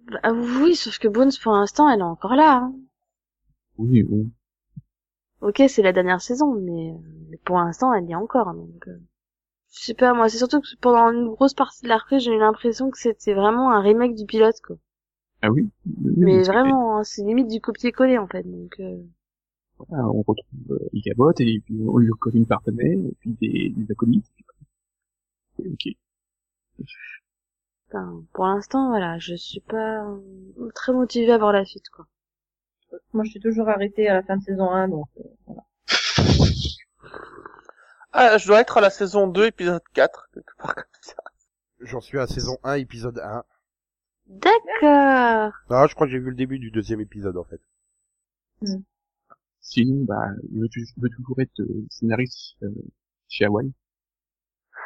Bah, 0.06 0.32
oui, 0.32 0.76
sauf 0.76 0.98
que 0.98 1.08
Bones 1.08 1.32
pour 1.42 1.54
l'instant 1.54 1.90
elle 1.90 1.98
est 2.00 2.04
encore 2.04 2.36
là. 2.36 2.58
hein. 2.62 2.74
Oui, 3.76 4.02
bon. 4.02 4.30
Ok, 5.42 5.62
c'est 5.68 5.82
la 5.82 5.92
dernière 5.92 6.22
saison, 6.22 6.54
mais, 6.54 6.94
mais 7.28 7.36
pour 7.44 7.56
l'instant 7.58 7.92
elle 7.92 8.06
y 8.06 8.12
est 8.12 8.14
encore. 8.14 8.54
Donc 8.54 8.88
euh, 8.88 8.98
je 9.72 9.80
sais 9.86 9.94
pas, 9.94 10.14
moi 10.14 10.28
c'est 10.28 10.38
surtout 10.38 10.60
que 10.60 10.68
pendant 10.80 11.10
une 11.12 11.28
grosse 11.30 11.54
partie 11.54 11.82
de 11.84 11.88
la 11.88 11.98
reprise 11.98 12.22
j'ai 12.24 12.32
eu 12.34 12.38
l'impression 12.38 12.90
que 12.90 12.98
c'était 12.98 13.34
vraiment 13.34 13.72
un 13.72 13.80
remake 13.82 14.14
du 14.14 14.26
pilote 14.26 14.60
quoi. 14.66 14.76
Ah 15.42 15.50
oui. 15.50 15.68
oui, 15.86 16.12
Mais 16.18 16.42
vraiment, 16.44 16.98
hein, 16.98 17.04
c'est 17.04 17.22
limite 17.24 17.48
du 17.48 17.60
copier-coller 17.60 18.18
en 18.18 18.28
fait. 18.28 18.44
Donc 18.44 18.76
euh, 18.80 19.02
voilà, 19.78 20.08
on 20.08 20.22
retrouve 20.22 20.44
euh, 20.70 20.88
Igabot, 20.92 21.32
et 21.40 21.60
puis 21.64 21.82
on 21.88 21.98
lui 21.98 22.10
recolle 22.10 22.36
une 22.36 22.46
partenaire, 22.46 22.92
et 22.98 23.14
puis 23.20 23.30
des, 23.40 23.70
des 23.76 23.92
acolytes. 23.92 24.26
et 25.58 25.70
puis- 25.78 25.96
Ok. 26.78 26.86
enfin, 27.88 28.24
pour 28.32 28.46
l'instant 28.46 28.88
voilà, 28.88 29.18
je 29.18 29.34
suis 29.36 29.60
pas 29.60 30.04
très 30.74 30.92
motivée 30.92 31.32
à 31.32 31.38
voir 31.38 31.52
la 31.52 31.64
suite 31.64 31.88
quoi. 31.90 32.06
Moi, 33.12 33.24
je 33.24 33.30
suis 33.30 33.40
toujours 33.40 33.68
arrêtée 33.68 34.08
à 34.08 34.14
la 34.14 34.22
fin 34.22 34.36
de 34.36 34.42
saison 34.42 34.70
1, 34.70 34.88
donc 34.88 35.08
euh, 35.18 35.22
voilà. 35.46 35.62
Ah, 38.14 38.36
je 38.36 38.46
dois 38.46 38.60
être 38.60 38.76
à 38.76 38.82
la 38.82 38.90
saison 38.90 39.26
2, 39.26 39.46
épisode 39.46 39.80
4, 39.94 40.28
quelque 40.34 40.56
part 40.58 40.74
comme 40.74 40.84
ça. 41.00 41.14
J'en 41.80 42.02
suis 42.02 42.18
à 42.18 42.26
saison 42.26 42.58
1, 42.62 42.74
épisode 42.74 43.18
1. 43.18 43.42
D'accord. 44.26 45.52
Ah, 45.70 45.86
je 45.88 45.94
crois 45.94 46.06
que 46.06 46.12
j'ai 46.12 46.18
vu 46.18 46.28
le 46.28 46.36
début 46.36 46.58
du 46.58 46.70
deuxième 46.70 47.00
épisode 47.00 47.38
en 47.38 47.44
fait. 47.44 47.60
Sinon, 49.60 50.04
bah, 50.04 50.28
je 50.52 50.60
veux, 50.98 51.08
toujours 51.08 51.40
être 51.40 51.60
euh, 51.60 51.86
scénariste 51.88 52.56
euh, 52.62 52.70
chez 53.28 53.46
Hawaii? 53.46 53.72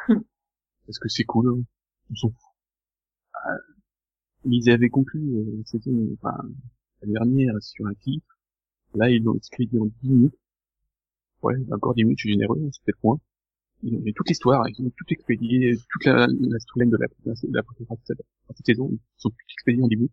Parce 0.07 0.99
que 0.99 1.09
c'est 1.09 1.25
cool, 1.25 1.49
hein. 1.49 1.63
on 2.11 2.15
s'en 2.15 2.29
fout. 2.29 2.55
Euh, 3.47 3.57
ils 4.45 4.69
avaient 4.69 4.89
conclu 4.89 5.19
euh, 5.19 5.57
la 5.57 5.63
saison, 5.65 5.91
enfin, 6.13 6.37
la 7.01 7.07
dernière 7.07 7.53
sur 7.61 7.85
un 7.87 7.93
titre. 7.93 8.25
Là, 8.95 9.09
ils 9.09 9.23
l'ont 9.23 9.35
expédié 9.35 9.79
en 9.79 9.85
10 9.85 10.09
minutes. 10.09 10.39
Ouais, 11.41 11.55
encore 11.71 11.93
10 11.93 12.03
minutes, 12.03 12.19
je 12.19 12.21
suis 12.23 12.31
généreux, 12.31 12.57
c'est 12.71 12.83
peut-être 12.83 13.03
moins. 13.03 13.19
Ils 13.83 13.95
ont 13.95 14.03
toute 14.15 14.29
l'histoire, 14.29 14.67
ils 14.67 14.85
ont 14.85 14.89
tout 14.89 15.05
expédié, 15.09 15.77
toute 15.89 16.05
la, 16.05 16.25
la 16.27 16.59
storyline 16.59 16.91
de 16.91 16.97
la, 16.97 17.07
la, 17.25 17.33
la, 17.51 17.63
première 17.63 17.87
partie 17.87 18.13
de 18.13 18.65
saison, 18.65 18.89
ils 18.91 18.99
sont 19.17 19.29
tout 19.29 19.35
expédiés 19.53 19.83
en 19.83 19.87
10 19.87 19.95
minutes. 19.97 20.11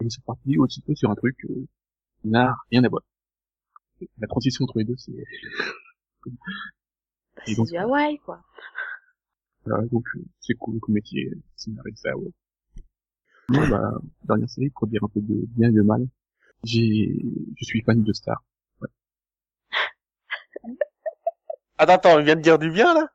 Et 0.00 0.04
ils 0.04 0.12
sont 0.12 0.22
partis 0.22 0.56
un 0.60 0.66
petit 0.66 0.80
peu 0.80 0.94
sur 0.94 1.10
un 1.10 1.16
truc 1.16 1.36
euh, 1.50 1.66
qui 2.20 2.28
n'a 2.28 2.54
rien 2.70 2.84
à 2.84 2.88
voir. 2.88 3.02
La 4.18 4.28
transition 4.28 4.64
entre 4.64 4.78
les 4.78 4.84
deux, 4.84 4.96
c'est... 4.96 5.12
Bah, 6.24 7.42
c'est 7.46 7.60
du 7.62 7.76
Hawaï 7.76 8.18
quoi. 8.18 8.42
Voilà, 9.64 9.86
donc 9.86 10.04
euh, 10.16 10.24
c'est 10.40 10.54
cool 10.54 10.78
comme 10.80 10.94
métier, 10.94 11.30
scénariste 11.56 12.02
ça, 12.02 12.16
ouais. 12.16 12.30
Moi, 13.48 13.66
bah, 13.68 13.92
dernière 14.24 14.48
série, 14.50 14.70
pour 14.70 14.86
dire 14.88 15.04
un 15.04 15.08
peu 15.08 15.20
de 15.20 15.34
bien 15.56 15.68
et 15.68 15.72
de 15.72 15.82
mal, 15.82 16.06
j'ai, 16.64 17.20
je 17.56 17.64
suis 17.64 17.82
fan 17.82 18.02
de 18.02 18.12
Star. 18.12 18.42
Attends, 21.78 21.92
attends, 21.94 22.18
il 22.20 22.24
vient 22.24 22.36
de 22.36 22.40
dire 22.40 22.58
du 22.58 22.70
bien, 22.70 22.94
là? 22.94 23.08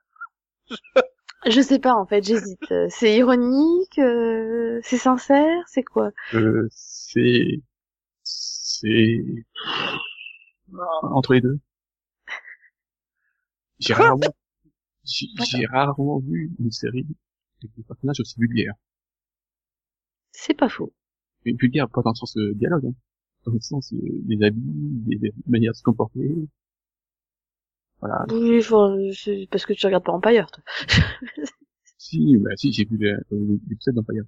Je 1.46 1.62
sais 1.62 1.80
pas 1.80 1.94
en 1.94 2.06
fait, 2.06 2.24
j'hésite. 2.24 2.72
Euh, 2.72 2.88
C'est 2.90 3.16
ironique, 3.16 4.00
euh, 4.00 4.80
c'est 4.84 4.98
sincère, 4.98 5.64
c'est 5.68 5.84
quoi? 5.84 6.12
Euh, 6.34 6.68
c'est, 6.72 7.62
c'est, 8.24 9.24
entre 11.04 11.34
les 11.34 11.42
deux. 11.42 11.60
J'ai 13.80 13.94
rarement, 13.94 14.34
j'ai 15.04 15.28
j'ai 15.52 15.66
rarement 15.68 16.20
vu 16.20 16.52
une 16.60 16.72
série 16.72 17.06
avec 17.62 17.76
des 17.76 17.84
personnages 17.84 18.20
aussi 18.20 18.40
vulgaires. 18.40 18.74
C'est 20.40 20.54
pas 20.54 20.70
faux. 20.70 20.94
Mais 21.46 21.54
vulgaire, 21.60 21.90
pas 21.90 22.02
dans 22.04 22.12
le 22.12 22.16
sens 22.16 22.38
euh, 22.38 22.54
dialogue, 22.54 22.86
hein. 22.86 22.94
dans 23.46 23.54
le 23.54 23.60
sens 23.60 23.92
euh, 23.94 23.98
des 24.02 24.44
habits, 24.44 24.62
des, 24.62 25.16
des 25.18 25.34
manières 25.48 25.72
de 25.72 25.78
se 25.78 25.82
comporter. 25.82 26.32
Voilà. 28.00 28.24
Oui, 28.30 28.60
enfin, 28.60 28.96
c'est 29.14 29.48
parce 29.50 29.66
que 29.66 29.74
tu 29.74 29.86
regardes 29.88 30.06
pas 30.06 30.12
Empire, 30.14 30.52
toi. 30.52 30.64
Si, 32.00 32.38
bah 32.38 32.52
si, 32.56 32.72
j'ai 32.72 32.86
vu 32.86 32.98
l'épisode 33.68 33.96
d'Empire. 33.96 34.24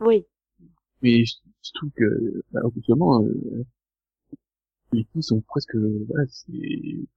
oui. 0.00 0.24
Mais 1.02 1.24
je, 1.24 1.34
je 1.64 1.70
trouve 1.74 1.90
que, 1.90 2.42
bah, 2.52 2.60
euh, 2.62 3.64
les 4.92 5.04
filles 5.12 5.22
sont 5.22 5.40
presque, 5.42 5.74
voilà, 5.74 6.24
c'est 6.28 6.52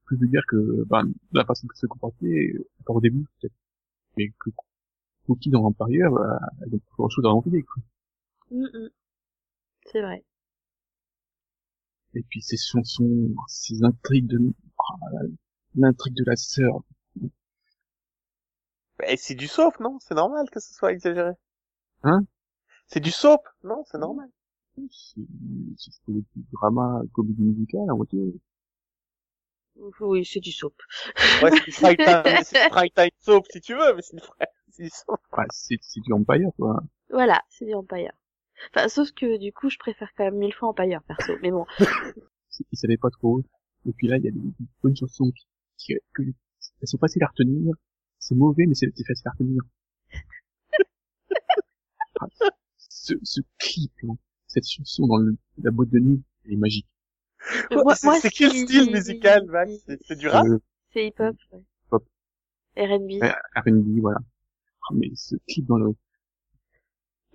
plus 0.05 0.17
vulgaire 0.17 0.43
que, 0.47 0.83
bah, 0.85 1.03
la 1.33 1.45
façon 1.45 1.67
de 1.67 1.73
se 1.75 1.85
comporter, 1.85 2.53
euh, 2.55 2.67
à 2.79 2.83
part 2.85 2.95
au 2.95 3.01
début, 3.01 3.25
peut-être. 3.39 3.53
Mais 4.17 4.29
que, 4.39 4.49
Cookie 5.27 5.49
dans 5.49 5.63
bah, 6.11 6.39
grand 6.97 7.09
chose 7.09 7.25
à 7.25 7.29
envier, 7.29 7.61
quoi. 7.63 7.83
Mm, 8.51 8.67
mm. 8.73 8.89
C'est 9.85 10.01
vrai. 10.01 10.23
Et 12.15 12.23
puis 12.23 12.41
ces 12.41 12.57
chansons, 12.57 13.35
ces 13.47 13.83
intrigues 13.83 14.25
de, 14.25 14.39
ah, 14.79 15.19
l'intrigue 15.75 16.15
de 16.15 16.23
la 16.25 16.35
sœur, 16.35 16.83
Eh, 19.03 19.17
c'est 19.17 19.35
du 19.35 19.47
soap, 19.47 19.79
non? 19.79 19.99
C'est 19.99 20.15
normal 20.15 20.49
que 20.49 20.59
ce 20.59 20.73
soit 20.73 20.91
exagéré. 20.93 21.33
Hein? 22.03 22.25
C'est 22.87 23.01
du 23.01 23.11
soap, 23.11 23.45
non 23.65 23.83
C'est 23.91 23.97
normal. 23.97 24.29
c'est, 24.89 25.21
c'est 25.77 25.91
du 26.07 26.23
drama, 26.53 27.01
comédie 27.13 27.41
musicale, 27.43 27.89
à 27.89 27.95
moitié. 27.95 28.33
Oui, 29.99 30.25
c'est 30.25 30.39
du 30.39 30.51
soap. 30.51 30.73
Ouais, 31.39 31.51
c'est 31.51 31.63
du 31.63 31.71
prime 31.73 31.97
time, 32.03 32.41
c'est 32.41 32.55
du 32.57 32.65
prime 32.65 32.89
time 32.95 33.09
soap 33.19 33.45
si 33.51 33.61
tu 33.61 33.75
veux, 33.75 33.93
mais 33.95 34.01
c'est 34.01 34.15
du, 34.15 34.21
vrai- 34.23 34.47
c'est. 34.47 34.52
Ouais, 34.79 35.45
c'est, 35.51 35.77
c'est 35.81 35.99
du 36.01 36.13
Empire, 36.13 36.49
quoi. 36.57 36.81
Voilà, 37.09 37.41
c'est 37.49 37.65
du 37.65 37.73
Empire. 37.73 38.11
Enfin, 38.73 38.87
sauf 38.87 39.11
que 39.11 39.37
du 39.37 39.51
coup, 39.51 39.69
je 39.69 39.77
préfère 39.77 40.11
quand 40.15 40.23
même 40.25 40.37
mille 40.37 40.53
fois 40.53 40.69
Empire, 40.69 41.01
perso. 41.03 41.33
Mais 41.41 41.51
bon. 41.51 41.65
Ils 42.71 42.77
savaient 42.77 42.97
pas 42.97 43.09
trop. 43.09 43.43
Et 43.85 43.93
puis 43.93 44.07
là, 44.07 44.17
il 44.17 44.23
y 44.23 44.27
a 44.27 44.31
des, 44.31 44.39
des 44.39 44.65
bonnes 44.81 44.95
chansons 44.95 45.31
qui, 45.31 45.47
qui, 45.77 45.93
que, 46.13 46.21
elles 46.21 46.87
sont 46.87 46.97
faciles 46.97 47.23
à 47.23 47.27
retenir. 47.27 47.73
C'est 48.19 48.35
mauvais, 48.35 48.65
mais 48.67 48.75
c'est 48.75 48.91
c'est 48.95 49.05
facile 49.05 49.27
à 49.27 49.31
retenir. 49.31 49.61
Ah, 52.21 52.27
ce, 52.77 53.15
ce 53.23 53.41
clip, 53.57 53.91
cette 54.47 54.67
chanson 54.69 55.07
dans 55.07 55.17
le, 55.17 55.35
la 55.61 55.71
boîte 55.71 55.89
de 55.89 55.99
nuit, 55.99 56.23
elle 56.45 56.53
est 56.53 56.57
magique. 56.57 56.87
Moi- 57.71 57.95
c'est 57.95 58.07
moi, 58.07 58.19
c'est 58.19 58.29
quel 58.29 58.51
style 58.51 58.91
musical, 58.91 59.45
Max? 59.47 59.71
C'est 59.85 59.99
c'est 60.03 60.15
du 60.15 60.27
rap? 60.27 60.45
Euh, 60.45 60.59
C'est 60.93 61.07
hip-hop, 61.07 61.35
ouais. 61.51 61.63
Hop. 61.91 62.05
R&B. 62.77 63.23
R&B, 63.55 63.99
voilà. 63.99 64.19
Mais 64.93 65.09
ce 65.15 65.35
clip 65.47 65.65
dans 65.65 65.77
le... 65.77 65.93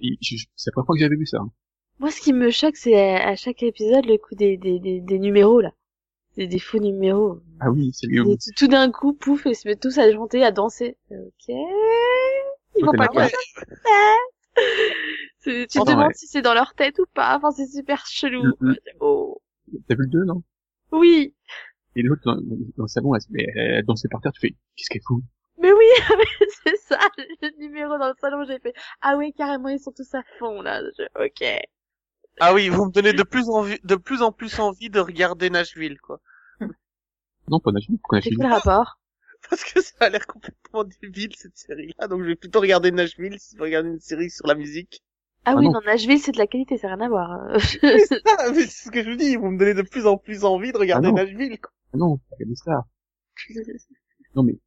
C'est 0.01 0.67
la 0.67 0.73
première 0.73 0.87
fois 0.87 0.95
que 0.95 1.01
j'avais 1.01 1.17
vu 1.17 1.27
ça. 1.27 1.39
hein. 1.39 1.51
Moi, 1.99 2.11
ce 2.13 2.21
qui 2.21 2.33
me 2.33 2.51
choque, 2.51 2.77
c'est 2.77 2.95
à, 2.95 3.29
à 3.29 3.37
chaque 3.37 3.63
épisode 3.63 4.07
le 4.07 4.17
coup 4.19 4.35
des, 4.37 4.57
des, 4.57 4.79
des, 4.79 5.01
des 5.01 5.19
numéros, 5.19 5.61
là. 5.61 5.73
Des, 6.37 6.47
des 6.47 6.61
faux 6.61 6.79
numéros. 6.79 7.41
Ah 7.59 7.71
oui, 7.73 7.91
c'est 7.93 8.07
lui. 8.07 8.19
Tout- 8.19 8.37
tout 8.57 8.69
d'un 8.69 8.93
coup, 8.93 9.13
pouf, 9.15 9.43
ils 9.47 9.57
se 9.57 9.67
mettent 9.67 9.81
tous 9.81 9.99
à 9.99 10.13
chanter, 10.13 10.45
à 10.45 10.53
danser. 10.53 10.97
Ok. 11.11 11.49
Ils 11.49 12.85
vont 12.85 12.93
pas 12.93 13.09
bien. 13.09 13.29
C'est- 15.41 15.67
Tu 15.69 15.79
te 15.81 15.91
demandes 15.91 16.09
ouais. 16.09 16.15
si 16.15 16.27
c'est 16.29 16.43
dans 16.43 16.55
leur 16.55 16.75
tête 16.75 16.99
ou 17.01 17.05
pas. 17.15 17.37
Enfin, 17.37 17.51
c'est 17.51 17.67
super 17.67 18.07
chelou. 18.07 18.45
Mm, 18.61 18.71
mm. 18.71 18.75
Oh. 19.01 19.41
T'as 19.89 19.95
vu 19.97 20.03
le 20.03 20.09
2, 20.11 20.25
non? 20.25 20.43
Oui. 20.93 21.35
Et 21.97 22.03
l'autre, 22.03 22.23
dans, 22.25 22.37
dans 22.37 22.85
le 22.85 22.87
salon, 22.89 23.15
elle, 23.17 23.23
elle, 23.35 23.59
elle 23.79 23.85
dansait 23.85 24.09
par 24.09 24.21
terre, 24.21 24.33
tu 24.33 24.41
fais, 24.41 24.51
qu'est-ce 24.77 24.89
qu'elle 24.91 25.03
fout? 25.05 25.23
Mais 25.61 25.73
oui, 25.73 25.85
mais 26.19 26.47
c'est 26.65 26.77
ça, 26.77 26.99
le 27.19 27.59
numéro 27.59 27.99
dans 27.99 28.09
le 28.09 28.15
salon, 28.21 28.45
j'ai 28.47 28.59
fait, 28.61 28.75
ah 29.01 29.17
oui, 29.17 29.33
carrément, 29.33 29.69
ils 29.69 29.81
sont 29.81 29.93
tous 29.93 30.15
à 30.15 30.23
fond, 30.39 30.63
là. 30.63 30.83
Je- 30.99 31.25
ok. 31.27 31.61
Ah 32.41 32.55
oui, 32.55 32.69
vous 32.69 32.87
me 32.87 32.93
donnez 32.93 33.13
de 33.13 33.23
plus 33.25 33.49
en 33.49 33.65
de 33.65 33.95
plus 33.97 34.23
en 34.23 34.31
plus 34.33 34.61
envie 34.61 34.91
de 34.91 35.01
regarder 35.01 35.51
Nashville, 35.51 36.01
quoi. 36.01 36.21
Non, 37.49 37.61
pas 37.61 37.73
Nashville, 37.73 37.99
pourquoi 37.99 38.21
C'est 38.21 38.31
Nashville 38.31 38.39
quel 38.43 38.53
rapport? 38.53 38.99
Parce 39.51 39.65
que 39.65 39.81
ça 39.81 39.95
a 40.01 40.09
l'air 40.11 40.27
complètement 40.27 40.85
débile, 40.85 41.33
cette 41.37 41.57
série-là. 41.57 42.09
Donc 42.09 42.23
je 42.23 42.27
vais 42.29 42.37
plutôt 42.37 42.61
regarder 42.61 42.91
Nashville 42.91 43.39
si 43.39 43.57
je 43.57 43.63
regarde 43.63 43.87
une 43.87 44.01
série 44.01 44.31
sur 44.31 44.47
la 44.47 44.55
musique. 44.55 45.01
Ah, 45.45 45.53
Ah 45.53 45.57
oui, 45.57 45.65
non. 45.67 45.73
non, 45.73 45.81
Nashville, 45.87 46.19
c'est 46.21 46.33
de 46.33 46.39
la 46.39 46.47
qualité, 46.47 46.77
ça 46.77 46.89
n'a 46.89 46.97
rien 46.97 47.07
à 47.07 47.09
voir. 47.09 47.31
euh. 47.33 47.59
Ah, 48.39 48.51
mais 48.51 48.67
c'est 48.67 48.85
ce 48.87 48.91
que 48.91 49.03
je 49.03 49.11
vous 49.11 49.17
dis, 49.17 49.37
vous 49.37 49.51
me 49.51 49.59
donnez 49.59 49.75
de 49.75 49.83
plus 49.83 50.07
en 50.07 50.17
plus 50.19 50.45
envie 50.45 50.73
de 50.73 50.79
regarder 50.79 51.09
Ah 51.09 51.11
non. 51.11 51.17
Nashville, 51.17 51.59
quoi. 51.61 51.71
Ah 51.95 51.97
non, 51.97 52.21
regardez 52.33 52.55
ça. 52.57 52.85
Non 54.35 54.43
mais, 54.43 54.59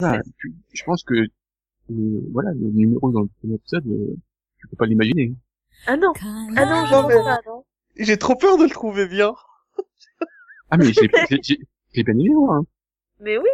ça, 0.00 0.20
tu- 0.38 0.54
je 0.72 0.84
pense 0.84 1.02
que, 1.02 1.14
euh, 1.14 2.20
voilà, 2.32 2.50
le 2.52 2.70
numéro 2.70 3.10
dans 3.10 3.22
le 3.22 3.28
premier 3.40 3.54
épisode, 3.54 3.86
euh, 3.86 4.14
tu 4.58 4.68
peux 4.68 4.76
pas 4.76 4.86
l'imaginer. 4.86 5.34
ah 5.86 5.96
non. 5.96 6.12
Ah 6.56 6.64
non, 6.64 6.86
Non, 7.02 7.08
mais- 7.08 7.14
pas, 7.14 7.40
non. 7.46 7.64
J'ai 7.96 8.16
trop 8.16 8.36
peur 8.36 8.58
de 8.58 8.64
le 8.64 8.70
trouver 8.70 9.06
bien. 9.08 9.34
Ah 10.70 10.76
mais 10.76 10.92
j'ai 10.92 11.08
j'ai- 11.30 11.40
j'ai- 11.42 11.60
j'ai 11.94 12.02
bien 12.04 12.14
aimé, 12.14 12.28
moi. 12.30 12.56
Hein. 12.56 12.64
Mais 13.20 13.38
oui. 13.38 13.48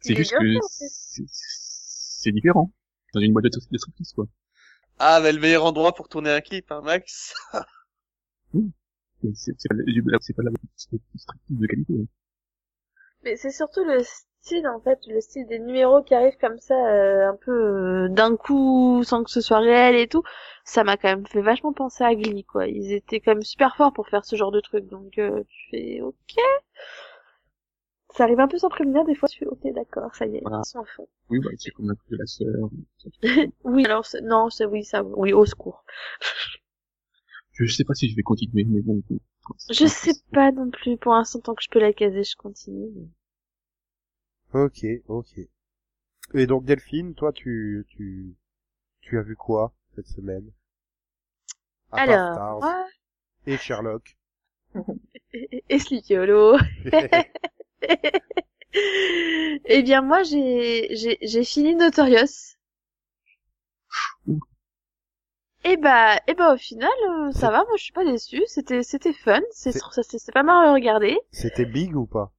C'est 0.00 0.14
juste 0.14 0.32
que 0.32 0.38
fait, 0.38 0.56
en 0.56 0.68
fait. 0.68 0.86
c'est- 0.88 1.24
c'est 1.26 2.32
différent. 2.32 2.72
Dans 3.14 3.20
une 3.20 3.32
boîte 3.32 3.44
de, 3.44 3.50
de 3.70 3.78
striptease, 3.78 4.12
quoi. 4.12 4.26
Ah, 4.98 5.20
mais 5.22 5.32
le 5.32 5.40
meilleur 5.40 5.64
endroit 5.64 5.94
pour 5.94 6.08
tourner 6.08 6.30
un 6.30 6.40
clip, 6.40 6.70
hein, 6.70 6.80
Max. 6.82 7.34
Et 8.54 9.32
C'est 9.34 9.52
c'est 9.58 9.68
pas, 9.68 9.74
la- 9.74 10.18
c'est 10.20 10.34
pas 10.34 10.42
la 10.42 10.50
striptease 10.76 11.26
de 11.50 11.66
qualité. 11.66 11.94
hein. 12.00 12.06
Mais 13.24 13.36
c'est 13.36 13.50
surtout 13.50 13.84
le 13.84 14.02
style, 14.46 14.68
en 14.68 14.80
fait, 14.80 15.00
le 15.08 15.20
style 15.20 15.46
des 15.48 15.58
numéros 15.58 16.02
qui 16.02 16.14
arrivent 16.14 16.36
comme 16.40 16.58
ça, 16.58 16.74
euh, 16.74 17.30
un 17.30 17.36
peu 17.36 18.04
euh, 18.04 18.08
d'un 18.08 18.36
coup, 18.36 19.02
sans 19.04 19.24
que 19.24 19.30
ce 19.30 19.40
soit 19.40 19.58
réel 19.58 19.96
et 19.96 20.06
tout. 20.06 20.22
Ça 20.64 20.84
m'a 20.84 20.96
quand 20.96 21.08
même 21.08 21.26
fait 21.26 21.42
vachement 21.42 21.72
penser 21.72 22.04
à 22.04 22.14
Glee, 22.14 22.44
quoi. 22.44 22.68
Ils 22.68 22.92
étaient 22.92 23.20
quand 23.20 23.32
même 23.32 23.42
super 23.42 23.76
forts 23.76 23.92
pour 23.92 24.08
faire 24.08 24.24
ce 24.24 24.36
genre 24.36 24.52
de 24.52 24.60
truc, 24.60 24.86
donc 24.86 25.18
euh, 25.18 25.42
tu 25.48 25.70
fais 25.70 26.00
ok. 26.00 26.36
Ça 28.14 28.24
arrive 28.24 28.40
un 28.40 28.48
peu 28.48 28.56
sans 28.58 28.68
prévenir, 28.68 29.04
des 29.04 29.14
fois 29.14 29.28
tu 29.28 29.40
fais 29.40 29.46
ok, 29.46 29.60
d'accord, 29.74 30.14
ça 30.14 30.26
y 30.26 30.36
est, 30.36 30.40
Voilà. 30.42 30.62
ils 30.64 30.68
sont 30.70 30.80
à 30.80 30.84
fond. 30.84 31.06
Oui, 31.28 31.38
bah, 31.40 31.50
c'est 31.58 31.70
comme 31.72 31.90
un 31.90 31.94
truc 31.94 32.10
de 32.10 32.16
la 32.16 32.26
sœur. 32.26 32.70
Oui, 33.64 33.84
alors 33.84 34.06
non, 34.22 34.48
c'est 34.48 34.64
oui, 34.64 34.84
ça, 34.84 35.02
oui, 35.02 35.32
au 35.32 35.44
secours. 35.44 35.84
Je 37.52 37.66
sais 37.66 37.84
pas 37.84 37.94
si 37.94 38.08
je 38.08 38.16
vais 38.16 38.22
continuer, 38.22 38.64
mais 38.64 38.80
bon. 38.80 39.02
Je 39.70 39.86
sais 39.86 40.12
pas 40.32 40.52
non 40.52 40.70
plus. 40.70 40.96
Pour 40.96 41.14
l'instant, 41.14 41.40
tant 41.40 41.54
que 41.54 41.62
je 41.62 41.68
peux 41.68 41.78
la 41.78 41.92
caser, 41.92 42.22
je 42.24 42.36
continue. 42.36 42.90
Ok, 44.52 44.86
ok. 45.08 45.38
Et 46.34 46.46
donc 46.46 46.64
Delphine, 46.64 47.14
toi, 47.14 47.32
tu, 47.32 47.86
tu, 47.88 48.34
tu 49.00 49.18
as 49.18 49.22
vu 49.22 49.36
quoi 49.36 49.72
cette 49.94 50.08
semaine? 50.08 50.50
À 51.92 52.02
Alors, 52.02 52.64
et 53.46 53.56
Sherlock. 53.56 54.16
et, 55.32 55.64
et 55.68 55.78
Sleepy 55.78 56.16
Hollow. 56.16 56.58
eh 59.64 59.82
bien, 59.82 60.02
moi, 60.02 60.22
j'ai, 60.22 60.88
j'ai, 60.96 61.18
j'ai 61.22 61.44
fini 61.44 61.74
Notorious. 61.74 62.56
Et 65.64 65.76
bah, 65.76 66.20
et 66.28 66.34
bah, 66.34 66.54
au 66.54 66.56
final, 66.56 66.90
euh, 67.10 67.32
ça 67.32 67.50
va, 67.50 67.64
moi, 67.64 67.76
je 67.76 67.84
suis 67.84 67.92
pas 67.92 68.04
déçue. 68.04 68.42
C'était, 68.46 68.82
c'était 68.82 69.12
fun. 69.12 69.40
C'est, 69.50 69.72
c'est, 69.72 70.18
c'est 70.18 70.32
pas 70.32 70.42
mal 70.42 70.68
à 70.68 70.72
regarder. 70.72 71.18
C'était 71.32 71.64
big 71.64 71.96
ou 71.96 72.06
pas? 72.06 72.32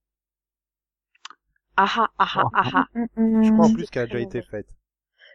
Ah 1.78 1.86
ah, 1.98 2.10
ah 2.18 2.28
ah, 2.36 2.50
ah 2.54 2.70
ah. 2.74 2.88
Je 2.96 3.52
crois 3.52 3.66
en 3.66 3.74
plus 3.74 3.90
qu'elle 3.90 4.04
a 4.04 4.06
déjà 4.08 4.20
été 4.20 4.42
faite. 4.42 4.68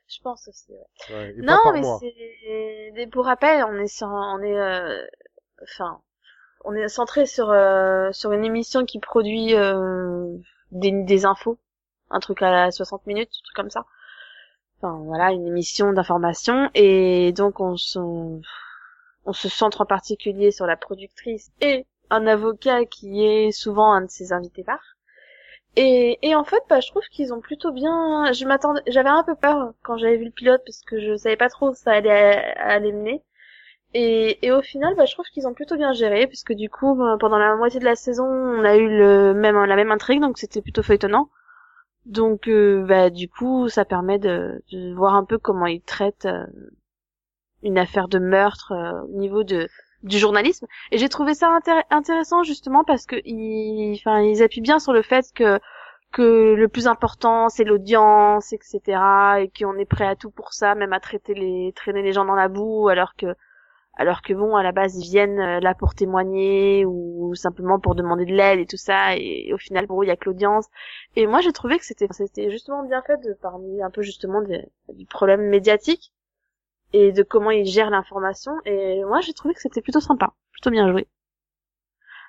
Je 0.09 0.21
pense 0.23 0.49
aussi, 0.49 0.73
ouais. 0.73 1.15
Ouais, 1.15 1.31
et 1.31 1.41
non, 1.41 1.57
pas 1.57 1.63
par 1.63 1.73
mais 1.73 1.83
c'est 2.01 2.93
des 2.95 3.07
pour 3.07 3.25
rappel, 3.25 3.65
on 3.65 3.79
est 3.79 3.87
sur, 3.87 4.09
on 4.09 4.43
est, 4.43 4.59
euh, 4.59 5.07
enfin, 5.63 6.03
on 6.65 6.75
est 6.75 6.89
centré 6.89 7.27
sur 7.27 7.51
euh, 7.51 8.11
sur 8.13 8.33
une 8.33 8.45
émission 8.45 8.85
qui 8.85 8.99
produit 8.99 9.55
euh, 9.55 10.37
des 10.73 10.91
des 11.05 11.25
infos, 11.25 11.59
un 12.11 12.21
truc 12.21 12.43
à 12.43 12.51
la 12.51 12.71
60 12.71 13.07
minutes, 13.07 13.31
un 13.31 13.45
truc 13.45 13.57
comme 13.57 13.71
ça. 13.71 13.87
Enfin 14.79 14.99
voilà, 15.05 15.31
une 15.33 15.47
émission 15.47 15.93
d'information 15.93 16.71
et 16.75 17.33
donc 17.33 17.61
on 17.61 17.77
se 17.77 17.99
on 19.25 19.33
se 19.33 19.49
centre 19.49 19.81
en 19.83 19.87
particulier 19.87 20.51
sur 20.51 20.67
la 20.67 20.77
productrice 20.77 21.51
et 21.61 21.87
un 22.11 22.27
avocat 22.27 22.85
qui 22.85 23.25
est 23.25 23.53
souvent 23.53 23.93
un 23.93 24.03
de 24.03 24.11
ses 24.11 24.33
invités 24.33 24.65
phares. 24.65 24.92
Et, 25.77 26.19
et 26.23 26.35
en 26.35 26.45
fait, 26.45 26.63
bah, 26.69 26.81
je 26.81 26.89
trouve 26.91 27.03
qu'ils 27.11 27.33
ont 27.33 27.41
plutôt 27.41 27.73
bien. 27.73 28.33
Je 28.33 28.45
m'attendais, 28.47 28.83
j'avais 28.87 29.09
un 29.09 29.25
peu 29.25 29.35
peur 29.35 29.73
quand 29.83 29.97
j'avais 29.97 30.17
vu 30.19 30.27
le 30.27 30.31
pilote 30.31 30.63
parce 30.67 30.83
que 30.83 31.01
je 31.01 31.17
savais 31.17 31.37
pas 31.37 31.49
trop 31.49 31.71
où 31.71 31.75
ça 31.75 31.93
allait, 31.93 32.55
allait 32.57 32.93
mener. 32.93 33.23
Et, 33.95 34.45
et 34.47 34.53
au 34.53 34.63
final, 34.63 34.95
bah, 34.97 35.07
je 35.07 35.15
trouve 35.15 35.27
qu'ils 35.27 35.47
ont 35.49 35.55
plutôt 35.55 35.77
bien 35.77 35.93
géré 35.95 36.27
puisque 36.29 36.53
du 36.55 36.71
coup, 36.71 36.95
bah, 36.97 37.17
pendant 37.21 37.39
la 37.39 37.57
moitié 37.57 37.81
de 37.81 37.85
la 37.87 37.97
saison, 37.97 38.27
on 38.27 38.65
a 38.65 38.77
eu 38.77 38.89
le 38.89 39.35
même 39.35 39.63
la 39.65 39.77
même 39.77 39.93
intrigue, 39.93 40.21
donc 40.23 40.39
c'était 40.39 40.63
plutôt 40.63 40.83
feuilletonnant. 40.83 41.31
Donc, 42.07 42.49
euh, 42.49 42.85
bah, 42.87 43.11
du 43.11 43.29
coup, 43.29 43.69
ça 43.69 43.85
permet 43.85 44.19
de, 44.21 44.63
de 44.73 44.95
voir 44.95 45.15
un 45.15 45.25
peu 45.25 45.39
comment 45.39 45.67
ils 45.67 45.83
traitent 45.83 46.27
euh, 46.27 46.47
une 47.63 47.79
affaire 47.79 48.09
de 48.09 48.19
meurtre 48.19 48.73
euh, 48.73 49.03
au 49.05 49.19
niveau 49.19 49.43
de 49.43 49.69
du 50.03 50.19
journalisme. 50.19 50.67
Et 50.91 50.99
j'ai 50.99 51.09
trouvé 51.09 51.35
ça 51.35 51.49
intér- 51.59 51.85
intéressant 51.91 52.43
justement 52.43 52.85
parce 52.85 53.07
que 53.07 53.17
ils, 53.25 53.95
enfin, 53.99 54.23
appuient 54.45 54.61
bien 54.61 54.79
sur 54.79 54.93
le 54.93 55.03
fait 55.03 55.27
que 56.13 56.55
le 56.55 56.67
plus 56.69 56.87
important 56.87 57.49
c'est 57.49 57.65
l'audience, 57.65 58.53
etc. 58.53 59.41
Et 59.43 59.51
qu'on 59.51 59.77
est 59.79 59.85
prêt 59.87 60.07
à 60.07 60.17
tout 60.17 60.31
pour 60.31 60.53
ça, 60.53 60.75
même 60.75 60.93
à 60.93 61.01
traiter 61.01 61.35
les 61.35 61.73
traîner 61.75 62.03
les 62.03 62.13
gens 62.13 62.25
dans 62.25 62.35
la 62.35 62.49
boue, 62.49 62.89
alors 62.89 63.15
que 63.17 63.35
alors 63.97 64.23
que 64.23 64.33
bon 64.35 64.57
à 64.57 64.63
la 64.63 64.73
base 64.73 64.97
ils 64.99 65.05
viennent 65.11 65.41
euh, 65.41 65.61
là 65.61 65.75
pour 65.75 65.95
témoigner 65.95 66.85
ou 66.87 67.35
simplement 67.35 67.79
pour 67.79 67.95
demander 67.95 68.25
de 68.25 68.33
l'aide 68.35 68.59
et 68.61 68.67
tout 68.67 68.79
ça 68.79 69.17
et, 69.17 69.53
au 69.53 69.59
final 69.59 69.87
pour 69.87 70.01
eux 70.03 70.05
il 70.07 70.09
y 70.09 70.11
a 70.11 70.17
que 70.17 70.27
l'audience 70.27 70.67
et 71.17 71.27
moi 71.27 71.41
j'ai 71.43 71.53
trouvé 71.53 71.79
que 71.79 71.85
c'était 71.85 72.51
justement 72.51 72.85
bien 72.85 73.03
fait 73.03 73.19
de 73.19 73.35
parler 73.35 73.83
un 73.83 73.91
peu 73.91 74.03
justement 74.03 74.41
des- 74.43 74.67
du 74.95 75.07
problème 75.07 75.43
médiatique 75.43 76.13
et 76.93 77.13
de 77.13 77.23
comment 77.23 77.51
ils 77.51 77.67
gèrent 77.67 77.91
l'information. 77.91 78.53
Et 78.65 79.05
moi 79.05 79.21
j'ai 79.21 79.33
trouvé 79.33 79.55
que 79.55 79.61
c'était 79.61 79.83
plutôt 79.83 80.01
sympa 80.01 80.33
plutôt 80.53 80.71
bien 80.71 80.91
joué. 80.91 81.09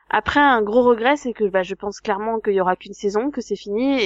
Après 0.09 0.39
un 0.39 0.61
gros 0.61 0.83
regret 0.83 1.17
c'est 1.17 1.33
que 1.33 1.45
bah, 1.45 1.63
je 1.63 1.75
pense 1.75 1.99
clairement 2.01 2.39
qu'il 2.39 2.53
y 2.53 2.61
aura 2.61 2.75
qu'une 2.75 2.93
saison 2.93 3.31
que 3.31 3.41
c'est 3.41 3.55
fini 3.55 3.99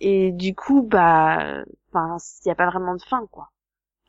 et, 0.00 0.32
du 0.32 0.54
coup 0.54 0.82
bah 0.82 1.62
il 1.94 2.48
y 2.48 2.50
a 2.50 2.54
pas 2.54 2.66
vraiment 2.66 2.94
de 2.94 3.02
fin 3.02 3.26
quoi. 3.30 3.50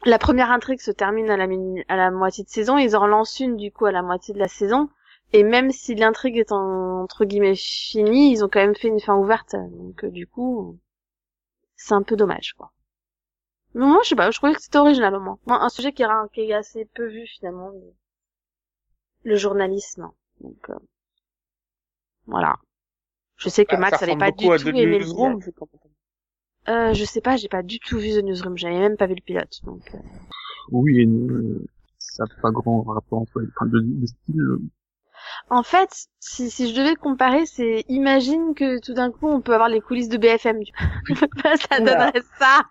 La 0.06 0.18
première 0.18 0.52
intrigue 0.52 0.80
se 0.80 0.92
termine 0.92 1.30
à 1.30 1.38
la, 1.38 2.12
moitié 2.12 2.44
de 2.44 2.50
saison, 2.50 2.78
ils 2.78 2.96
en 2.96 3.02
relancent 3.02 3.40
une 3.42 3.58
du 3.58 3.72
coup 3.72 3.86
à 3.86 3.92
la 3.92 4.02
moitié 4.02 4.34
de 4.34 4.40
la 4.40 4.48
saison, 4.48 4.90
et 5.34 5.44
même 5.44 5.72
si 5.72 5.94
l'intrigue 5.94 6.38
est 6.38 6.54
en- 6.54 7.02
entre 7.04 7.26
guillemets 7.26 7.56
finie, 7.56 8.32
ils 8.32 8.44
ont 8.44 8.48
quand 8.50 8.62
même 8.62 8.76
fait 8.76 8.88
une 8.88 9.02
fin 9.02 9.18
ouverte, 9.18 9.56
donc 9.56 10.06
euh, 10.06 10.10
du 10.10 10.26
coup, 10.26 10.80
c'est 11.76 11.94
un 11.94 12.04
peu 12.04 12.16
dommage 12.16 12.54
quoi. 12.54 12.72
Mais 13.76 13.86
moi 13.86 14.00
je 14.04 14.10
sais 14.10 14.16
pas, 14.16 14.32
je 14.32 14.38
trouvais 14.38 14.54
que 14.54 14.62
c'était 14.62 14.78
original 14.80 15.16
au 15.16 15.20
moins. 15.20 15.38
Moi, 15.46 15.62
un 15.64 15.70
sujet 15.70 15.92
qui 15.94 16.02
est, 16.02 16.06
rare- 16.06 16.30
qui 16.32 16.42
est 16.42 16.54
assez 16.54 16.86
peu 16.96 17.08
vu 17.08 17.26
finalement, 17.28 17.70
le, 17.70 17.94
le 19.24 19.36
journalisme. 19.36 20.10
Donc 20.42 20.70
euh, 20.70 20.76
voilà. 22.26 22.56
Je 23.38 23.50
sais 23.50 23.66
que 23.66 23.76
Ah, 23.76 23.80
Max 23.80 24.00
ça 24.00 24.06
n'avait 24.06 24.20
pas 24.20 24.32
du 24.32 24.48
tout 24.48 24.72
The 24.72 24.76
aimé 24.76 25.00
Newsroom, 25.00 25.40
Euh, 26.68 26.94
je 26.94 27.06
sais 27.06 27.22
pas, 27.22 27.38
j'ai 27.38 27.48
pas 27.48 27.64
du 27.64 27.80
tout 27.80 27.98
vu 27.98 28.10
The 28.12 28.24
Newsroom, 28.24 28.58
j'avais 28.58 28.80
même 28.80 28.98
pas 28.98 29.08
vu 29.08 29.16
le 29.16 29.22
pilote, 29.22 29.60
donc. 29.64 29.82
euh, 29.96 30.00
Oui 30.72 31.00
et 31.02 31.06
non, 31.06 31.34
euh, 31.34 31.66
ça 32.00 32.26
n'a 32.26 32.42
pas 32.42 32.52
grand 32.52 32.82
rapport 32.84 33.20
entre 33.22 33.42
enfin, 33.56 33.66
de, 33.68 33.80
de 33.82 34.06
style. 34.06 34.42
En 35.50 35.64
fait, 35.64 35.90
si, 36.20 36.50
si 36.52 36.70
je 36.74 36.76
devais 36.80 36.96
comparer, 36.96 37.46
c'est 37.46 37.84
imagine 37.88 38.54
que 38.56 38.80
tout 38.80 38.94
d'un 38.94 39.12
coup 39.12 39.28
on 39.28 39.42
peut 39.42 39.54
avoir 39.54 39.70
les 39.70 39.82
coulisses 39.82 40.10
de 40.10 40.18
BFM. 40.18 40.64
tu 40.64 40.74
vois. 41.14 41.58
ça 41.58 41.80
Oula. 41.80 42.12
donnerait 42.12 42.22
ça. 42.40 42.62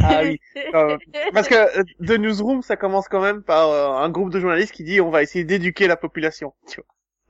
Ah 0.00 0.22
oui. 0.24 0.38
Euh, 0.74 0.96
Parce 1.34 1.48
que 1.48 1.54
euh, 1.54 1.84
The 2.06 2.18
Newsroom, 2.18 2.62
ça 2.62 2.76
commence 2.76 3.08
quand 3.08 3.20
même 3.20 3.42
par 3.42 3.68
euh, 3.70 3.90
un 4.02 4.08
groupe 4.10 4.30
de 4.30 4.40
journalistes 4.40 4.72
qui 4.72 4.84
dit 4.84 5.00
on 5.00 5.10
va 5.10 5.22
essayer 5.22 5.44
d'éduquer 5.44 5.86
la 5.86 5.96
population. 5.96 6.54
Tu 6.68 6.80
vois. 6.80 6.86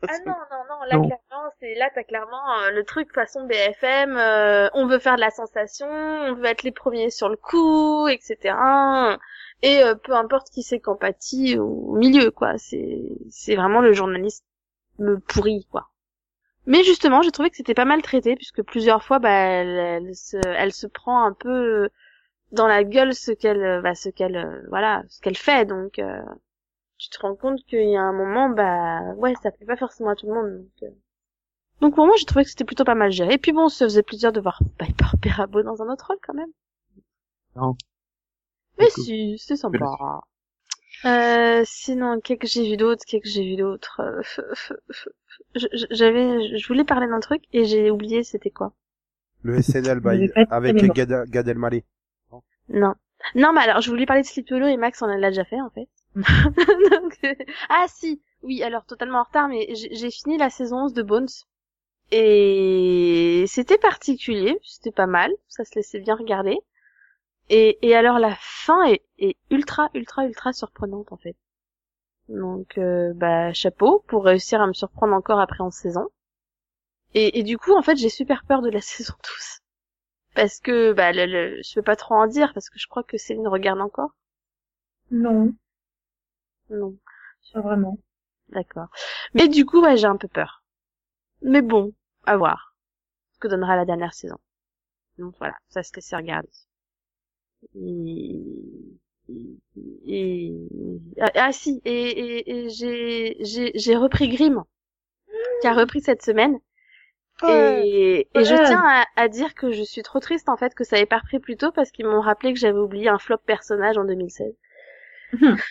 Ah 0.09 0.19
non, 0.27 0.33
non, 0.51 0.65
non, 0.69 0.83
là 0.91 0.97
Non. 0.97 1.07
clairement, 1.07 1.49
c'est 1.61 1.75
là 1.77 1.89
t'as 1.95 2.03
clairement 2.03 2.61
euh, 2.63 2.71
le 2.73 2.83
truc 2.85 3.13
façon 3.15 3.47
BFM, 3.47 4.17
euh, 4.17 4.69
on 4.75 4.87
veut 4.89 4.99
faire 4.99 5.15
de 5.15 5.21
la 5.21 5.31
sensation, 5.31 5.87
on 5.89 6.35
veut 6.35 6.47
être 6.47 6.65
les 6.65 6.73
premiers 6.73 7.11
sur 7.11 7.29
le 7.29 7.37
coup, 7.37 8.09
etc. 8.09 8.57
Et 9.63 9.83
euh, 9.83 9.95
peu 9.95 10.15
importe 10.15 10.51
qui 10.51 10.63
c'est 10.63 10.81
qu'en 10.81 10.99
au 11.59 11.97
milieu, 11.97 12.31
quoi. 12.31 12.59
C'est 12.59 13.03
c'est 13.31 13.55
vraiment 13.57 13.81
le 13.81 13.93
journalisme 13.93 14.45
pourri, 15.29 15.67
quoi. 15.71 15.89
Mais 16.67 16.85
justement, 16.85 17.23
j'ai 17.23 17.33
trouvé 17.33 17.51
que 17.51 17.57
c'était 17.57 17.75
pas 17.75 17.85
mal 17.85 18.03
traité 18.03 18.37
puisque 18.37 18.63
plusieurs 18.63 19.03
fois, 19.03 19.19
bah, 19.19 19.31
elle, 19.31 19.79
elle 20.07 20.15
se, 20.15 20.37
elle 20.37 20.73
se 20.73 20.87
prend 20.87 21.25
un 21.25 21.33
peu 21.33 21.89
dans 22.53 22.67
la 22.67 22.85
gueule 22.85 23.15
ce 23.15 23.33
qu'elle, 23.33 23.63
euh, 23.63 23.81
bah, 23.83 23.95
ce 23.95 24.09
qu'elle, 24.11 24.37
euh, 24.37 24.63
voilà, 24.69 25.03
ce 25.09 25.21
qu'elle 25.21 25.37
fait. 25.37 25.67
Donc, 25.67 25.99
euh, 25.99 26.23
tu 26.99 27.09
te 27.11 27.19
rends 27.21 27.35
compte 27.35 27.65
qu'il 27.67 27.89
y 27.89 27.97
a 27.97 28.03
un 28.03 28.13
moment, 28.13 28.49
bah, 28.51 29.15
ouais, 29.17 29.35
ça 29.43 29.51
plaît 29.51 29.67
pas 29.67 29.77
forcément 29.77 30.11
à 30.11 30.17
tout 30.17 30.27
le 30.27 30.35
monde. 30.35 30.59
Donc, 30.59 30.83
euh. 30.83 30.95
donc 31.81 31.95
pour 31.97 32.07
moi, 32.07 32.15
j'ai 32.19 32.27
trouvé 32.27 32.45
que 32.45 32.51
c'était 32.51 32.65
plutôt 32.65 32.85
pas 32.85 32.95
mal 32.95 33.11
géré. 33.11 33.35
Et 33.35 33.39
puis 33.39 33.53
bon, 33.53 33.69
ça 33.69 33.87
faisait 33.87 34.03
plaisir 34.03 34.33
de 34.33 34.41
voir 34.41 34.61
Piper 34.79 35.17
Perabo 35.21 35.63
dans 35.63 35.83
un 35.83 35.89
autre 35.93 36.07
rôle 36.09 36.19
quand 36.25 36.35
même. 36.35 36.53
Non. 37.57 37.77
Mais 38.83 38.91
Cool. 38.91 39.05
si, 39.05 39.39
c'est 39.39 39.57
sympa. 39.57 39.97
Euh, 41.05 41.63
sinon, 41.67 42.21
qu'est-ce 42.21 42.39
que 42.41 42.47
j'ai 42.47 42.69
vu 42.71 42.77
d'autre, 42.77 43.05
qu'est-ce 43.07 43.23
que 43.23 43.29
j'ai 43.29 43.45
vu 43.45 43.57
d'autre? 43.57 44.01
Euh, 44.01 44.23
Je- 45.55 45.67
je- 45.73 45.87
J'avais, 45.91 46.59
je 46.59 46.67
voulais 46.69 46.85
parler 46.85 47.07
d'un 47.09 47.21
truc 47.21 47.43
et 47.53 47.65
j'ai 47.65 47.91
oublié 47.91 48.23
c'était 48.23 48.51
quoi. 48.51 48.73
Le 49.43 49.59
SNL 49.59 50.01
by, 50.01 50.31
avec 50.51 50.77
Gad, 50.95 51.29
Gad 51.31 51.49
Elmaleh. 51.49 51.85
Non. 52.69 52.95
Non, 53.35 53.53
mais 53.53 53.61
alors, 53.61 53.81
je 53.81 53.91
voulais 53.91 54.07
parler 54.07 54.23
de 54.23 54.55
Hollow 54.55 54.67
et 54.67 54.77
Max, 54.77 55.01
on 55.03 55.07
l'a 55.07 55.29
déjà 55.31 55.45
fait, 55.45 55.61
en 55.61 55.71
fait. 55.71 55.89
Donc, 56.91 57.19
euh, 57.25 57.35
ah, 57.69 57.87
si. 57.89 58.21
Oui, 58.43 58.63
alors, 58.63 58.85
totalement 58.85 59.21
en 59.21 59.25
retard, 59.25 59.49
mais 59.49 59.69
j'ai 59.75 59.95
j'ai 59.95 60.11
fini 60.11 60.37
la 60.39 60.51
saison 60.51 60.85
11 60.85 60.93
de 60.95 61.03
Bones. 61.03 61.29
Et 62.13 63.45
c'était 63.49 63.79
particulier, 63.79 64.59
c'était 64.63 64.93
pas 64.93 65.07
mal, 65.07 65.33
ça 65.49 65.65
se 65.65 65.75
laissait 65.77 66.01
bien 66.01 66.15
regarder. 66.17 66.59
Et, 67.53 67.79
et 67.89 67.95
alors, 67.95 68.19
la 68.19 68.35
fin 68.41 68.83
est, 68.87 69.05
est 69.19 69.37
ultra, 69.51 69.91
ultra, 69.95 70.27
ultra 70.27 70.53
surprenante, 70.53 71.13
en 71.13 71.17
fait. 71.19 71.37
Donc, 72.29 72.79
euh, 72.79 73.13
bah, 73.15 73.53
chapeau 73.55 74.05
pour 74.09 74.25
réussir 74.25 74.61
à 74.63 74.67
me 74.69 74.75
surprendre 74.75 75.15
encore 75.15 75.41
après 75.41 75.63
en 75.63 75.71
saison. 75.73 76.09
Et, 77.15 77.39
et 77.39 77.43
du 77.43 77.57
coup, 77.57 77.73
en 77.73 77.81
fait, 77.81 77.97
j'ai 77.97 78.11
super 78.11 78.45
peur 78.45 78.61
de 78.61 78.69
la 78.69 78.81
saison 78.83 79.15
12 79.25 79.61
parce 80.35 80.61
que 80.61 80.93
bah 80.95 81.13
le, 81.13 81.27
le- 81.27 81.63
je 81.63 81.75
peux 81.75 81.83
pas 81.83 81.97
trop 81.97 82.15
en 82.17 82.27
dire 82.29 82.53
parce 82.55 82.71
que 82.71 82.79
je 82.79 82.89
crois 82.89 83.05
que 83.05 83.19
Céline 83.19 83.49
regarde 83.49 83.81
encore. 83.81 84.13
Non, 85.23 85.55
Non, 86.71 86.99
pas 87.53 87.61
vraiment. 87.61 87.99
d'accord. 88.51 88.87
Mais 89.35 89.49
du 89.49 89.67
coup, 89.67 89.81
ouais, 89.83 89.97
j'ai 89.97 90.07
un 90.07 90.17
peu 90.17 90.29
peur. 90.29 90.63
Mais 91.43 91.63
bon, 91.63 91.95
à 92.27 92.37
voir 92.37 92.77
ce 93.35 93.41
que 93.41 93.49
donnera 93.49 93.77
la 93.77 93.85
dernière 93.87 94.15
saison. 94.15 94.39
Donc 95.19 95.37
voilà, 95.39 95.57
ça 95.71 95.83
se 95.83 95.95
laisse 95.97 96.15
regarder. 96.15 96.51
Et... 97.75 98.41
et- 100.07 100.53
Ah, 101.21 101.31
ah, 101.35 101.53
si, 101.53 101.81
et, 101.85 101.91
et, 101.93 102.51
et 102.67 102.69
j'ai 102.71 103.37
j'ai 103.45 103.73
j'ai 103.75 103.97
repris 103.97 104.29
Grimm, 104.29 104.63
qui 105.61 105.67
a 105.69 105.73
repris 105.75 106.01
cette 106.03 106.23
semaine. 106.23 106.59
Et, 107.45 108.29
et 108.35 108.45
je 108.45 108.57
tiens 108.57 108.83
à, 108.85 109.07
à 109.17 109.29
dire 109.29 109.55
que 109.55 109.73
je 109.73 109.83
suis 109.83 110.03
trop 110.03 110.21
triste 110.21 110.49
en 110.49 110.57
fait 110.57 110.75
que 110.75 110.85
ça 110.85 110.99
ait 110.99 111.07
pas 111.07 111.19
repris 111.19 111.41
plus 111.41 111.57
tôt 111.57 111.73
parce 111.73 111.91
qu'ils 111.93 112.07
m'ont 112.07 112.21
rappelé 112.21 112.55
que 112.55 112.61
j'avais 112.61 112.79
oublié 112.79 113.09
un 113.09 113.19
flop 113.19 113.39
personnage 113.39 113.99
en 113.99 114.05
2016. 114.05 114.55
Mhm. 115.33 115.63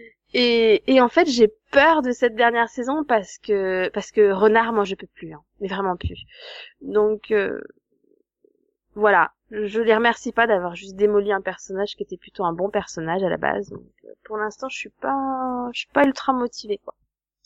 et, 0.34 0.82
et 0.92 1.00
en 1.00 1.08
fait 1.08 1.26
j'ai 1.28 1.48
peur 1.72 2.02
de 2.02 2.12
cette 2.12 2.34
dernière 2.34 2.68
saison 2.68 3.04
parce 3.04 3.38
que 3.38 3.88
parce 3.90 4.10
que 4.10 4.32
Renard 4.32 4.72
moi 4.72 4.84
je 4.84 4.94
peux 4.94 5.06
plus, 5.14 5.32
hein, 5.32 5.42
mais 5.60 5.68
vraiment 5.68 5.96
plus. 5.96 6.18
Donc 6.80 7.30
euh, 7.30 7.60
voilà, 8.94 9.32
je 9.50 9.80
les 9.80 9.94
remercie 9.94 10.32
pas 10.32 10.46
d'avoir 10.46 10.74
juste 10.74 10.96
démoli 10.96 11.32
un 11.32 11.40
personnage 11.40 11.94
qui 11.96 12.02
était 12.02 12.16
plutôt 12.16 12.44
un 12.44 12.52
bon 12.52 12.70
personnage 12.70 13.22
à 13.22 13.28
la 13.28 13.36
base. 13.36 13.70
Donc 13.70 13.82
euh, 14.04 14.08
pour 14.24 14.36
l'instant 14.36 14.68
je 14.68 14.76
suis 14.76 14.90
pas 14.90 15.68
je 15.72 15.80
suis 15.80 15.88
pas 15.92 16.04
ultra 16.04 16.32
motivée 16.32 16.78
quoi. 16.84 16.94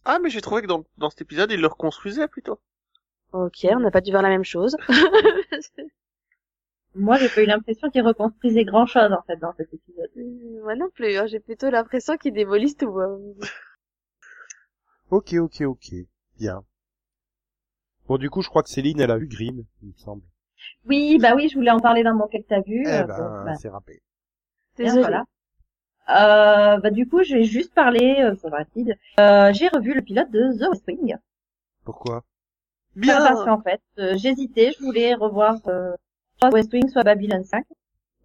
Ah, 0.05 0.18
mais 0.18 0.30
j'ai 0.30 0.40
trouvé 0.40 0.62
que 0.62 0.66
dans, 0.66 0.84
dans 0.96 1.11
cet 1.11 1.20
épisode, 1.20 1.53
il 1.53 1.61
le 1.61 1.66
reconstruisait 1.66 2.26
plutôt. 2.26 2.59
Ok, 3.32 3.66
on 3.70 3.80
n'a 3.80 3.90
pas 3.90 4.01
dû 4.01 4.11
voir 4.12 4.22
la 4.22 4.30
même 4.30 4.44
chose. 4.44 4.76
Moi, 6.94 7.18
j'ai 7.18 7.28
pas 7.28 7.42
eu 7.42 7.46
l'impression 7.46 7.88
qu'ils 7.90 8.03
reconstruisaient 8.03 8.64
grand 8.64 8.86
chose, 8.86 9.12
en 9.12 9.22
fait, 9.22 9.36
dans 9.36 9.53
cet 9.57 9.72
épisode. 9.72 10.11
Moi 10.62 10.74
non 10.74 10.88
plus, 10.90 11.16
hein, 11.16 11.26
j'ai 11.26 11.38
plutôt 11.38 11.70
l'impression 11.70 12.16
qu'ils 12.16 12.32
démolissent 12.32 12.76
tout. 12.76 12.98
hein. 12.98 13.18
Ok, 15.11 15.34
ok, 15.34 15.61
ok. 15.61 15.94
Bien. 16.38 16.64
Bon, 18.09 18.16
du 18.18 18.28
coup, 18.30 18.42
je 18.42 18.48
crois 18.48 18.62
que 18.62 18.70
Céline, 18.70 19.01
elle 19.01 19.11
a 19.11 19.18
vu 19.18 19.28
Grimm, 19.28 19.64
il 19.82 19.88
me 19.88 19.94
semble. 19.98 20.22
Oui, 20.87 21.19
bah 21.21 21.35
oui, 21.35 21.49
je 21.49 21.55
voulais 21.57 21.71
en 21.71 21.81
parler 21.81 22.03
dans 22.03 22.15
mon 22.15 22.27
quel 22.27 22.45
t'as 22.45 22.61
vu. 22.61 22.83
Eh 22.85 22.89
euh, 22.89 23.05
ben, 23.05 23.17
bon, 23.17 23.45
bah, 23.45 23.55
c'est 23.57 23.69
râpé. 23.69 24.01
bien, 24.77 24.87
Désolée. 24.87 25.01
voilà. 25.03 25.25
Euh, 26.09 26.79
bah 26.79 26.91
du 26.91 27.07
coup, 27.09 27.23
je 27.23 27.35
vais 27.37 27.45
juste 27.45 27.73
parler, 27.73 28.17
euh, 28.21 28.35
c'est 28.41 28.49
rapide. 28.49 28.97
Euh, 29.21 29.53
j'ai 29.53 29.69
revu 29.69 29.95
le 29.95 30.03
pilote 30.03 30.31
de 30.31 30.53
The 30.59 30.69
West 30.71 30.85
Wing. 30.89 31.17
Pourquoi? 31.85 32.25
Bien. 32.97 33.21
Euh, 33.21 33.29
Parce 33.29 33.45
qu'en 33.45 33.61
fait, 33.61 33.81
euh, 33.99 34.17
j'hésitais, 34.17 34.73
je 34.73 34.83
voulais 34.85 35.15
revoir 35.15 35.57
euh, 35.69 35.93
soit 36.41 36.51
West 36.51 36.73
Wing, 36.73 36.89
soit 36.89 37.05
Babylon 37.05 37.45
5. 37.45 37.65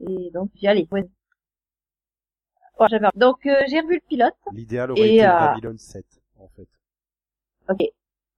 Et 0.07 0.31
donc, 0.31 0.49
j'y 0.55 0.67
allais. 0.67 0.87
Ouais. 0.91 1.05
Ouais, 2.79 2.87
j'avais- 2.89 3.07
Donc, 3.15 3.45
euh, 3.45 3.61
j'ai 3.67 3.79
revu 3.81 3.95
le 3.95 4.01
pilote. 4.07 4.33
L'idéal 4.51 4.91
aurait 4.91 5.01
Et, 5.01 5.15
été 5.17 5.27
euh, 5.27 5.39
Babylon 5.39 5.77
7, 5.77 6.05
en 6.39 6.47
fait. 6.49 6.67
Ok. 7.69 7.81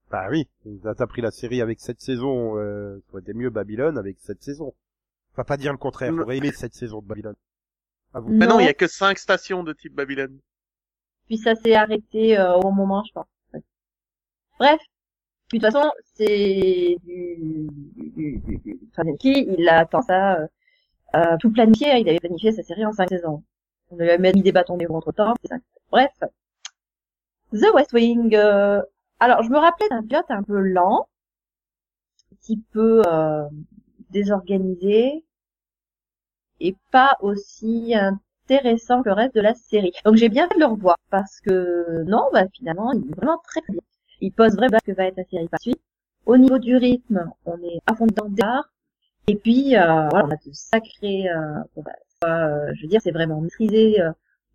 Bah 0.10 0.28
oui, 0.30 0.48
t'as 0.84 1.08
pris 1.08 1.22
la 1.22 1.32
série 1.32 1.62
avec 1.62 1.80
cette 1.82 2.00
saison, 2.00 2.58
euh, 2.58 2.98
ça 3.08 3.14
aurait 3.14 3.22
été 3.22 3.34
mieux 3.34 3.50
Babylone 3.50 3.98
avec 3.98 4.18
cette 4.20 4.42
saison. 4.42 4.74
Enfin, 5.34 5.44
pas 5.44 5.58
dire 5.58 5.72
le 5.74 5.78
contraire, 5.78 6.14
Mm. 6.14 6.18
j'aurais 6.18 6.38
aimé 6.38 6.52
cette 6.54 6.74
saison 6.74 7.02
de 7.02 7.08
Babylone. 7.08 7.36
Vous. 8.14 8.32
Mais 8.34 8.48
non, 8.48 8.56
Non. 8.56 8.60
il 8.62 8.66
y 8.66 8.70
a 8.70 8.74
que 8.74 8.88
cinq 8.88 9.18
stations 9.18 9.64
de 9.64 9.74
type 9.74 9.94
Babylone. 9.94 10.40
Puis 11.28 11.38
ça 11.38 11.56
s'est 11.56 11.76
arrêté 11.76 12.38
euh, 12.40 12.54
au 12.56 12.72
moment, 12.72 13.04
je 13.06 13.12
pense. 13.12 13.28
Ouais. 13.54 13.62
Bref. 14.60 14.80
Puis 15.50 15.60
de 15.60 15.66
toute 15.66 15.74
façon, 15.74 15.92
c'est 16.16 16.98
du, 17.04 17.36
du, 17.38 17.68
du, 18.16 18.38
du, 18.40 18.58
du- 18.58 18.80
Krasinski, 18.94 19.46
il 19.58 19.68
attend 19.70 20.02
ça, 20.02 20.40
euh, 20.40 20.48
euh, 21.16 21.38
tout 21.40 21.52
planifié, 21.52 21.98
il 22.00 22.10
avait 22.10 22.20
planifié 22.20 22.52
sa 22.54 22.64
série 22.64 22.86
en 22.86 22.92
cinq 22.94 23.10
saisons. 23.10 23.44
On 23.92 23.98
lui 23.98 24.10
a 24.10 24.18
mis 24.18 24.42
des 24.42 24.52
bâtons 24.52 24.78
des 24.78 24.86
roues 24.86 24.98
entre 24.98 25.12
temps, 25.12 25.34
c'est 25.42 25.50
cinq. 25.50 25.62
Bref. 25.92 26.12
The 27.54 27.74
West 27.74 27.94
Wing, 27.94 28.36
euh, 28.36 28.82
alors 29.20 29.44
je 29.44 29.50
me 29.50 29.58
rappelais 29.58 29.90
d'un 29.90 30.04
pilote 30.04 30.26
un 30.30 30.44
peu 30.44 30.60
lent, 30.60 31.08
un 32.32 32.36
petit 32.38 32.58
peu 32.72 33.02
euh, 33.08 33.48
désorganisé, 34.12 35.24
et 36.60 36.76
pas 36.92 37.18
aussi 37.22 37.94
intéressant 37.96 39.04
que 39.04 39.10
le 39.10 39.16
reste 39.16 39.36
de 39.36 39.42
la 39.42 39.54
série. 39.54 39.94
Donc 40.06 40.16
j'ai 40.16 40.30
bien 40.30 40.48
fait 40.48 40.56
de 40.56 40.60
le 40.62 40.68
revoir 40.68 40.98
parce 41.10 41.40
que 41.42 42.04
non, 42.04 42.30
bah 42.34 42.46
finalement, 42.54 42.92
il 42.94 43.10
est 43.12 43.16
vraiment 43.16 43.40
très 43.44 43.62
bien. 43.68 43.80
Il 44.22 44.32
pose 44.32 44.56
vraiment 44.56 44.80
ce 44.86 44.92
que 44.92 44.96
va 44.96 45.06
être 45.06 45.18
la 45.18 45.26
série 45.26 45.48
par 45.48 45.60
suite. 45.62 45.82
Au 46.26 46.38
niveau 46.38 46.58
du 46.58 46.76
rythme, 46.76 47.32
on 47.46 47.58
est 47.62 47.80
à 47.86 47.96
fond 47.96 48.08
dans 48.08 48.26
le 48.26 48.32
départ. 48.32 48.70
Et 49.28 49.36
puis 49.36 49.76
euh, 49.76 50.08
voilà, 50.10 50.26
on 50.26 50.32
a 50.32 50.36
de 50.36 50.54
sacrés 50.54 51.30
euh, 51.30 51.60
bon, 51.76 51.84
bah, 51.84 51.92
euh, 52.26 52.72
je 52.76 52.82
veux 52.84 52.88
dire, 52.88 53.02
c'est 53.02 53.12
vraiment 53.12 53.42
maîtrisé 53.42 54.00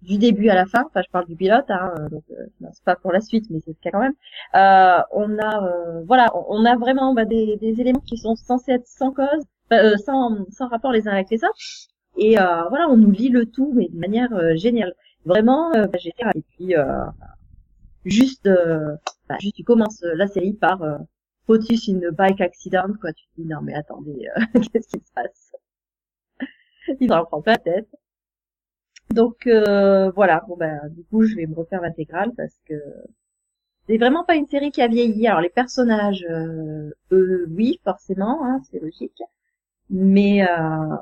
du 0.03 0.18
début 0.18 0.48
à 0.48 0.55
la 0.55 0.66
fin. 0.66 0.84
Enfin, 0.86 1.03
je 1.05 1.11
parle 1.11 1.26
du 1.26 1.36
pilote, 1.36 1.64
hein, 1.70 1.92
euh, 1.98 2.09
donc 2.09 2.24
euh, 2.30 2.46
c'est 2.72 2.84
pas 2.84 2.96
pour 2.96 3.12
la 3.12 3.20
suite, 3.20 3.46
mais 3.50 3.61
c'est 3.61 3.70
le 3.70 3.76
cas 3.82 3.90
quand 3.90 4.00
même. 4.00 4.14
Euh, 4.55 5.03
on 5.12 5.38
a 5.38 5.64
euh, 5.64 6.03
voilà, 6.07 6.30
on 6.48 6.64
a 6.64 6.76
vraiment 6.76 7.14
bah, 7.14 7.24
des, 7.24 7.57
des 7.57 7.80
éléments 7.80 8.00
qui 8.00 8.16
sont 8.18 8.36
censés 8.36 8.72
être 8.72 8.86
sans 8.86 9.12
cause, 9.12 9.44
euh, 9.72 9.96
sans, 9.98 10.44
sans 10.50 10.68
rapport 10.68 10.92
les 10.92 11.09
uns 11.09 11.12
avec 11.12 11.30
les 11.30 11.44
autres. 11.44 11.57
Et 12.16 12.38
euh, 12.38 12.64
voilà, 12.68 12.88
on 12.90 12.96
nous 12.96 13.11
lit 13.11 13.28
le 13.30 13.46
tout, 13.46 13.72
mais 13.74 13.88
de 13.88 13.98
manière 13.98 14.30
géniale. 14.57 14.94
Vraiment, 15.24 15.70
bah, 15.72 15.88
fait. 15.98 16.12
Et 16.34 16.42
puis, 16.57 16.74
juste, 18.05 18.48
bah, 19.28 19.36
juste, 19.40 19.57
tu 19.57 19.64
commences 19.64 20.03
la 20.03 20.26
série 20.26 20.53
par 20.55 20.82
euh, 20.82 20.98
Otis 21.48 21.86
une 21.88 22.11
bike 22.11 22.40
accident, 22.40 22.86
quoi. 23.00 23.12
Tu 23.12 23.24
te 23.26 23.40
dis 23.40 23.46
non 23.48 23.61
mais 23.62 23.74
attendez, 23.74 24.28
qu'est-ce 24.72 24.88
qui 24.88 25.05
se 25.05 25.12
passe? 25.14 25.53
Il 27.00 27.12
en 27.12 27.24
prend 27.24 27.42
pas 27.42 27.53
la 27.53 27.59
tête. 27.59 27.88
Donc 29.12 29.46
euh, 29.46 30.10
voilà, 30.12 30.42
bon 30.48 30.56
ben 30.56 30.80
du 30.90 31.04
coup 31.04 31.22
je 31.24 31.34
vais 31.36 31.46
me 31.46 31.54
refaire 31.54 31.80
l'intégrale 31.82 32.32
parce 32.36 32.54
que 32.68 32.74
c'est 33.86 33.98
vraiment 33.98 34.24
pas 34.24 34.36
une 34.36 34.46
série 34.46 34.70
qui 34.70 34.80
a 34.82 34.88
vieilli. 34.88 35.26
Alors 35.26 35.40
les 35.40 35.50
personnages, 35.50 36.24
euh, 36.30 36.90
eux, 37.10 37.46
oui 37.50 37.80
forcément, 37.84 38.44
hein, 38.44 38.60
c'est 38.70 38.80
logique, 38.80 39.20
mais 39.90 40.42
euh, 40.48 40.96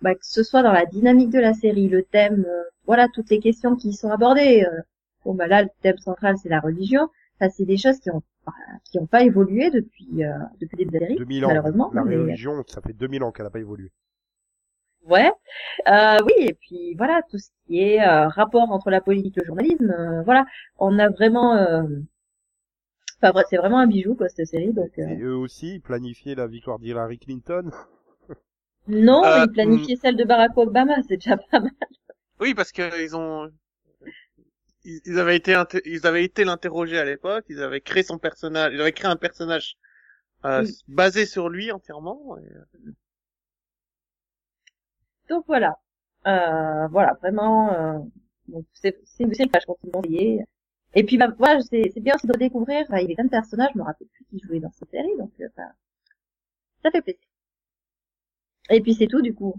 bah, 0.00 0.14
que 0.14 0.20
ce 0.26 0.42
soit 0.42 0.62
dans 0.62 0.72
la 0.72 0.86
dynamique 0.86 1.30
de 1.30 1.38
la 1.40 1.54
série, 1.54 1.88
le 1.88 2.02
thème, 2.02 2.44
euh, 2.48 2.62
voilà, 2.86 3.06
toutes 3.12 3.30
les 3.30 3.38
questions 3.38 3.76
qui 3.76 3.90
y 3.90 3.94
sont 3.94 4.10
abordées. 4.10 4.66
bon, 5.24 5.34
bah 5.34 5.46
là, 5.46 5.62
le 5.62 5.68
thème 5.82 5.98
central, 5.98 6.36
c'est 6.42 6.48
la 6.48 6.60
religion. 6.60 7.08
Enfin, 7.40 7.50
c'est 7.50 7.64
des 7.64 7.76
choses 7.76 7.98
qui 8.00 8.10
ont 8.10 8.22
pas- 8.44 8.52
qui 8.90 8.98
ont 8.98 9.06
pas 9.06 9.22
évolué 9.22 9.70
depuis 9.70 10.24
euh, 10.24 10.32
depuis 10.60 10.76
le 10.78 10.84
début 10.84 10.90
de 10.96 11.00
la 11.00 11.06
série, 11.06 11.18
2000 11.18 11.44
ans. 11.44 11.48
malheureusement. 11.48 11.90
La 11.94 12.02
mais- 12.04 12.16
religion, 12.16 12.62
ça 12.66 12.80
fait 12.80 12.92
2000 12.92 13.22
ans 13.22 13.30
qu'elle 13.30 13.44
n'a 13.46 13.50
pas 13.50 13.60
évolué. 13.60 13.90
Ouais. 15.04 15.30
Euh, 15.88 16.18
oui, 16.24 16.32
et 16.38 16.54
puis 16.54 16.94
voilà, 16.96 17.22
tout 17.30 17.38
ce 17.38 17.48
qui 17.66 17.80
est 17.80 18.00
euh, 18.00 18.28
rapport 18.28 18.70
entre 18.70 18.90
la 18.90 19.00
politique 19.00 19.36
et 19.38 19.40
le 19.40 19.46
journalisme, 19.46 19.90
euh, 19.90 20.22
voilà, 20.22 20.44
on 20.78 20.98
a 20.98 21.08
vraiment... 21.08 21.56
euh, 21.56 21.82
Enfin 23.22 23.32
bref, 23.32 23.46
c'est 23.48 23.56
vraiment 23.56 23.78
un 23.78 23.86
bijou, 23.86 24.14
quoi, 24.14 24.28
cette 24.28 24.48
série. 24.48 24.72
Donc, 24.72 24.90
euh, 24.98 25.06
Et 25.08 25.20
eux 25.22 25.36
aussi, 25.36 25.76
ils 25.76 25.80
planifiaient 25.80 26.34
la 26.34 26.46
victoire 26.46 26.78
d'Hillary 26.78 27.18
Clinton? 27.18 27.70
Non, 28.86 29.24
Euh, 29.24 29.44
ils 29.44 29.50
planifiaient 29.52 29.96
celle 29.96 30.16
de 30.16 30.22
Barack 30.24 30.56
Obama, 30.56 30.94
c'est 31.08 31.16
déjà 31.16 31.36
pas 31.36 31.58
mal. 31.60 31.70
Oui, 32.40 32.54
parce 32.54 32.72
que 32.72 33.02
ils 33.02 33.16
ont, 33.16 33.50
ils, 34.84 35.00
ils 35.06 35.18
avaient 35.18 35.36
été, 35.36 35.54
inter- 35.54 35.82
ils 35.84 36.06
avaient 36.06 36.24
été 36.24 36.44
l'interroger 36.44 36.98
à 36.98 37.04
l'époque. 37.04 37.44
Ils 37.48 37.62
avaient 37.62 37.80
créé 37.80 38.02
son 38.02 38.18
personnage. 38.18 38.72
Ils 38.74 38.80
avaient 38.80 38.92
créé 38.92 39.10
un 39.10 39.16
personnage 39.16 39.76
euh, 40.44 40.62
Oui. 40.62 40.78
basé 40.88 41.26
sur 41.26 41.48
lui 41.48 41.72
entièrement. 41.72 42.36
et- 42.38 42.42
Donc 45.28 45.44
voilà. 45.46 45.78
Euh, 46.26 46.86
voilà, 46.88 47.14
vraiment, 47.20 47.72
euh, 47.72 47.98
c'est 48.74 48.96
une 49.20 49.30
continue 49.66 49.92
d'envoyer. 49.92 50.44
Et 50.94 51.04
puis 51.04 51.16
bah, 51.16 51.28
voilà, 51.38 51.60
c'est 51.62 51.92
bien 52.00 52.14
aussi 52.14 52.26
de 52.26 52.34
découvrir. 52.34 52.82
Enfin, 52.82 52.98
il 52.98 53.02
y 53.02 53.04
avait 53.06 53.14
plein 53.14 53.24
de 53.24 53.30
personnages, 53.30 53.70
je 53.74 53.78
me 53.78 53.84
rappelle 53.84 54.08
plus 54.08 54.24
qui 54.26 54.38
jouait 54.40 54.60
dans 54.60 54.70
cette 54.72 54.90
série, 54.90 55.16
donc 55.18 55.32
euh, 55.40 55.48
ça, 55.56 55.62
ça 56.84 56.90
fait 56.90 57.02
plaisir. 57.02 57.20
Et 58.70 58.80
puis 58.80 58.94
c'est 58.94 59.06
tout 59.06 59.22
du 59.22 59.34
coup. 59.34 59.54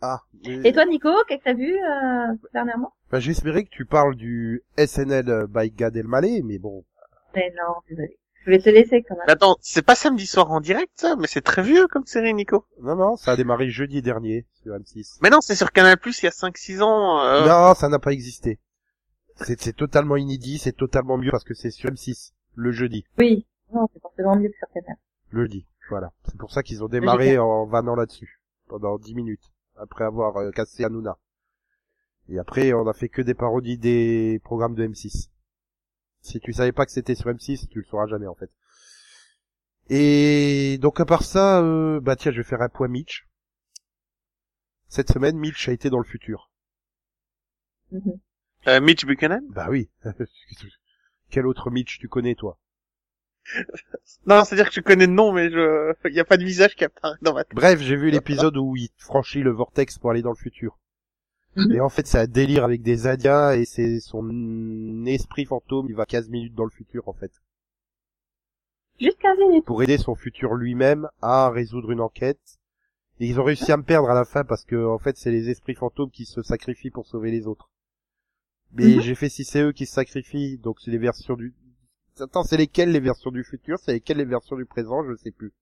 Ah. 0.00 0.20
mais- 0.44 0.68
Et 0.68 0.72
toi 0.72 0.84
Nico, 0.84 1.10
qu'est-ce 1.28 1.38
que 1.38 1.44
t'as 1.44 1.54
vu 1.54 1.72
euh, 1.76 2.34
dernièrement? 2.52 2.92
Bah, 3.10 3.20
j'espérais 3.20 3.64
que 3.64 3.70
tu 3.70 3.86
parles 3.86 4.16
du 4.16 4.62
SNL 4.76 5.46
by 5.48 5.70
Gad 5.70 5.96
Elmaleh, 5.96 6.42
mais 6.42 6.58
bon. 6.58 6.84
Mais 7.34 7.50
non, 7.56 7.74
désolé. 7.88 8.18
Je 8.44 8.50
vais 8.50 8.58
te 8.58 8.68
laisser 8.70 9.02
quand 9.02 9.14
même. 9.14 9.24
Mais 9.26 9.32
attends, 9.32 9.56
c'est 9.60 9.82
pas 9.82 9.94
samedi 9.94 10.26
soir 10.26 10.50
en 10.50 10.60
direct, 10.60 10.90
ça? 10.96 11.14
Mais 11.16 11.26
c'est 11.28 11.40
très 11.42 11.62
vieux 11.62 11.86
comme 11.88 12.06
série, 12.06 12.34
Nico. 12.34 12.66
Non, 12.80 12.96
non, 12.96 13.16
ça 13.16 13.32
a 13.32 13.36
démarré 13.36 13.68
jeudi 13.70 14.02
dernier 14.02 14.46
sur 14.62 14.72
M6. 14.74 15.18
Mais 15.22 15.30
non, 15.30 15.40
c'est 15.40 15.54
sur 15.54 15.70
Canal+, 15.72 15.96
il 16.04 16.24
y 16.24 16.26
a 16.26 16.30
5-6 16.30 16.82
ans. 16.82 17.20
euh, 17.24 17.46
Non, 17.46 17.74
ça 17.74 17.88
n'a 17.88 17.98
pas 17.98 18.12
existé. 18.12 18.58
C'est 19.36 19.60
c'est 19.60 19.72
totalement 19.74 20.16
inédit, 20.16 20.58
c'est 20.58 20.72
totalement 20.76 21.16
mieux 21.16 21.30
parce 21.30 21.44
que 21.44 21.54
c'est 21.54 21.70
sur 21.70 21.90
M6, 21.90 22.32
le 22.54 22.70
jeudi. 22.72 23.04
Oui. 23.18 23.46
Non, 23.72 23.88
c'est 23.92 24.00
forcément 24.02 24.36
mieux 24.36 24.48
que 24.50 24.56
sur 24.58 24.68
Canal. 24.74 24.96
Le 25.30 25.42
jeudi, 25.44 25.66
voilà. 25.88 26.12
C'est 26.26 26.36
pour 26.36 26.50
ça 26.52 26.62
qu'ils 26.62 26.82
ont 26.84 26.88
démarré 26.88 27.38
en 27.38 27.64
vannant 27.66 27.94
là-dessus, 27.94 28.40
pendant 28.68 28.98
10 28.98 29.14
minutes, 29.14 29.52
après 29.76 30.04
avoir 30.04 30.36
euh, 30.36 30.50
cassé 30.50 30.84
Hanouna. 30.84 31.16
Et 32.28 32.38
après, 32.38 32.72
on 32.72 32.86
a 32.86 32.92
fait 32.92 33.08
que 33.08 33.22
des 33.22 33.34
parodies 33.34 33.78
des 33.78 34.40
programmes 34.44 34.74
de 34.74 34.86
M6. 34.86 35.28
Si 36.22 36.38
tu 36.40 36.52
savais 36.52 36.72
pas 36.72 36.86
que 36.86 36.92
c'était 36.92 37.16
sur 37.16 37.28
M6, 37.30 37.68
tu 37.68 37.80
le 37.80 37.84
sauras 37.84 38.06
jamais 38.06 38.28
en 38.28 38.34
fait. 38.34 38.50
Et 39.90 40.78
donc 40.80 41.00
à 41.00 41.04
part 41.04 41.24
ça, 41.24 41.60
euh, 41.60 42.00
bah 42.00 42.16
tiens, 42.16 42.30
je 42.30 42.38
vais 42.38 42.48
faire 42.48 42.62
un 42.62 42.68
point 42.68 42.88
Mitch. 42.88 43.28
Cette 44.88 45.12
semaine, 45.12 45.36
Mitch 45.36 45.68
a 45.68 45.72
été 45.72 45.90
dans 45.90 45.98
le 45.98 46.04
futur. 46.04 46.50
Mhm. 47.90 48.18
euh, 48.68 48.80
Mitch 48.80 49.04
Buchanan? 49.04 49.42
Bah 49.50 49.66
oui. 49.68 49.90
Quel 51.30 51.46
autre 51.46 51.70
Mitch 51.70 51.98
tu 51.98 52.08
connais 52.08 52.34
toi? 52.34 52.58
Non, 54.26 54.44
c'est-à-dire 54.44 54.68
que 54.68 54.74
je 54.74 54.80
connais 54.80 55.06
le 55.06 55.12
nom, 55.12 55.32
mais 55.32 55.50
je... 55.50 55.92
il 56.08 56.14
y 56.14 56.20
a 56.20 56.24
pas 56.24 56.36
de 56.36 56.44
visage 56.44 56.76
qui 56.76 56.84
apparaît 56.84 57.16
dans 57.22 57.34
ma 57.34 57.42
tête. 57.42 57.56
Bref, 57.56 57.80
j'ai 57.80 57.96
vu 57.96 58.10
l'épisode 58.10 58.56
où 58.56 58.76
il 58.76 58.90
franchit 58.98 59.42
le 59.42 59.50
vortex 59.50 59.98
pour 59.98 60.10
aller 60.10 60.22
dans 60.22 60.30
le 60.30 60.36
futur. 60.36 60.78
Et 61.70 61.80
en 61.80 61.88
fait, 61.88 62.06
c'est 62.06 62.18
un 62.18 62.26
délire 62.26 62.64
avec 62.64 62.82
des 62.82 63.06
Indiens 63.06 63.52
et 63.52 63.64
c'est 63.64 64.00
son 64.00 65.04
esprit 65.06 65.44
fantôme, 65.44 65.86
il 65.88 65.94
va 65.94 66.06
15 66.06 66.30
minutes 66.30 66.54
dans 66.54 66.64
le 66.64 66.70
futur 66.70 67.08
en 67.08 67.12
fait. 67.12 67.32
Juste 69.00 69.18
15 69.18 69.38
minutes. 69.38 69.64
Pour 69.64 69.82
aider 69.82 69.98
son 69.98 70.14
futur 70.14 70.54
lui-même 70.54 71.08
à 71.20 71.50
résoudre 71.50 71.90
une 71.90 72.00
enquête. 72.00 72.58
Et 73.20 73.26
ils 73.26 73.38
ont 73.38 73.44
réussi 73.44 73.70
à 73.70 73.76
me 73.76 73.82
perdre 73.82 74.08
à 74.10 74.14
la 74.14 74.24
fin 74.24 74.44
parce 74.44 74.64
que 74.64 74.86
en 74.86 74.98
fait, 74.98 75.16
c'est 75.16 75.30
les 75.30 75.50
esprits 75.50 75.74
fantômes 75.74 76.10
qui 76.10 76.24
se 76.24 76.42
sacrifient 76.42 76.90
pour 76.90 77.06
sauver 77.06 77.30
les 77.30 77.46
autres. 77.46 77.68
Mais 78.72 78.96
Mhm. 78.96 79.00
j'ai 79.00 79.14
fait 79.14 79.28
si 79.28 79.44
c'est 79.44 79.60
eux 79.62 79.72
qui 79.72 79.84
se 79.86 79.92
sacrifient, 79.92 80.56
donc 80.58 80.80
c'est 80.80 80.90
les 80.90 80.98
versions 80.98 81.36
du... 81.36 81.54
Attends, 82.18 82.44
c'est 82.44 82.56
lesquelles 82.56 82.90
les 82.90 83.00
versions 83.00 83.30
du 83.30 83.44
futur? 83.44 83.78
C'est 83.78 83.92
lesquelles 83.92 84.16
les 84.18 84.24
versions 84.24 84.56
du 84.56 84.64
présent? 84.64 85.04
Je 85.04 85.14
sais 85.16 85.30
plus. 85.30 85.52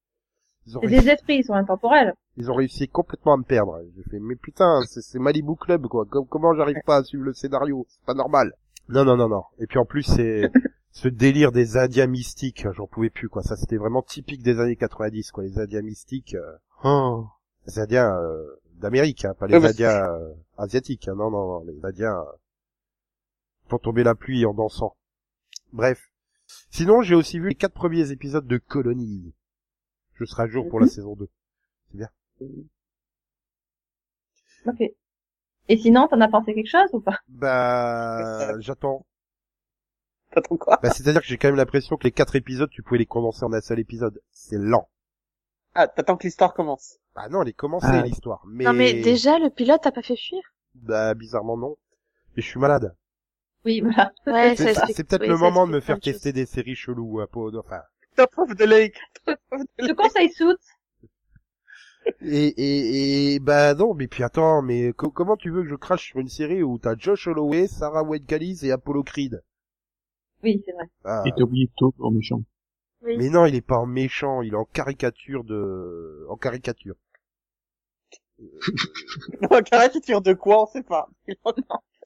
Des 0.66 1.08
esprits, 1.08 1.38
ils 1.38 1.44
sont 1.44 1.54
intemporels. 1.54 2.14
ils 2.36 2.50
ont 2.50 2.54
réussi 2.54 2.88
complètement 2.88 3.34
à 3.34 3.36
me 3.36 3.42
perdre. 3.44 3.80
J'ai 3.96 4.02
fait, 4.04 4.18
mais 4.20 4.36
putain, 4.36 4.80
c'est 4.86 5.00
c'est 5.02 5.18
Malibu 5.18 5.56
Club, 5.56 5.86
quoi. 5.88 6.04
Com- 6.06 6.26
comment 6.28 6.54
j'arrive 6.54 6.80
pas 6.86 6.96
à 6.98 7.04
suivre 7.04 7.24
le 7.24 7.32
scénario? 7.32 7.86
C'est 7.88 8.04
pas 8.04 8.14
normal. 8.14 8.52
Non, 8.88 9.04
non, 9.04 9.16
non, 9.16 9.28
non. 9.28 9.42
Et 9.58 9.66
puis 9.66 9.78
en 9.78 9.84
plus, 9.84 10.02
c'est 10.02 10.50
ce 10.92 11.08
délire 11.08 11.50
des 11.52 11.76
Indiens 11.76 12.06
mystiques. 12.06 12.66
J'en 12.72 12.86
pouvais 12.86 13.10
plus, 13.10 13.28
quoi. 13.28 13.42
Ça, 13.42 13.56
c'était 13.56 13.76
vraiment 13.78 14.02
typique 14.02 14.42
des 14.42 14.58
années 14.60 14.76
90, 14.76 15.30
quoi. 15.32 15.44
Les 15.44 15.58
Indiens 15.58 15.82
mystiques. 15.82 16.34
euh, 16.34 16.56
oh. 16.84 17.26
Les 17.66 17.78
Indiens 17.78 18.14
euh, 18.16 18.60
d'Amérique, 18.76 19.24
hein, 19.24 19.34
pas 19.38 19.46
les 19.46 19.54
Indiens 19.70 20.04
euh, 20.08 20.32
asiatiques. 20.58 21.08
hein. 21.08 21.14
Non, 21.16 21.30
non, 21.30 21.46
non. 21.60 21.64
Les 21.66 21.84
Indiens 21.84 22.16
euh, 22.18 22.32
font 23.68 23.78
tomber 23.78 24.02
la 24.04 24.14
pluie 24.14 24.44
en 24.46 24.54
dansant. 24.54 24.94
Bref. 25.72 26.10
Sinon, 26.70 27.02
j'ai 27.02 27.14
aussi 27.14 27.38
vu 27.38 27.50
les 27.50 27.54
quatre 27.54 27.74
premiers 27.74 28.10
épisodes 28.10 28.46
de 28.46 28.58
Colony. 28.58 29.32
Je 30.20 30.26
serai 30.26 30.42
à 30.42 30.46
jour 30.46 30.68
pour 30.68 30.80
la 30.80 30.86
saison 30.86 31.16
2. 31.16 31.28
Ok. 34.66 34.82
Et 35.68 35.78
sinon, 35.78 36.06
t'en 36.08 36.20
as 36.20 36.28
pensé 36.28 36.52
quelque 36.52 36.68
chose 36.68 36.90
ou 36.92 37.00
pas? 37.00 37.20
Bah, 37.28 38.52
j'attends. 38.60 39.06
T'attends 40.32 40.58
quoi? 40.58 40.78
Bah, 40.82 40.90
c'est-à-dire 40.90 41.22
que 41.22 41.26
j'ai 41.26 41.38
quand 41.38 41.48
même 41.48 41.56
l'impression 41.56 41.96
que 41.96 42.04
les 42.04 42.12
quatre 42.12 42.36
épisodes, 42.36 42.68
tu 42.70 42.82
pouvais 42.82 42.98
les 42.98 43.06
condenser 43.06 43.44
en 43.44 43.52
un 43.54 43.62
seul 43.62 43.78
épisode. 43.78 44.20
C'est 44.30 44.58
lent. 44.58 44.90
Ah, 45.74 45.88
t'attends 45.88 46.18
que 46.18 46.24
l'histoire 46.24 46.52
commence. 46.52 46.98
Ah 47.14 47.30
non, 47.30 47.40
elle 47.42 47.48
est 47.48 47.52
commencée, 47.54 47.86
Ah. 47.88 48.02
l'histoire. 48.02 48.42
Mais... 48.46 48.64
Non 48.64 48.74
mais 48.74 49.00
déjà, 49.00 49.38
le 49.38 49.48
pilote 49.48 49.86
a 49.86 49.92
pas 49.92 50.02
fait 50.02 50.16
fuir? 50.16 50.42
Bah, 50.74 51.14
bizarrement, 51.14 51.56
non. 51.56 51.76
Mais 52.36 52.42
je 52.42 52.46
suis 52.48 52.60
malade. 52.60 52.94
Oui, 53.64 53.80
voilà. 53.80 54.12
Ouais, 54.26 54.54
C'est 54.56 54.74
ça 54.74 54.86
c'est 54.88 55.04
peut-être 55.04 55.22
oui, 55.22 55.28
le 55.28 55.38
moment 55.38 55.66
de 55.66 55.72
me 55.72 55.80
faire 55.80 55.98
tester 55.98 56.32
des 56.32 56.44
séries 56.46 56.74
cheloues, 56.76 57.20
un 57.20 57.26
peu, 57.26 57.58
enfin. 57.58 57.80
Top 58.20 58.38
of 58.38 58.56
the 58.56 58.66
lake. 58.66 58.96
Conseille 59.96 60.30
Suits. 60.30 60.56
Et, 62.22 62.46
et, 62.48 63.34
et, 63.34 63.38
bah 63.40 63.74
non, 63.74 63.94
mais 63.94 64.08
puis 64.08 64.22
attends, 64.24 64.62
mais 64.62 64.92
co- 64.92 65.10
comment 65.10 65.36
tu 65.36 65.50
veux 65.50 65.62
que 65.62 65.68
je 65.68 65.74
crache 65.74 66.08
sur 66.08 66.18
une 66.18 66.28
série 66.28 66.62
où 66.62 66.78
t'as 66.78 66.96
Josh 66.96 67.28
Holloway, 67.28 67.66
Sarah 67.66 68.02
Wade 68.02 68.26
Callis 68.26 68.60
et 68.62 68.72
Apollo 68.72 69.04
Creed? 69.04 69.42
Oui, 70.42 70.62
c'est 70.64 70.72
vrai. 70.72 70.86
Ah. 71.04 71.22
Et 71.26 71.32
t'as 71.36 71.42
oublié 71.42 71.70
Taupe 71.76 71.96
en 72.00 72.10
méchant. 72.10 72.42
Oui. 73.02 73.16
Mais 73.16 73.28
non, 73.28 73.46
il 73.46 73.54
est 73.54 73.60
pas 73.60 73.78
en 73.78 73.86
méchant, 73.86 74.42
il 74.42 74.52
est 74.52 74.56
en 74.56 74.64
caricature 74.64 75.44
de, 75.44 76.26
en 76.28 76.36
caricature. 76.36 76.96
Non, 79.50 79.62
caricature 79.62 80.20
de 80.22 80.32
quoi, 80.32 80.62
on 80.62 80.66
sait 80.66 80.82
pas. 80.82 81.08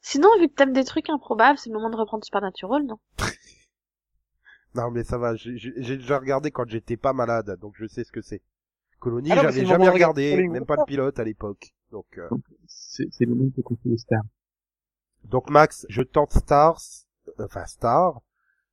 Sinon, 0.03 0.29
vu 0.41 0.49
que 0.49 0.55
t'aimes 0.55 0.73
des 0.73 0.85
trucs 0.85 1.09
improbables, 1.09 1.59
c'est 1.59 1.71
le 1.71 1.75
moment 1.77 1.91
de 1.91 1.97
reprendre 1.97 2.25
Supernatural, 2.25 2.85
non? 2.85 2.99
Non, 4.75 4.91
mais 4.91 5.05
ça 5.05 5.19
va, 5.19 5.37
j'ai 5.37 5.57
j'ai- 5.57 5.75
j'ai 5.77 5.97
déjà 5.97 6.19
regardé 6.19 6.51
quand 6.51 6.69
j'étais 6.69 6.97
pas 6.97 7.13
malade, 7.13 7.59
donc 7.61 7.75
je 7.77 7.87
sais 7.87 8.03
ce 8.05 8.11
que 8.13 8.21
c'est. 8.23 8.43
Colonie, 8.99 9.31
Ah 9.33 9.37
j'avais 9.43 9.65
jamais 9.67 9.89
regardé, 9.89 10.49
même 10.49 10.65
pas 10.67 10.77
le 10.77 10.85
pilote 10.87 11.19
à 11.19 11.25
l'époque. 11.25 11.75
Donc, 11.91 12.07
euh, 12.19 12.29
Donc, 12.31 12.43
c'est 12.67 13.07
le 13.21 13.35
moment 13.35 13.51
de 13.57 13.63
compter 13.63 13.89
les 13.89 13.99
stars. 13.99 14.23
donc 15.25 15.49
Max, 15.51 15.87
je 15.89 16.03
tente 16.03 16.33
Stars, 16.33 16.81
enfin 17.39 17.65
Star, 17.67 18.21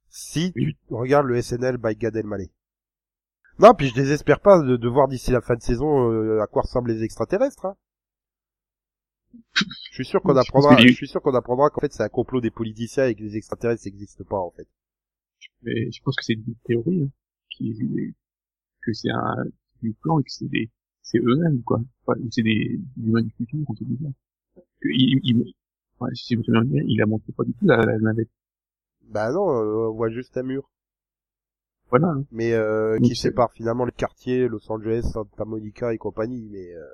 si 0.09 0.51
tu 0.53 0.75
regardes 0.89 1.27
le 1.27 1.39
SNL 1.41 1.77
by 1.77 1.95
Gad 1.95 2.15
Elmaleh. 2.15 2.49
Non, 3.59 3.73
puis 3.75 3.89
je 3.89 3.93
désespère 3.93 4.39
pas 4.39 4.59
de, 4.59 4.75
de 4.75 4.87
voir 4.89 5.07
d'ici 5.07 5.31
la 5.31 5.41
fin 5.41 5.55
de 5.55 5.61
saison 5.61 6.09
euh, 6.11 6.41
à 6.41 6.47
quoi 6.47 6.63
ressemblent 6.63 6.91
les 6.91 7.03
extraterrestres. 7.03 7.65
Hein. 7.65 7.75
Je 9.53 9.93
suis 9.93 10.05
sûr 10.05 10.21
qu'on 10.21 10.35
apprendra, 10.35 10.75
que 10.77 10.87
je 10.87 10.93
suis 10.95 11.07
sûr 11.07 11.21
qu'on 11.21 11.35
apprendra 11.35 11.69
qu'en 11.69 11.81
fait 11.81 11.93
c'est 11.93 12.03
un 12.03 12.09
complot 12.09 12.41
des 12.41 12.51
politiciens 12.51 13.05
et 13.05 13.15
que 13.15 13.21
les 13.21 13.37
extraterrestres 13.37 13.83
n'existent 13.85 14.23
pas 14.23 14.39
en 14.39 14.51
fait. 14.51 14.67
Mais 15.63 15.91
je 15.91 16.01
pense 16.03 16.15
que 16.15 16.23
c'est 16.23 16.33
une 16.33 16.55
théorie, 16.65 17.03
hein, 17.03 17.09
qui 17.49 17.73
que 18.81 18.93
c'est 18.93 19.11
un 19.11 19.45
du 19.81 19.93
plan 19.93 20.19
et 20.19 20.23
que 20.23 20.31
c'est 20.31 20.49
des 20.49 20.69
c'est 21.01 21.19
eux-mêmes 21.19 21.61
quoi. 21.63 21.81
Enfin, 22.05 22.19
c'est 22.31 22.43
des 22.43 22.79
humains 22.97 23.21
du 23.21 23.31
futur, 23.31 23.59
dit 23.79 23.85
bien. 23.85 24.11
Que 24.81 24.89
il, 24.89 25.19
il, 25.23 25.53
ouais, 25.99 26.09
si 26.13 26.33
je 26.33 26.39
me 26.39 26.43
souviens 26.43 26.63
bien, 26.63 26.83
il 26.87 27.01
a 27.01 27.05
montré 27.05 27.31
pas 27.33 27.43
du 27.43 27.53
tout 27.53 27.65
la, 27.65 27.77
la 27.77 27.97
navette. 27.99 28.29
Bah 29.09 29.31
non, 29.31 29.49
euh, 29.49 29.89
on 29.89 29.93
voit 29.93 30.09
juste 30.09 30.37
un 30.37 30.43
mur. 30.43 30.69
Voilà. 31.89 32.07
hein. 32.07 32.25
mais 32.31 32.53
euh, 32.53 32.97
qui 32.99 33.15
sépare 33.15 33.51
finalement 33.51 33.83
le 33.83 33.91
quartier 33.91 34.47
Los 34.47 34.71
Angeles, 34.71 35.01
Santa 35.11 35.43
Monica 35.43 35.93
et 35.93 35.97
compagnie. 35.97 36.47
Mais 36.49 36.73
euh... 36.73 36.85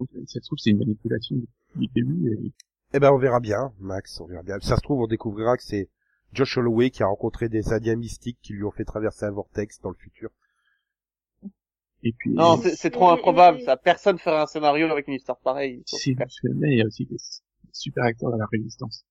Donc, 0.00 0.08
ça 0.26 0.40
se 0.40 0.46
trouve 0.46 0.58
c'est 0.58 0.70
une 0.70 0.78
manipulation 0.78 1.36
le 1.76 1.86
début. 1.94 2.32
Et, 2.32 2.52
eh 2.94 2.98
ben 3.00 3.12
on 3.12 3.18
verra 3.18 3.40
bien, 3.40 3.72
Max, 3.80 4.20
on 4.20 4.26
verra 4.26 4.42
bien. 4.42 4.58
Ça 4.60 4.76
se 4.76 4.80
trouve 4.80 5.00
on 5.00 5.06
découvrira 5.06 5.56
que 5.56 5.62
c'est 5.62 5.88
Josh 6.34 6.58
Holloway 6.58 6.90
qui 6.90 7.02
a 7.02 7.06
rencontré 7.06 7.48
des 7.48 7.72
Indiens 7.72 7.96
mystiques 7.96 8.38
qui 8.42 8.52
lui 8.52 8.64
ont 8.64 8.70
fait 8.70 8.84
traverser 8.84 9.24
un 9.26 9.30
vortex 9.30 9.80
dans 9.80 9.90
le 9.90 9.96
futur. 9.96 10.30
et 12.02 12.12
puis 12.18 12.32
Non, 12.34 12.58
c'est 12.60 12.76
c'est 12.76 12.90
trop 12.90 13.08
improbable, 13.10 13.60
ça. 13.62 13.76
Personne 13.76 14.18
ferait 14.18 14.40
un 14.40 14.46
scénario 14.46 14.86
avec 14.90 15.08
une 15.08 15.14
histoire 15.14 15.38
pareille. 15.38 15.82
si 15.86 16.14
bien, 16.14 16.26
il 16.62 16.78
y 16.78 16.82
a 16.82 16.86
aussi 16.86 17.06
des 17.06 17.16
super 17.72 18.04
acteurs 18.04 18.34
à 18.34 18.36
la 18.36 18.46
résistance. 18.50 19.04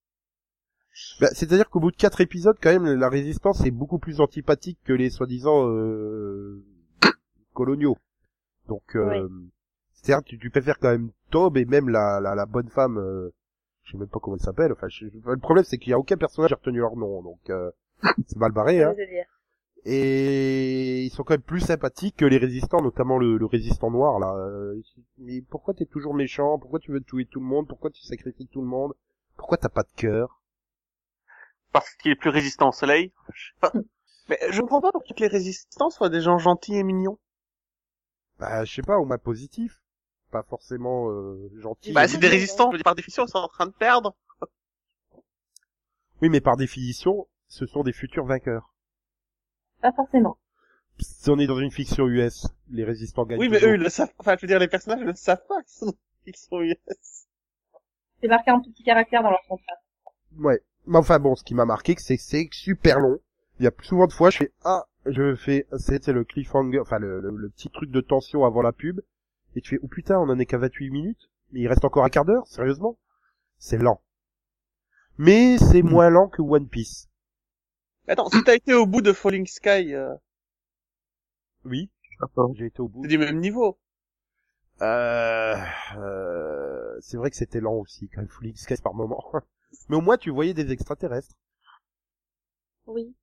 Bah, 1.20 1.28
C'est-à-dire 1.32 1.68
qu'au 1.70 1.80
bout 1.80 1.90
de 1.90 1.96
quatre 1.96 2.20
épisodes, 2.20 2.56
quand 2.60 2.70
même, 2.72 2.86
la 2.86 3.08
résistance 3.08 3.64
est 3.66 3.72
beaucoup 3.72 3.98
plus 3.98 4.20
antipathique 4.20 4.78
que 4.84 4.92
les 4.92 5.10
soi-disant 5.10 5.68
euh, 5.68 6.64
coloniaux. 7.52 7.98
Donc, 8.68 8.94
euh, 8.94 9.28
c'est-à-dire 9.92 10.22
que 10.22 10.28
tu, 10.28 10.38
tu 10.38 10.50
préfères 10.50 10.78
quand 10.78 10.90
même 10.90 11.10
Tob 11.30 11.56
et 11.56 11.64
même 11.64 11.88
la, 11.88 12.20
la, 12.20 12.34
la 12.36 12.46
bonne 12.46 12.68
femme, 12.68 12.98
euh, 12.98 13.34
je 13.84 13.92
sais 13.92 13.98
même 13.98 14.08
pas 14.08 14.18
comment 14.20 14.36
elle 14.36 14.42
s'appelle. 14.42 14.72
Enfin, 14.72 14.88
je- 14.88 15.06
je- 15.06 15.18
le 15.30 15.36
problème 15.38 15.64
c'est 15.64 15.78
qu'il 15.78 15.90
y 15.90 15.94
a 15.94 15.98
aucun 15.98 16.16
personnage 16.16 16.50
qui 16.50 16.54
a 16.54 16.56
retenu 16.56 16.78
leur 16.78 16.96
nom, 16.96 17.22
donc 17.22 17.38
euh, 17.50 17.70
c'est 18.26 18.36
mal 18.38 18.52
barré. 18.52 18.82
Hein. 18.82 18.94
Et 19.86 21.04
ils 21.04 21.10
sont 21.10 21.24
quand 21.24 21.34
même 21.34 21.42
plus 21.42 21.60
sympathiques 21.60 22.16
que 22.16 22.24
les 22.24 22.38
résistants, 22.38 22.80
notamment 22.80 23.18
le, 23.18 23.36
le 23.36 23.46
résistant 23.46 23.90
noir 23.90 24.18
là. 24.18 24.34
Euh, 24.36 24.80
Mais 25.18 25.42
pourquoi 25.42 25.74
t'es 25.74 25.84
toujours 25.86 26.14
méchant? 26.14 26.58
Pourquoi 26.58 26.78
tu 26.80 26.90
veux 26.92 27.02
tuer 27.02 27.26
tout 27.26 27.40
le 27.40 27.46
monde? 27.46 27.68
Pourquoi 27.68 27.90
tu 27.90 28.02
sacrifies 28.02 28.48
tout 28.48 28.62
le 28.62 28.66
monde? 28.66 28.94
Pourquoi 29.36 29.58
t'as 29.58 29.68
pas 29.68 29.82
de 29.82 29.90
cœur? 29.96 30.40
Parce 31.72 31.92
qu'il 31.96 32.12
est 32.12 32.16
plus 32.16 32.30
résistant 32.30 32.70
au 32.70 32.72
soleil? 32.72 33.12
Je 33.34 33.46
sais 33.48 33.60
pas. 33.60 33.72
Mais 34.30 34.38
je 34.50 34.60
comprends 34.62 34.80
pas 34.80 34.90
pourquoi 34.92 35.14
que 35.14 35.20
les 35.22 35.28
résistants 35.28 35.90
soient 35.90 36.08
des 36.08 36.22
gens 36.22 36.38
gentils 36.38 36.76
et 36.76 36.82
mignons. 36.82 37.18
Bah, 38.38 38.64
je 38.64 38.74
sais 38.74 38.82
pas, 38.82 38.98
au 38.98 39.04
moins 39.04 39.18
positif. 39.18 39.82
Pas 40.34 40.42
forcément 40.42 41.10
euh, 41.10 41.48
gentils. 41.60 41.92
Bah, 41.92 42.08
c'est 42.08 42.18
des 42.18 42.26
résistants, 42.26 42.66
je 42.66 42.72
veux 42.72 42.78
dire, 42.78 42.84
par 42.84 42.96
définition, 42.96 43.24
ils 43.24 43.30
sont 43.30 43.38
en 43.38 43.46
train 43.46 43.66
de 43.66 43.72
perdre. 43.72 44.16
Oui, 46.20 46.28
mais 46.28 46.40
par 46.40 46.56
définition, 46.56 47.28
ce 47.46 47.66
sont 47.66 47.84
des 47.84 47.92
futurs 47.92 48.24
vainqueurs. 48.24 48.74
Pas 49.80 49.92
forcément. 49.92 50.36
Si 50.98 51.30
on 51.30 51.38
est 51.38 51.46
dans 51.46 51.60
une 51.60 51.70
fiction 51.70 52.08
US, 52.08 52.48
les 52.70 52.82
résistants 52.82 53.24
gagnent 53.26 53.38
Oui, 53.38 53.48
mais 53.48 53.58
toujours. 53.58 53.74
eux, 53.74 53.76
ils 53.76 53.82
le 53.82 53.88
savent, 53.88 54.12
enfin, 54.18 54.34
je 54.36 54.40
veux 54.42 54.48
dire, 54.48 54.58
les 54.58 54.66
personnages 54.66 55.00
ne 55.00 55.06
le 55.06 55.14
savent 55.14 55.46
pas 55.48 55.62
qu'ils 55.62 55.86
sont, 55.86 55.94
qu'ils 56.24 56.36
sont 56.36 56.60
US. 56.62 57.26
C'est 58.20 58.28
marqué 58.28 58.50
en 58.50 58.60
petit 58.60 58.82
caractère 58.82 59.22
dans 59.22 59.30
leur 59.30 59.42
contrat. 59.48 59.74
Ouais. 60.38 60.60
Mais 60.86 60.98
enfin 60.98 61.20
bon, 61.20 61.36
ce 61.36 61.44
qui 61.44 61.54
m'a 61.54 61.64
marqué, 61.64 61.94
c'est 61.98 62.16
que 62.16 62.22
c'est 62.22 62.48
super 62.50 62.98
long. 62.98 63.20
Il 63.60 63.64
y 63.64 63.68
a 63.68 63.72
souvent 63.82 64.08
de 64.08 64.12
fois, 64.12 64.30
je 64.30 64.38
fais 64.38 64.52
ah, 64.64 64.84
je 65.06 65.36
fais, 65.36 65.66
c'était 65.78 66.12
le 66.12 66.24
cliffhanger, 66.24 66.80
enfin 66.80 66.98
le, 66.98 67.20
le, 67.20 67.30
le 67.30 67.48
petit 67.50 67.70
truc 67.70 67.90
de 67.90 68.00
tension 68.00 68.44
avant 68.44 68.62
la 68.62 68.72
pub, 68.72 69.00
et 69.54 69.60
tu 69.60 69.76
fais 69.76 69.80
oh 69.82 69.88
putain, 69.88 70.18
on 70.18 70.28
en 70.28 70.38
est 70.38 70.46
qu'à 70.46 70.58
28 70.58 70.90
minutes, 70.90 71.30
mais 71.52 71.60
il 71.60 71.68
reste 71.68 71.84
encore 71.84 72.04
un 72.04 72.08
quart 72.08 72.24
d'heure, 72.24 72.46
sérieusement 72.46 72.98
C'est 73.58 73.78
lent. 73.78 74.00
Mais 75.18 75.58
c'est 75.58 75.82
moins 75.82 76.10
lent 76.10 76.28
que 76.28 76.42
One 76.42 76.68
Piece. 76.68 77.08
Attends, 78.08 78.28
si 78.28 78.42
t'as 78.42 78.54
été 78.54 78.74
au 78.74 78.86
bout 78.86 79.00
de 79.00 79.12
Falling 79.12 79.46
Sky, 79.46 79.94
euh, 79.94 80.14
Oui, 81.64 81.90
D'accord. 82.20 82.52
j'ai 82.54 82.66
été 82.66 82.80
au 82.80 82.88
bout. 82.88 83.02
c'est 83.02 83.08
du 83.08 83.18
même 83.18 83.38
niveau. 83.38 83.78
Euh, 84.82 85.56
euh, 85.96 86.96
c'est 87.00 87.16
vrai 87.16 87.30
que 87.30 87.36
c'était 87.36 87.60
lent 87.60 87.74
aussi, 87.74 88.08
quand 88.08 88.20
même, 88.20 88.28
Falling 88.28 88.56
Skies 88.56 88.82
par 88.82 88.94
moment. 88.94 89.24
mais 89.88 89.96
au 89.96 90.00
moins, 90.00 90.18
tu 90.18 90.30
voyais 90.30 90.52
des 90.52 90.70
extraterrestres. 90.72 91.34
Oui. 92.86 93.14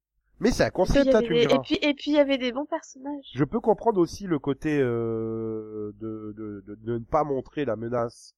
Mais 0.42 0.52
c'est 0.52 0.64
un 0.64 0.70
concept, 0.72 1.14
hein, 1.16 1.22
tu 1.22 1.30
me 1.30 1.36
des- 1.36 1.46
diras. 1.48 1.56
et 1.56 1.60
puis, 1.62 1.76
et 1.82 1.94
puis, 1.94 2.12
il 2.12 2.16
y 2.16 2.20
avait 2.20 2.38
des 2.38 2.52
bons 2.52 2.66
personnages. 2.66 3.26
Je 3.34 3.44
peux 3.44 3.60
comprendre 3.60 4.00
aussi 4.02 4.26
le 4.28 4.40
côté 4.40 4.78
euh, 4.80 5.92
de, 6.00 6.34
de, 6.36 6.64
de, 6.68 6.76
de 6.76 6.94
ne 6.98 7.04
pas 7.06 7.24
montrer 7.24 7.64
la 7.64 7.76
menace. 7.76 8.34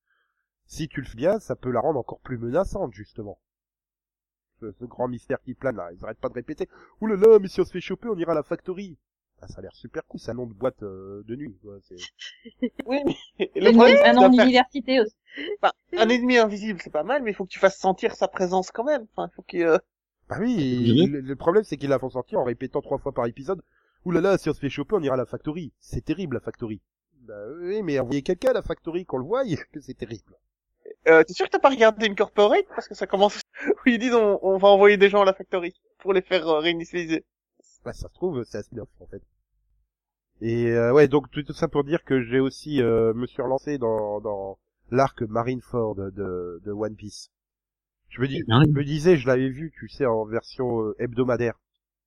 Si 0.66 0.88
tu 0.88 1.02
le 1.02 1.08
fais 1.08 1.16
bien, 1.18 1.40
ça 1.40 1.56
peut 1.56 1.72
la 1.72 1.80
rendre 1.80 2.00
encore 2.00 2.20
plus 2.20 2.38
menaçante, 2.38 2.94
justement. 2.94 3.40
Ce, 4.60 4.72
ce 4.74 4.86
grand 4.86 5.08
mystère 5.08 5.42
qui 5.42 5.54
plane 5.56 5.76
là, 5.78 5.90
ils 5.94 6.04
arrêtent 6.04 6.20
pas 6.20 6.30
de 6.30 6.34
répéter. 6.34 6.70
Ouh 7.02 7.08
là 7.08 7.16
là, 7.16 7.40
mais 7.40 7.48
si 7.48 7.60
on 7.62 7.66
se 7.66 7.72
fait 7.72 7.82
choper, 7.82 8.08
on 8.10 8.18
ira 8.18 8.34
à 8.34 8.36
la 8.36 8.44
factory. 8.44 8.98
Ah, 9.42 9.48
ça 9.48 9.60
a 9.60 9.62
l'air 9.62 9.74
super 9.76 10.06
cool, 10.06 10.20
c'est 10.22 10.32
un 10.32 10.36
nom 10.36 10.46
de 10.46 10.54
boîte 10.54 10.84
euh, 10.84 11.22
de 11.26 11.36
nuit. 11.36 11.58
Quoi. 11.62 11.78
c'est- 11.82 11.96
Oui, 12.86 13.00
mais 13.40 13.50
le 13.56 13.72
problème, 13.74 13.98
un 14.06 14.20
faire- 14.20 14.30
d'université 14.30 15.02
aussi. 15.02 15.16
un 15.98 16.10
ennemi 16.10 16.38
invisible, 16.38 16.80
c'est 16.82 16.90
pas 16.92 17.04
mal, 17.04 17.24
mais 17.24 17.32
il 17.32 17.34
faut 17.34 17.44
que 17.46 17.50
tu 17.52 17.60
fasses 17.60 17.78
sentir 17.80 18.16
sa 18.16 18.28
présence 18.28 18.72
quand 18.72 18.84
même. 18.86 19.06
Enfin, 19.16 19.30
il 19.32 19.36
faut 19.36 19.42
qu'il, 19.44 19.64
euh, 19.64 19.78
Bah 20.30 20.38
oui, 20.40 20.56
Désolé. 20.80 21.08
le, 21.08 21.22
le 21.22 21.36
problème 21.38 21.64
c'est 21.64 21.78
qu'ils 21.78 21.90
la 21.90 21.98
font 22.00 22.10
sortir 22.10 22.40
en 22.40 22.44
répétant 22.44 22.82
trois 22.82 22.98
fois 22.98 23.14
par 23.14 23.26
épisode. 23.26 23.62
Ouh 24.06 24.12
là 24.12 24.20
là, 24.22 24.38
si 24.38 24.50
on 24.50 24.54
se 24.54 24.60
fait 24.60 24.70
choper, 24.70 24.96
on 24.96 25.02
ira 25.04 25.14
à 25.16 25.18
la 25.18 25.26
factory. 25.26 25.72
C'est 25.80 26.04
terrible 26.04 26.36
la 26.36 26.42
factory. 26.42 26.82
Bah 27.22 27.48
oui, 27.62 27.82
mais 27.82 27.98
envoyez 28.00 28.22
quelqu'un 28.22 28.52
à 28.52 28.54
la 28.54 28.62
factory 28.62 29.06
qu'on 29.06 29.18
le 29.18 29.26
voie, 29.26 29.44
que 29.72 29.80
c'est 29.82 29.96
terrible. 29.96 30.36
euh, 31.08 31.24
t'es 31.24 31.34
sûr 31.34 31.46
que 31.46 31.52
t'as 31.52 31.60
pas 31.60 31.70
regardé 31.70 32.08
Incorporate? 32.08 32.66
Parce 32.76 32.88
que 32.88 32.96
ça 32.96 33.08
commence, 33.08 33.42
où 33.68 33.90
ils 33.90 34.00
disent 34.00 34.14
on, 34.14 34.40
on 34.42 34.58
va 34.58 34.68
envoyer 34.70 34.98
des 34.98 35.10
gens 35.10 35.22
à 35.22 35.26
la 35.26 35.34
factory 35.34 35.74
pour 36.00 36.14
les 36.14 36.22
faire 36.22 36.48
euh, 36.48 36.60
réinitialiser. 36.60 37.26
Bah, 37.86 37.94
ça 37.94 38.10
se 38.10 38.14
trouve, 38.14 38.44
c'est 38.44 38.58
un 38.58 38.62
spin-off, 38.64 38.90
en 39.00 39.06
fait. 39.08 39.22
Et 40.42 40.68
euh, 40.72 40.94
ouais, 40.94 41.08
donc 41.08 41.32
tout, 41.32 41.42
tout 41.44 41.54
ça 41.54 41.68
pour 41.68 41.84
dire 41.84 42.04
que 42.04 42.22
j'ai 42.22 42.40
aussi 42.40 42.82
euh, 42.84 43.14
me 43.16 43.26
suis 43.26 43.42
relancé 43.42 43.80
dans, 43.80 44.22
dans 44.22 44.60
l'arc 44.92 45.24
Marineford 45.24 45.96
de, 45.96 46.10
de, 46.12 46.62
de 46.64 46.72
One 46.72 46.96
Piece. 46.96 47.32
Je 48.14 48.22
me, 48.22 48.28
dis, 48.28 48.38
C'est 48.38 48.46
bien. 48.46 48.62
je 48.64 48.70
me 48.70 48.84
disais, 48.84 49.18
je 49.18 49.26
l'avais 49.28 49.50
vu, 49.50 49.72
tu 49.78 49.90
sais, 49.90 50.06
en 50.06 50.24
version 50.26 50.82
euh, 50.84 50.96
hebdomadaire. 51.00 51.60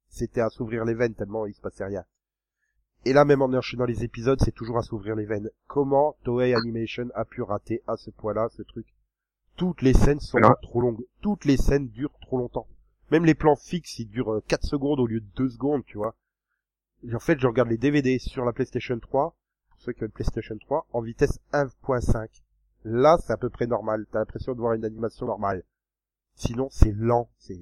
C'était 0.09 0.41
à 0.41 0.51
s'ouvrir 0.51 0.85
les 0.85 0.95
veines 0.95 1.15
tellement 1.15 1.47
il 1.47 1.55
se 1.55 1.61
passait 1.61 1.85
rien. 1.85 2.05
Et 3.05 3.13
là, 3.13 3.25
même 3.25 3.43
en 3.43 3.53
enchaînant 3.53 3.85
les 3.87 4.05
épisodes, 4.05 4.39
c'est 4.41 4.55
toujours 4.55 4.79
à 4.79 4.83
s'ouvrir 4.83 5.17
les 5.17 5.27
veines. 5.27 5.51
Comment 5.67 6.17
Toei 6.25 6.55
Animation 6.55 7.09
a 7.15 7.25
pu 7.25 7.43
rater 7.43 7.83
à 7.89 7.97
ce 7.97 8.11
point-là 8.11 8.49
ce 8.51 8.63
truc? 8.63 8.87
Toutes 9.57 9.83
les 9.83 9.95
scènes 9.95 10.21
sont 10.21 10.39
Alors- 10.39 10.61
trop 10.61 10.81
longues. 10.81 11.05
Toutes 11.23 11.45
les 11.45 11.57
scènes 11.57 11.89
durent 11.89 12.19
trop 12.21 12.39
longtemps. 12.39 12.69
Même 13.11 13.25
les 13.25 13.35
plans 13.35 13.57
fixes, 13.57 13.99
ils 13.99 14.09
durent 14.09 14.35
euh, 14.35 14.45
4 14.47 14.65
secondes 14.65 15.01
au 15.01 15.07
lieu 15.07 15.21
de 15.21 15.27
2 15.37 15.49
secondes, 15.51 15.85
tu 15.87 15.97
vois. 15.99 16.15
Et 17.09 17.15
en 17.15 17.21
fait, 17.21 17.39
je 17.41 17.47
regarde 17.47 17.69
les 17.69 17.79
DVD 17.79 18.19
sur 18.19 18.45
la 18.45 18.53
PlayStation 18.53 18.99
3, 18.99 19.37
pour 19.71 19.81
ceux 19.81 19.93
qui 19.93 20.03
ont 20.03 20.07
une 20.07 20.13
PlayStation 20.13 20.57
3, 20.59 20.87
en 20.93 21.01
vitesse 21.01 21.39
1.5. 21.53 22.43
Là, 22.85 23.19
c'est 23.21 23.33
à 23.33 23.37
peu 23.37 23.51
près 23.51 23.67
normal. 23.67 24.07
T'as 24.13 24.21
l'impression 24.21 24.53
de 24.55 24.59
voir 24.61 24.73
une 24.75 24.85
animation 24.85 25.27
normale. 25.27 25.63
Sinon, 26.37 26.69
c'est 26.71 26.93
lent. 26.93 27.29
C'est 27.39 27.59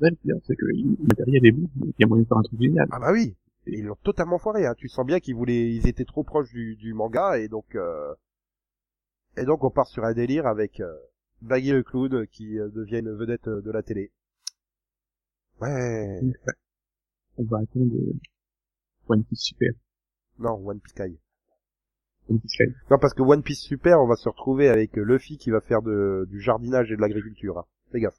Ouais, 0.00 0.10
le 0.10 0.16
pire, 0.16 0.36
c'est 0.44 0.56
que 0.56 0.64
le 0.64 0.96
matériel 1.06 1.46
est 1.46 1.52
bon, 1.52 1.68
il 1.76 1.92
y 1.98 2.04
a 2.04 2.06
moyen 2.06 2.22
de 2.22 2.28
faire 2.28 2.38
un 2.38 2.42
truc 2.42 2.60
génial. 2.60 2.86
ah 2.90 2.98
bah 2.98 3.12
oui. 3.12 3.36
Ils 3.66 3.84
l'ont 3.84 3.96
totalement 4.02 4.38
foiré. 4.38 4.66
Hein. 4.66 4.74
Tu 4.76 4.88
sens 4.88 5.06
bien 5.06 5.20
qu'ils 5.20 5.34
voulaient, 5.36 5.72
ils 5.72 5.86
étaient 5.86 6.04
trop 6.04 6.24
proches 6.24 6.50
du, 6.50 6.76
du 6.76 6.94
manga 6.94 7.38
et 7.38 7.48
donc 7.48 7.74
euh... 7.76 8.14
et 9.36 9.44
donc 9.44 9.62
on 9.64 9.70
part 9.70 9.86
sur 9.86 10.04
un 10.04 10.14
délire 10.14 10.46
avec 10.46 10.80
euh, 10.80 10.92
Baggy 11.42 11.70
le 11.72 11.82
clown 11.82 12.26
qui 12.26 12.58
euh, 12.58 12.68
devient 12.70 12.98
une 12.98 13.12
vedette 13.12 13.46
euh, 13.48 13.60
de 13.62 13.70
la 13.70 13.82
télé. 13.82 14.10
Ouais. 15.60 16.20
On 17.36 17.44
va 17.44 17.58
attendre 17.58 17.94
euh, 17.94 18.14
One 19.08 19.24
Piece 19.24 19.42
Super. 19.42 19.72
Non, 20.38 20.54
One 20.66 20.80
Piece 20.80 20.94
Kai. 20.94 21.16
One 22.28 22.40
Piece 22.40 22.58
Live. 22.58 22.74
Non, 22.90 22.98
parce 22.98 23.14
que 23.14 23.22
One 23.22 23.42
Piece 23.42 23.60
Super, 23.60 24.00
on 24.00 24.06
va 24.06 24.16
se 24.16 24.28
retrouver 24.28 24.68
avec 24.68 24.96
euh, 24.98 25.02
Luffy 25.02 25.38
qui 25.38 25.50
va 25.50 25.60
faire 25.60 25.82
de, 25.82 26.26
du 26.30 26.40
jardinage 26.40 26.92
et 26.92 26.96
de 26.96 27.00
l'agriculture. 27.00 27.58
Hein. 27.58 27.64
Fais 27.90 28.00
gaffe. 28.00 28.18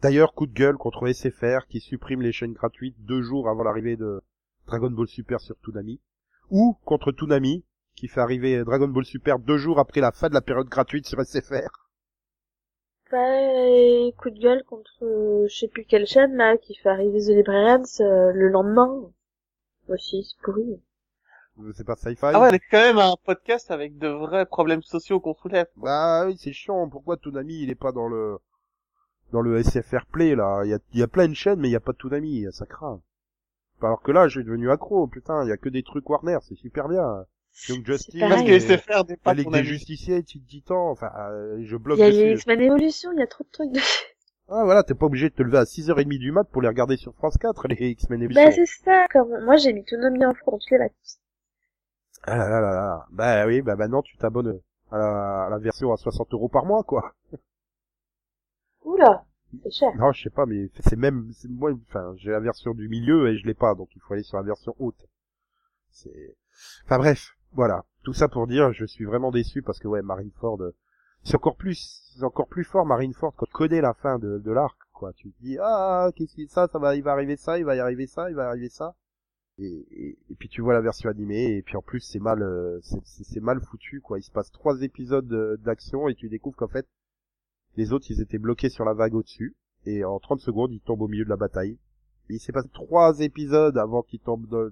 D'ailleurs, 0.00 0.34
coup 0.34 0.46
de 0.46 0.52
gueule 0.52 0.76
contre 0.76 1.08
SFR 1.12 1.66
qui 1.68 1.80
supprime 1.80 2.22
les 2.22 2.32
chaînes 2.32 2.52
gratuites 2.52 2.96
deux 3.00 3.22
jours 3.22 3.48
avant 3.48 3.64
l'arrivée 3.64 3.96
de 3.96 4.20
Dragon 4.66 4.90
Ball 4.90 5.08
Super 5.08 5.40
sur 5.40 5.56
Toonami. 5.56 6.00
Ou 6.50 6.76
contre 6.84 7.12
Toonami 7.12 7.64
qui 7.96 8.08
fait 8.08 8.20
arriver 8.20 8.62
Dragon 8.64 8.88
Ball 8.88 9.04
Super 9.04 9.38
deux 9.38 9.58
jours 9.58 9.80
après 9.80 10.00
la 10.00 10.12
fin 10.12 10.28
de 10.28 10.34
la 10.34 10.40
période 10.40 10.68
gratuite 10.68 11.06
sur 11.06 11.20
SFR. 11.20 11.88
Bah, 13.10 13.18
et 13.40 14.14
coup 14.18 14.28
de 14.30 14.38
gueule 14.38 14.62
contre, 14.64 15.02
euh, 15.02 15.46
je 15.48 15.56
sais 15.56 15.68
plus 15.68 15.84
quelle 15.84 16.06
chaîne, 16.06 16.36
là, 16.36 16.58
qui 16.58 16.74
fait 16.74 16.90
arriver 16.90 17.20
The 17.20 17.30
Librarians, 17.30 17.84
euh, 18.00 18.32
le 18.32 18.48
lendemain. 18.48 19.10
Aussi, 19.88 20.24
c'est 20.24 20.42
pourri. 20.42 20.78
C'est 21.74 21.86
pas 21.86 21.96
sci-fi. 21.96 22.18
Ah 22.22 22.40
ouais, 22.40 22.48
on 22.50 22.54
est 22.54 22.60
quand 22.70 22.78
même 22.78 22.98
un 22.98 23.14
podcast 23.24 23.70
avec 23.70 23.98
de 23.98 24.08
vrais 24.08 24.46
problèmes 24.46 24.82
sociaux 24.82 25.20
qu'on 25.20 25.34
soulève. 25.34 25.66
Bah 25.76 26.26
oui, 26.26 26.36
c'est 26.38 26.52
chiant. 26.52 26.88
Pourquoi 26.88 27.16
Toonami 27.16 27.62
il 27.62 27.70
est 27.70 27.74
pas 27.74 27.92
dans 27.92 28.08
le 28.08 28.38
dans 29.32 29.40
le 29.40 29.62
SFR 29.62 30.06
Play 30.10 30.34
là? 30.34 30.62
Il 30.64 30.70
y 30.70 30.74
a, 30.74 30.78
il 30.92 31.00
y 31.00 31.02
a 31.02 31.08
plein 31.08 31.28
de 31.28 31.34
chaînes 31.34 31.60
mais 31.60 31.68
il 31.68 31.72
y 31.72 31.76
a 31.76 31.80
pas 31.80 31.92
de 31.92 31.98
Toonami, 31.98 32.46
ça 32.52 32.66
craint. 32.66 33.00
Alors 33.82 34.02
que 34.02 34.10
là, 34.10 34.28
je 34.28 34.38
suis 34.38 34.44
devenu 34.44 34.70
accro. 34.70 35.06
Putain, 35.06 35.44
il 35.44 35.48
y 35.48 35.52
a 35.52 35.56
que 35.56 35.68
des 35.68 35.82
trucs 35.82 36.08
Warner, 36.08 36.38
c'est 36.42 36.56
super 36.56 36.88
bien. 36.88 37.24
Young 37.68 37.84
Justice, 37.84 38.14
C'est 38.14 38.28
Parce 38.28 38.42
que 38.42 38.58
SFR 38.58 39.04
n'est 39.08 39.16
pas 39.16 39.34
ton 39.34 39.50
des. 39.50 39.64
Justiciers, 39.64 40.22
Teen 40.22 40.42
Titan, 40.44 40.90
enfin, 40.90 41.10
euh, 41.30 41.58
je 41.64 41.76
bloque 41.76 41.98
Il 41.98 42.02
y 42.02 42.04
a 42.04 42.10
les. 42.10 42.32
X-Men 42.34 42.60
Evolution, 42.60 43.12
il 43.12 43.18
y 43.18 43.22
a 43.22 43.26
trop 43.26 43.44
de 43.44 43.50
trucs 43.50 43.72
de... 43.72 43.80
Ah 44.50 44.64
voilà, 44.64 44.82
t'es 44.82 44.94
pas 44.94 45.04
obligé 45.04 45.28
de 45.28 45.34
te 45.34 45.42
lever 45.42 45.58
à 45.58 45.64
6h30 45.64 46.18
du 46.18 46.32
mat 46.32 46.44
pour 46.44 46.62
les 46.62 46.68
regarder 46.68 46.96
sur 46.96 47.14
France 47.14 47.36
4, 47.36 47.68
les 47.68 47.90
X-Men 47.90 48.22
Evolution. 48.22 48.44
bah, 48.44 48.50
c'est 48.50 48.82
ça, 48.82 49.06
comme, 49.12 49.44
moi, 49.44 49.56
j'ai 49.56 49.74
mis 49.74 49.84
Toonami 49.84 50.24
en 50.24 50.32
toutes 50.32 50.70
les 50.70 50.78
vacances. 50.78 51.20
Ah 52.22 52.36
là 52.36 52.48
là 52.48 52.60
là 52.60 52.72
là. 52.74 53.06
Bah 53.10 53.46
oui, 53.46 53.60
bah 53.62 53.74
maintenant 53.76 54.02
tu 54.02 54.16
t'abonnes 54.18 54.60
à 54.90 54.98
la, 54.98 55.44
à 55.46 55.50
la 55.50 55.58
version 55.58 55.92
à 55.92 55.96
60 55.96 56.32
euros 56.32 56.48
par 56.48 56.64
mois, 56.64 56.82
quoi. 56.84 57.14
Oula, 58.84 59.24
c'est 59.62 59.70
cher. 59.70 59.92
Non, 59.96 60.12
je 60.12 60.22
sais 60.24 60.30
pas, 60.30 60.46
mais 60.46 60.70
c'est 60.80 60.96
même, 60.96 61.30
c'est- 61.32 61.48
moi, 61.48 61.72
enfin, 61.88 62.12
j'ai 62.16 62.30
la 62.30 62.40
version 62.40 62.74
du 62.74 62.88
milieu 62.88 63.28
et 63.28 63.38
je 63.38 63.46
l'ai 63.46 63.54
pas, 63.54 63.74
donc 63.74 63.88
il 63.94 64.00
faut 64.00 64.14
aller 64.14 64.22
sur 64.24 64.36
la 64.36 64.42
version 64.42 64.74
haute. 64.78 65.06
C'est, 65.90 66.36
enfin 66.84 66.98
bref, 66.98 67.36
voilà. 67.52 67.84
Tout 68.04 68.12
ça 68.14 68.28
pour 68.28 68.46
dire, 68.46 68.72
je 68.72 68.84
suis 68.86 69.04
vraiment 69.04 69.30
déçu 69.30 69.62
parce 69.62 69.78
que 69.78 69.88
ouais, 69.88 70.02
Marineford, 70.02 70.60
c'est 71.24 71.36
encore 71.36 71.56
plus, 71.56 72.12
c'est 72.16 72.24
encore 72.24 72.48
plus 72.48 72.64
fort 72.64 72.86
Marineford 72.86 73.34
quand 73.36 73.46
tu 73.46 73.52
connais 73.52 73.80
la 73.80 73.94
fin 73.94 74.18
de, 74.18 74.38
de 74.38 74.52
l'arc, 74.52 74.78
quoi. 74.92 75.12
Tu 75.14 75.32
te 75.32 75.42
dis, 75.42 75.58
ah, 75.60 76.10
qu'est-ce 76.16 76.34
qui, 76.34 76.48
ça, 76.48 76.68
ça 76.68 76.78
va, 76.78 76.96
il 76.96 77.02
va 77.02 77.12
arriver 77.12 77.36
ça, 77.36 77.58
il 77.58 77.64
va 77.64 77.76
y 77.76 77.80
arriver 77.80 78.06
ça, 78.06 78.30
il 78.30 78.36
va 78.36 78.48
arriver 78.48 78.68
ça. 78.70 78.94
Et, 79.58 79.86
et, 79.90 80.18
et 80.30 80.34
puis 80.36 80.48
tu 80.48 80.60
vois 80.62 80.72
la 80.74 80.80
version 80.80 81.10
animée, 81.10 81.56
et 81.56 81.62
puis 81.62 81.76
en 81.76 81.82
plus 81.82 82.00
c'est 82.00 82.20
mal, 82.20 82.42
euh, 82.42 82.78
c'est- 82.82 83.40
mal 83.40 83.60
foutu, 83.60 84.00
quoi. 84.00 84.18
Il 84.18 84.22
se 84.22 84.30
passe 84.30 84.50
trois 84.52 84.82
épisodes 84.82 85.32
euh, 85.32 85.56
d'action 85.58 86.08
et 86.08 86.14
tu 86.14 86.28
découvres 86.28 86.56
qu'en 86.56 86.68
fait, 86.68 86.86
les 87.76 87.92
autres, 87.92 88.06
ils 88.10 88.20
étaient 88.20 88.38
bloqués 88.38 88.70
sur 88.70 88.84
la 88.84 88.94
vague 88.94 89.14
au-dessus. 89.14 89.56
Et 89.86 90.04
en 90.04 90.18
30 90.18 90.40
secondes, 90.40 90.72
ils 90.72 90.80
tombent 90.80 91.02
au 91.02 91.08
milieu 91.08 91.24
de 91.24 91.28
la 91.30 91.36
bataille. 91.36 91.78
Et 92.28 92.34
il 92.34 92.40
s'est 92.40 92.52
passé 92.52 92.68
trois 92.72 93.20
épisodes 93.20 93.76
avant 93.78 94.02
qu'ils 94.02 94.20
tombent 94.20 94.46
dans... 94.48 94.68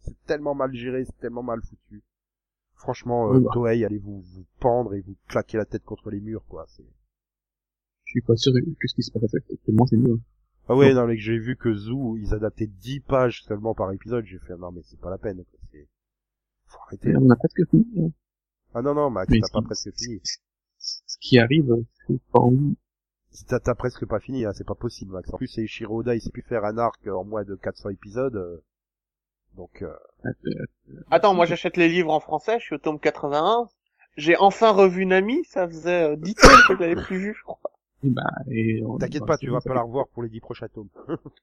C'est 0.00 0.16
tellement 0.26 0.54
mal 0.54 0.72
géré, 0.74 1.04
c'est 1.04 1.16
tellement 1.18 1.42
mal 1.42 1.60
foutu. 1.62 2.02
Franchement, 2.74 3.30
euh, 3.32 3.38
Oui, 3.38 3.44
bah. 3.44 3.50
Toei, 3.52 3.84
allez 3.84 3.98
vous, 3.98 4.20
vous 4.20 4.44
pendre 4.60 4.94
et 4.94 5.00
vous 5.00 5.16
claquer 5.28 5.56
la 5.56 5.64
tête 5.64 5.84
contre 5.84 6.10
les 6.10 6.20
murs, 6.20 6.44
quoi. 6.46 6.66
C'est... 6.68 6.84
Je 8.04 8.10
suis 8.10 8.20
pas 8.20 8.36
sûr 8.36 8.52
que 8.52 8.88
ce 8.88 8.94
qui 8.94 9.02
se 9.02 9.12
passe 9.12 9.34
actuellement 9.34 9.86
c'est 9.86 9.96
mieux. 9.96 10.20
Ah 10.68 10.74
ouais, 10.74 10.94
non, 10.94 11.06
mais 11.06 11.16
que 11.16 11.22
j'ai 11.22 11.38
vu 11.38 11.56
que 11.56 11.74
Zoo, 11.74 12.16
ils 12.16 12.32
adaptaient 12.32 12.66
10 12.66 13.00
pages 13.00 13.42
seulement 13.44 13.74
par 13.74 13.92
épisode, 13.92 14.24
j'ai 14.24 14.38
fait, 14.38 14.56
non, 14.56 14.72
mais 14.72 14.80
c'est 14.84 14.98
pas 15.00 15.10
la 15.10 15.18
peine, 15.18 15.44
quoi. 15.44 15.58
C'est... 15.72 15.88
Faut 16.66 16.78
arrêter. 16.86 17.14
On 17.16 17.28
a 17.30 17.36
presque 17.36 17.68
fini. 17.70 17.84
hein. 18.02 18.10
Ah 18.74 18.82
non, 18.82 18.94
non, 18.94 19.10
Max, 19.10 19.30
Mais 19.30 19.40
t'as 19.40 19.48
pas 19.52 19.60
qui- 19.60 19.66
presque 19.66 19.90
fini. 19.96 20.20
Ce 20.78 21.18
qui 21.20 21.38
arrive, 21.38 21.70
c'est 22.06 22.20
pas 22.32 22.40
envie. 22.40 22.76
T'as, 23.48 23.60
t'as 23.60 23.74
presque 23.74 24.06
pas 24.06 24.20
fini, 24.20 24.44
hein, 24.44 24.52
c'est 24.54 24.66
pas 24.66 24.74
possible, 24.74 25.12
Max. 25.12 25.32
En 25.32 25.36
plus, 25.38 25.48
c'est 25.48 25.62
Ishiro 25.62 25.98
Oda, 26.00 26.14
il 26.14 26.20
sait 26.20 26.30
plus 26.30 26.42
faire 26.42 26.64
un 26.64 26.78
arc 26.78 27.06
en 27.08 27.24
moins 27.24 27.44
de 27.44 27.54
400 27.56 27.90
épisodes. 27.90 28.36
euh. 28.36 28.62
Donc, 29.56 29.82
euh, 29.82 29.94
Attends, 31.10 31.34
moi 31.34 31.46
j'achète 31.46 31.76
les 31.76 31.88
livres 31.88 32.10
en 32.12 32.20
français, 32.20 32.58
je 32.58 32.64
suis 32.64 32.74
au 32.74 32.78
tome 32.78 32.98
81. 32.98 33.68
J'ai 34.16 34.36
enfin 34.36 34.70
revu 34.72 35.06
Nami, 35.06 35.44
ça 35.44 35.66
faisait 35.68 36.12
euh, 36.12 36.16
10 36.16 36.34
tomes 36.34 36.50
que 36.68 36.74
je 36.76 36.80
l'avais 36.80 36.96
plus 37.02 37.18
vu, 37.18 37.34
je 37.36 37.42
crois. 37.42 37.60
Bah, 38.10 38.22
et 38.50 38.82
on- 38.84 38.98
t'inquiète 38.98 39.24
pas, 39.26 39.38
tu 39.38 39.50
vas 39.50 39.60
pas 39.60 39.74
la 39.74 39.82
revoir 39.82 40.08
pour 40.08 40.22
les 40.22 40.28
dix 40.28 40.40
prochains 40.40 40.68
tomes. 40.68 40.88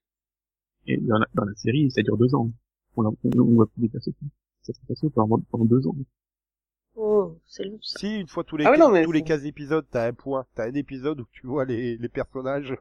Et 0.87 0.97
dans 0.97 1.17
la, 1.19 1.27
dans 1.35 1.45
la 1.45 1.55
série, 1.55 1.91
ça 1.91 2.01
dure 2.01 2.17
deux 2.17 2.33
ans. 2.33 2.51
On, 2.95 3.05
on, 3.05 3.15
on 3.23 3.53
voit 3.53 3.67
plus 3.67 3.87
persos. 3.89 4.09
Ça 4.63 4.73
se 4.73 4.79
passe 4.87 5.01
pendant, 5.13 5.39
pendant 5.51 5.65
deux 5.65 5.85
ans. 5.87 5.95
Oh, 6.95 7.37
c'est 7.45 7.63
long 7.63 7.79
ça. 7.81 7.99
Si, 7.99 8.19
une 8.19 8.27
fois 8.27 8.43
tous 8.43 8.57
les, 8.57 8.65
Ah 8.65 8.71
oui, 8.71 8.79
non, 8.79 8.89
mais 8.91 9.03
tous 9.03 9.11
les 9.11 9.19
c'est- 9.19 9.25
15 9.25 9.45
épisodes, 9.45 9.85
t'as 9.89 10.07
un 10.07 10.13
point. 10.13 10.45
T'as 10.55 10.67
un 10.69 10.73
épisode 10.73 11.19
où 11.21 11.25
tu 11.31 11.47
vois 11.47 11.65
les, 11.65 11.97
les 11.97 12.09
personnages. 12.09 12.75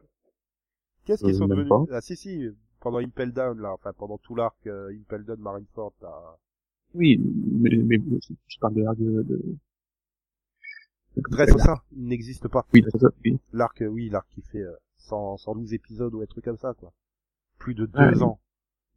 Qu'est-ce 1.05 1.23
qu'ils 1.23 1.35
Euh, 1.35 1.37
sont 1.37 1.47
devenus 1.47 1.69
pas. 1.69 1.85
Ah 1.91 2.01
si, 2.01 2.15
si, 2.15 2.43
pendant 2.79 2.97
Impel 2.99 3.31
Down, 3.31 3.59
là, 3.59 3.73
enfin 3.73 3.93
pendant 3.93 4.17
tout 4.17 4.35
l'arc 4.35 4.55
euh, 4.67 4.91
Impel 4.93 5.23
Down, 5.23 5.39
Marineford, 5.39 5.93
t'as... 5.99 6.37
Oui, 6.93 7.17
mais, 7.19 7.69
mais 7.85 7.97
je 8.47 8.59
parle 8.59 8.73
de 8.73 8.81
l'arc 8.81 8.97
de, 8.97 9.23
de... 9.23 9.41
Dressrosa, 11.17 11.83
il 11.95 12.05
n'existe 12.07 12.47
pas. 12.47 12.65
Oui, 12.73 12.83
c'est 12.91 12.99
ça, 12.99 13.07
oui. 13.25 13.37
L'arc, 13.53 13.81
euh, 13.81 13.87
oui, 13.87 14.09
l'arc 14.09 14.27
qui 14.33 14.41
fait 14.41 14.59
euh, 14.61 14.75
100, 14.97 15.37
112 15.37 15.73
épisodes 15.73 16.13
ou 16.13 16.21
un 16.21 16.25
truc 16.25 16.45
comme 16.45 16.57
ça, 16.57 16.73
quoi. 16.73 16.93
Plus 17.57 17.73
de 17.75 17.85
deux 17.85 17.99
Ouais. 17.99 18.23
ans. 18.23 18.39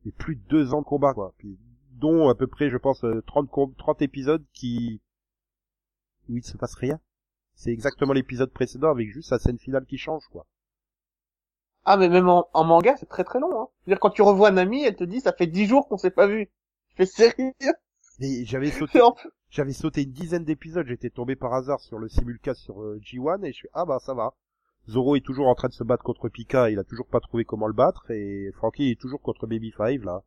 Et 0.06 0.12
plus 0.12 0.36
de 0.36 0.42
deux 0.48 0.74
ans 0.74 0.80
de 0.82 0.86
combat, 0.86 1.12
quoi. 1.14 1.34
Puis, 1.38 1.58
dont 1.92 2.28
à 2.28 2.34
peu 2.34 2.46
près, 2.46 2.70
je 2.70 2.76
pense, 2.76 3.02
euh, 3.04 3.22
30, 3.26 3.50
com- 3.50 3.74
30 3.76 4.02
épisodes 4.02 4.44
qui... 4.52 5.00
où 6.28 6.36
il 6.36 6.44
se 6.44 6.56
passe 6.56 6.74
rien. 6.74 7.00
C'est 7.56 7.70
exactement 7.70 8.12
l'épisode 8.12 8.50
précédent 8.52 8.90
avec 8.90 9.10
juste 9.12 9.30
la 9.30 9.38
scène 9.38 9.58
finale 9.58 9.86
qui 9.86 9.96
change, 9.98 10.26
quoi. 10.28 10.46
Ah, 11.84 11.96
mais 11.96 12.08
même 12.08 12.28
en, 12.28 12.48
en 12.54 12.64
manga, 12.64 12.96
c'est 12.96 13.08
très 13.08 13.24
très 13.24 13.38
long, 13.40 13.60
hein. 13.60 13.68
Je 13.82 13.90
veux 13.90 13.94
dire, 13.94 14.00
quand 14.00 14.10
tu 14.10 14.22
revois 14.22 14.50
Nami, 14.50 14.82
elle 14.84 14.96
te 14.96 15.04
dit, 15.04 15.20
ça 15.20 15.32
fait 15.32 15.46
10 15.46 15.66
jours 15.66 15.86
qu'on 15.88 15.98
s'est 15.98 16.10
pas 16.10 16.26
vu. 16.26 16.48
Je 16.90 16.94
fais 16.96 17.06
sérieux? 17.06 17.52
Et 18.20 18.44
j'avais 18.46 18.70
sauté, 18.70 18.92
C'est 18.94 19.02
en- 19.02 19.14
j'avais 19.55 19.72
sauté 19.72 20.02
une 20.02 20.11
dizaine 20.11 20.44
d'épisodes, 20.44 20.86
j'étais 20.86 21.11
tombé 21.11 21.36
par 21.36 21.55
hasard 21.55 21.80
sur 21.80 22.00
le 22.00 22.09
simulcast 22.09 22.61
sur 22.61 22.82
euh, 22.82 22.98
G1 22.98 23.44
et 23.44 23.52
je 23.52 23.61
fais, 23.61 23.70
ah 23.72 23.84
bah 23.84 24.00
ça 24.00 24.12
va. 24.12 24.34
Zoro 24.88 25.14
est 25.14 25.24
toujours 25.24 25.46
en 25.46 25.55
train 25.55 25.68
de 25.68 25.72
se 25.72 25.84
battre 25.84 26.02
contre 26.02 26.28
Pika, 26.28 26.70
il 26.70 26.78
a 26.80 26.84
toujours 26.84 27.07
pas 27.07 27.20
trouvé 27.20 27.44
comment 27.44 27.68
le 27.68 27.72
battre 27.72 28.11
et 28.11 28.50
Frankie 28.57 28.90
est 28.90 29.00
toujours 29.00 29.22
contre 29.22 29.46
Baby 29.46 29.70
Five 29.70 30.05
là. 30.05 30.24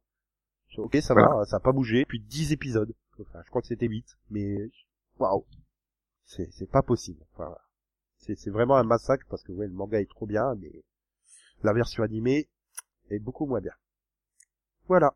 Je 0.69 0.75
fais, 0.75 0.81
ok, 0.81 0.95
ça 1.01 1.13
va, 1.13 1.43
ça 1.45 1.57
a 1.57 1.59
pas 1.59 1.73
bougé. 1.73 2.05
Puis 2.05 2.21
10 2.21 2.53
épisodes. 2.53 2.93
Enfin, 3.19 3.41
je 3.43 3.49
crois 3.49 3.61
que 3.61 3.67
c'était 3.67 3.87
8, 3.87 4.05
mais 4.31 4.55
waouh. 5.19 5.45
C'est 6.23 6.49
c'est 6.53 6.69
pas 6.71 6.81
possible. 6.81 7.25
Enfin, 7.33 7.53
c'est 8.17 8.35
c'est 8.35 8.49
vraiment 8.49 8.77
un 8.77 8.83
massacre 8.83 9.25
parce 9.29 9.43
que 9.43 9.51
ouais, 9.51 9.67
le 9.67 9.73
manga 9.73 9.99
est 9.99 10.09
trop 10.09 10.25
bien 10.25 10.55
mais 10.55 10.71
la 11.63 11.73
version 11.73 12.01
animée 12.03 12.47
est 13.09 13.19
beaucoup 13.19 13.45
moins 13.45 13.59
bien. 13.59 13.73
Voilà. 14.87 15.13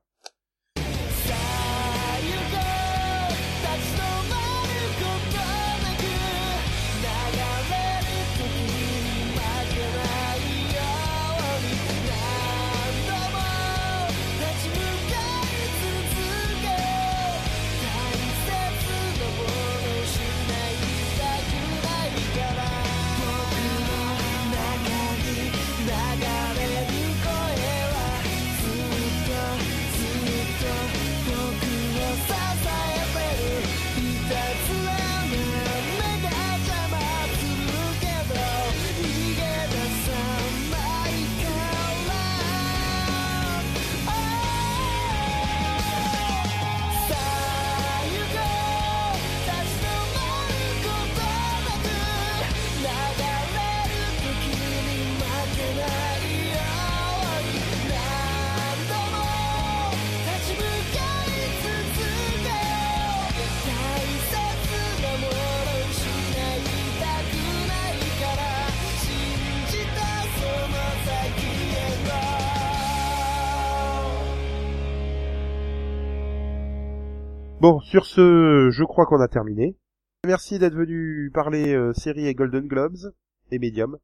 'Bon, 77.72 77.80
sur 77.80 78.06
ce, 78.06 78.70
je 78.70 78.84
crois 78.84 79.06
qu'on 79.06 79.22
a 79.22 79.30
terminé. 79.30 79.78
Merci 80.26 80.60
d'être 80.60 80.74
venu 80.74 81.32
parler 81.34 81.74
euh, 81.74 81.94
série 81.94 82.28
et 82.28 82.36
Golden 82.36 82.68
Globes 82.68 83.14
et 83.50 83.60
Medium. 83.60 83.98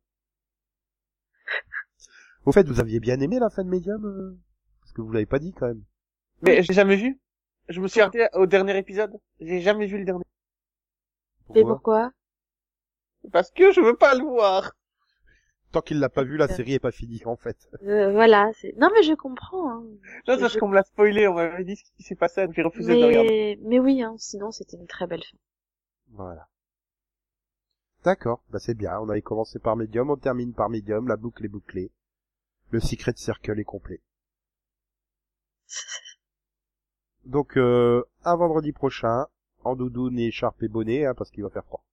Au 2.46 2.54
fait, 2.54 2.66
vous 2.66 2.80
aviez 2.80 3.02
bien 3.02 3.20
aimé 3.20 3.40
la 3.40 3.50
fin 3.50 3.66
de 3.66 3.70
Medium 3.70 4.06
euh 4.06 4.38
Parce 4.80 4.94
que 4.94 5.02
vous 5.02 5.12
l'avez 5.12 5.26
pas 5.26 5.40
dit 5.40 5.52
quand 5.52 5.68
même. 5.68 5.84
Mais 6.44 6.64
j'ai 6.64 6.72
jamais 6.72 6.96
vu. 6.96 7.20
Je 7.68 7.82
me 7.82 7.90
suis 7.90 8.00
arrêté 8.00 8.30
au 8.36 8.46
dernier 8.46 8.78
épisode. 8.78 9.20
J'ai 9.42 9.60
jamais 9.60 9.88
vu 9.88 9.98
le 9.98 10.06
dernier. 10.06 10.24
Mais 11.54 11.60
Pourquoi? 11.60 11.74
pourquoi? 11.74 12.12
Parce 13.34 13.52
que 13.52 13.74
je 13.74 13.82
veux 13.82 13.98
pas 13.98 14.16
le 14.16 14.24
voir. 14.24 14.77
Tant 15.72 15.82
qu'il 15.82 16.00
l'a 16.00 16.10
pas 16.10 16.24
vu, 16.24 16.38
la 16.38 16.48
série 16.48 16.74
est 16.74 16.80
pas 16.80 16.92
finie 16.92 17.22
en 17.26 17.36
fait. 17.36 17.58
euh, 17.84 18.12
Voilà, 18.12 18.52
c'est... 18.60 18.74
Non 18.78 18.90
mais 18.94 19.04
je 19.04 19.14
comprends. 19.14 19.70
Hein. 19.70 19.84
Non, 20.28 20.36
Je- 20.36 20.40
parce 20.40 20.58
qu'on 20.58 20.70
me 20.70 20.76
l'a 20.76 20.84
spoilé, 20.84 21.28
on 21.28 21.34
m'avait 21.34 21.64
dit 21.66 21.76
ce 21.76 21.84
qui 21.98 22.04
s'est 22.04 22.16
passé, 22.16 22.48
j'ai 22.56 22.62
refusé 22.62 22.96
de 22.98 23.06
regarder. 23.06 23.58
Mais... 23.62 23.70
mais 23.70 23.80
oui, 23.80 24.02
hein, 24.02 24.16
sinon 24.18 24.52
c'était 24.52 24.78
une 24.78 24.88
très 24.88 25.08
belle 25.08 25.24
fin. 25.24 25.38
Voilà. 26.12 26.48
D'accord, 28.06 28.42
bah 28.50 28.60
c'est 28.60 28.76
bien. 28.76 28.98
On 29.02 29.10
avait 29.10 29.22
commencé 29.22 29.60
par 29.60 29.76
Medium, 29.76 30.10
on 30.10 30.16
termine 30.16 30.54
par 30.54 30.70
Medium, 30.70 31.08
la 31.08 31.18
boucle 31.18 31.44
est 31.44 31.50
bouclée. 31.50 31.92
Le 32.72 32.80
Secret 32.80 33.14
Circle 33.18 33.60
est 33.60 33.64
complet. 33.66 34.00
Donc, 37.26 37.58
euh, 37.58 38.04
à 38.24 38.36
vendredi 38.38 38.72
prochain, 38.72 39.28
en 39.64 39.76
doudoune 39.76 40.18
et 40.18 40.28
écharpe 40.28 40.64
et 40.64 40.70
bonnet, 40.70 41.06
hein, 41.06 41.14
parce 41.14 41.30
qu'il 41.30 41.44
va 41.44 41.50
faire 41.50 41.66
froid. 41.66 41.84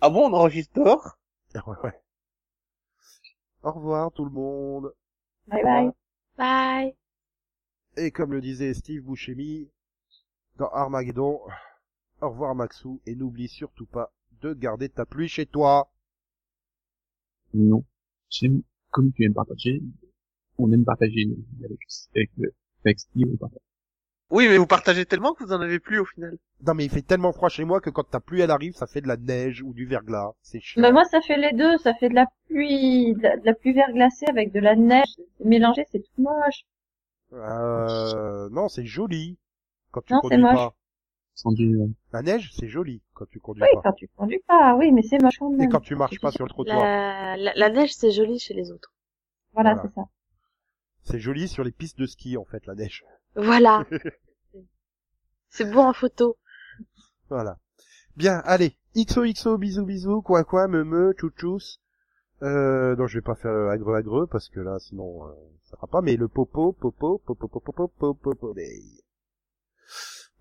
Ah 0.00 0.10
bon, 0.10 0.28
on 0.28 0.32
enregistre 0.34 0.74
dehors? 0.74 1.16
Ouais, 1.66 1.76
ouais. 1.82 2.00
Au 3.62 3.72
revoir 3.72 4.12
tout 4.12 4.24
le 4.24 4.30
monde. 4.30 4.92
Bye 5.48 5.62
bye. 5.62 5.90
Bye. 6.38 6.94
Et 7.96 8.10
comme 8.10 8.32
le 8.32 8.40
disait 8.40 8.72
Steve 8.72 9.02
Buscemi 9.02 9.68
dans 10.56 10.68
Armageddon, 10.68 11.40
au 12.20 12.30
revoir 12.30 12.54
Maxou, 12.54 13.00
et 13.06 13.14
n'oublie 13.14 13.48
surtout 13.48 13.86
pas 13.86 14.12
de 14.42 14.54
garder 14.54 14.88
ta 14.88 15.04
pluie 15.04 15.28
chez 15.28 15.46
toi. 15.46 15.90
Non. 17.52 17.84
J'aime, 18.28 18.62
comme 18.90 19.12
tu 19.12 19.24
aimes 19.24 19.34
partager, 19.34 19.82
on 20.58 20.72
aime 20.72 20.84
partager 20.84 21.26
avec, 21.64 21.78
avec, 22.14 22.30
avec 22.84 23.00
Steve, 23.00 23.28
on 23.32 23.36
partage. 23.36 23.69
Oui, 24.30 24.46
mais 24.48 24.58
vous 24.58 24.66
partagez 24.66 25.06
tellement 25.06 25.34
que 25.34 25.42
vous 25.44 25.52
en 25.52 25.60
avez 25.60 25.80
plus 25.80 25.98
au 25.98 26.04
final. 26.04 26.36
Non 26.64 26.74
mais 26.74 26.84
il 26.84 26.90
fait 26.90 27.02
tellement 27.02 27.32
froid 27.32 27.48
chez 27.48 27.64
moi 27.64 27.80
que 27.80 27.90
quand 27.90 28.04
ta 28.04 28.20
pluie 28.20 28.40
elle 28.40 28.50
arrive, 28.50 28.74
ça 28.74 28.86
fait 28.86 29.00
de 29.00 29.08
la 29.08 29.16
neige 29.16 29.62
ou 29.62 29.72
du 29.74 29.86
verglas. 29.86 30.32
C'est 30.42 30.60
chiant. 30.60 30.82
Bah 30.82 30.92
moi 30.92 31.04
ça 31.04 31.20
fait 31.20 31.36
les 31.36 31.52
deux, 31.52 31.78
ça 31.78 31.94
fait 31.94 32.08
de 32.08 32.14
la 32.14 32.26
pluie, 32.46 33.14
de 33.14 33.22
la, 33.22 33.36
de 33.36 33.44
la 33.46 33.54
pluie 33.54 33.72
verglacée 33.72 34.26
avec 34.28 34.52
de 34.52 34.60
la 34.60 34.76
neige 34.76 35.08
mélangée, 35.44 35.84
c'est 35.90 36.00
tout 36.00 36.22
moche. 36.22 36.62
Euh, 37.32 38.48
non, 38.50 38.68
c'est 38.68 38.84
joli. 38.84 39.38
Quand 39.90 40.02
tu 40.04 40.12
Non, 40.12 40.20
conduis 40.20 40.36
c'est 40.36 40.42
moche. 40.42 40.54
pas. 40.54 40.74
La 42.12 42.22
neige, 42.22 42.50
c'est 42.54 42.68
joli 42.68 43.02
quand 43.14 43.26
tu 43.28 43.40
conduis 43.40 43.62
Oui, 43.62 43.68
pas. 43.74 43.80
quand 43.82 43.92
tu 43.94 44.08
conduis 44.16 44.42
pas, 44.46 44.74
oui, 44.76 44.92
mais 44.92 45.02
c'est 45.02 45.20
moche 45.22 45.38
quand 45.38 45.52
Et 45.54 45.56
même. 45.56 45.70
quand 45.70 45.80
tu 45.80 45.94
marches 45.96 46.20
pas 46.20 46.30
sur 46.30 46.44
le 46.44 46.50
trottoir. 46.50 46.78
La... 46.84 47.36
La... 47.36 47.52
la 47.54 47.68
neige 47.70 47.94
c'est 47.94 48.10
joli 48.12 48.38
chez 48.38 48.54
les 48.54 48.70
autres. 48.70 48.92
Voilà, 49.54 49.74
Voilà. 49.74 49.88
c'est 49.88 49.94
ça. 49.94 50.02
C'est 51.04 51.18
joli 51.18 51.48
sur 51.48 51.64
les 51.64 51.72
pistes 51.72 51.98
de 51.98 52.06
ski 52.06 52.36
en 52.36 52.44
fait, 52.44 52.66
la 52.66 52.74
neige. 52.74 53.04
Voilà. 53.34 53.86
c'est 55.48 55.70
beau 55.70 55.80
en 55.80 55.92
photo. 55.92 56.36
Voilà. 57.28 57.58
Bien, 58.16 58.38
allez. 58.44 58.76
XOXO, 58.96 59.56
bisous 59.56 59.84
bisous, 59.84 60.22
quoi 60.22 60.44
quoi, 60.44 60.66
me 60.66 60.84
me, 60.84 61.12
tchouchous. 61.12 61.78
Euh, 62.42 62.96
non, 62.96 63.06
je 63.06 63.18
vais 63.18 63.22
pas 63.22 63.34
faire 63.34 63.52
agreux 63.70 63.94
agreux 63.94 64.26
parce 64.26 64.48
que 64.48 64.60
là, 64.60 64.78
sinon, 64.78 65.26
euh, 65.28 65.32
ça 65.64 65.76
va 65.80 65.86
pas. 65.86 66.00
Mais 66.00 66.16
le 66.16 66.26
popo, 66.26 66.72
popo, 66.72 67.18
popo, 67.18 67.48
popo, 67.48 67.72
popo, 67.72 68.14
popo, 68.14 68.54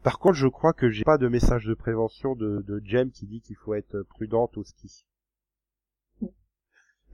Par 0.02 0.18
contre, 0.20 0.36
je 0.36 0.48
crois 0.48 0.74
que 0.74 0.90
j'ai 0.90 1.04
pas 1.04 1.18
de 1.18 1.28
message 1.28 1.66
de 1.66 1.74
prévention 1.74 2.36
de, 2.36 2.64
de 2.68 2.82
Jem 2.84 3.12
qui 3.12 3.28
dit 3.28 3.42
qu'il 3.42 3.58
faut 3.58 3.74
être 3.74 4.02
prudente 4.04 4.58
au 4.58 4.64
ski. 4.64 5.06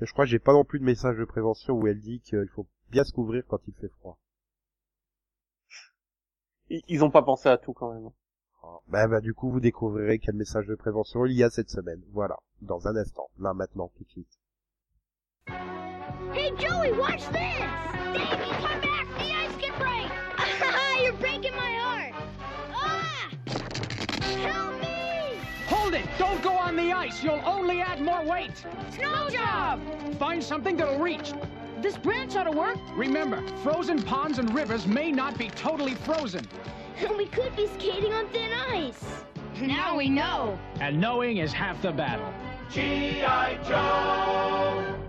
Et 0.02 0.06
je 0.06 0.12
crois 0.12 0.26
que 0.26 0.32
j'ai 0.32 0.40
pas 0.40 0.54
non 0.54 0.66
plus 0.66 0.80
de 0.80 0.86
message 0.86 1.18
de 1.18 1.26
prévention 1.26 1.74
où 1.74 1.88
elle 1.88 2.00
dit 2.00 2.22
qu'il 2.22 2.48
faut 2.50 2.68
bien 2.96 3.04
se 3.04 3.12
couvrir 3.12 3.44
quand 3.46 3.60
il 3.68 3.74
fait 3.74 3.90
froid. 4.00 4.18
Ils, 6.70 6.82
ils 6.88 7.04
ont 7.04 7.12
pas 7.12 7.24
pensé 7.24 7.50
à 7.50 7.58
tout 7.58 7.74
quand 7.74 7.94
même. 7.94 8.10
Bah, 8.88 9.08
bah, 9.08 9.20
du 9.20 9.34
coup, 9.34 9.52
vous 9.52 9.60
découvrirez 9.60 10.18
quel 10.18 10.36
message 10.36 10.66
de 10.68 10.76
prévention 10.76 11.26
il 11.26 11.34
y 11.34 11.44
a 11.44 11.50
cette 11.50 11.70
semaine. 11.70 12.02
Voilà. 12.14 12.38
Dans 12.62 12.88
un 12.88 12.96
instant. 12.96 13.30
Là, 13.38 13.54
maintenant, 13.54 13.92
tout 13.98 14.06
de 14.06 14.10
suite. 14.10 14.40
Hey, 16.34 16.52
Joey, 16.58 16.94
watch 16.98 17.28
this! 17.32 17.60
Davey, 18.14 18.50
come 18.62 18.82
back! 18.82 19.05
Go 26.46 26.56
on 26.56 26.76
the 26.76 26.94
ice! 26.94 27.24
You'll 27.24 27.42
only 27.44 27.82
add 27.82 28.00
more 28.02 28.24
weight! 28.24 28.64
Snow 28.92 29.30
job! 29.30 29.82
Find 30.20 30.44
something 30.44 30.78
that'll 30.78 31.00
reach. 31.00 31.34
This 31.82 31.98
branch 31.98 32.36
ought 32.36 32.44
to 32.44 32.52
work. 32.52 32.78
Remember, 32.96 33.42
frozen 33.64 34.02
ponds 34.02 34.38
and 34.38 34.54
rivers 34.54 34.86
may 34.86 35.12
not 35.12 35.40
be 35.40 35.50
totally 35.50 35.96
frozen. 35.96 36.48
And 37.00 37.18
we 37.18 37.26
could 37.26 37.56
be 37.56 37.68
skating 37.68 38.14
on 38.14 38.28
thin 38.28 38.52
ice. 38.70 39.04
Now 39.60 39.98
we 39.98 40.08
know. 40.08 40.60
And 40.80 41.02
knowing 41.02 41.38
is 41.38 41.52
half 41.52 41.82
the 41.82 41.92
battle. 41.92 42.32
G.I. 42.70 43.58
Joe! 43.68 45.05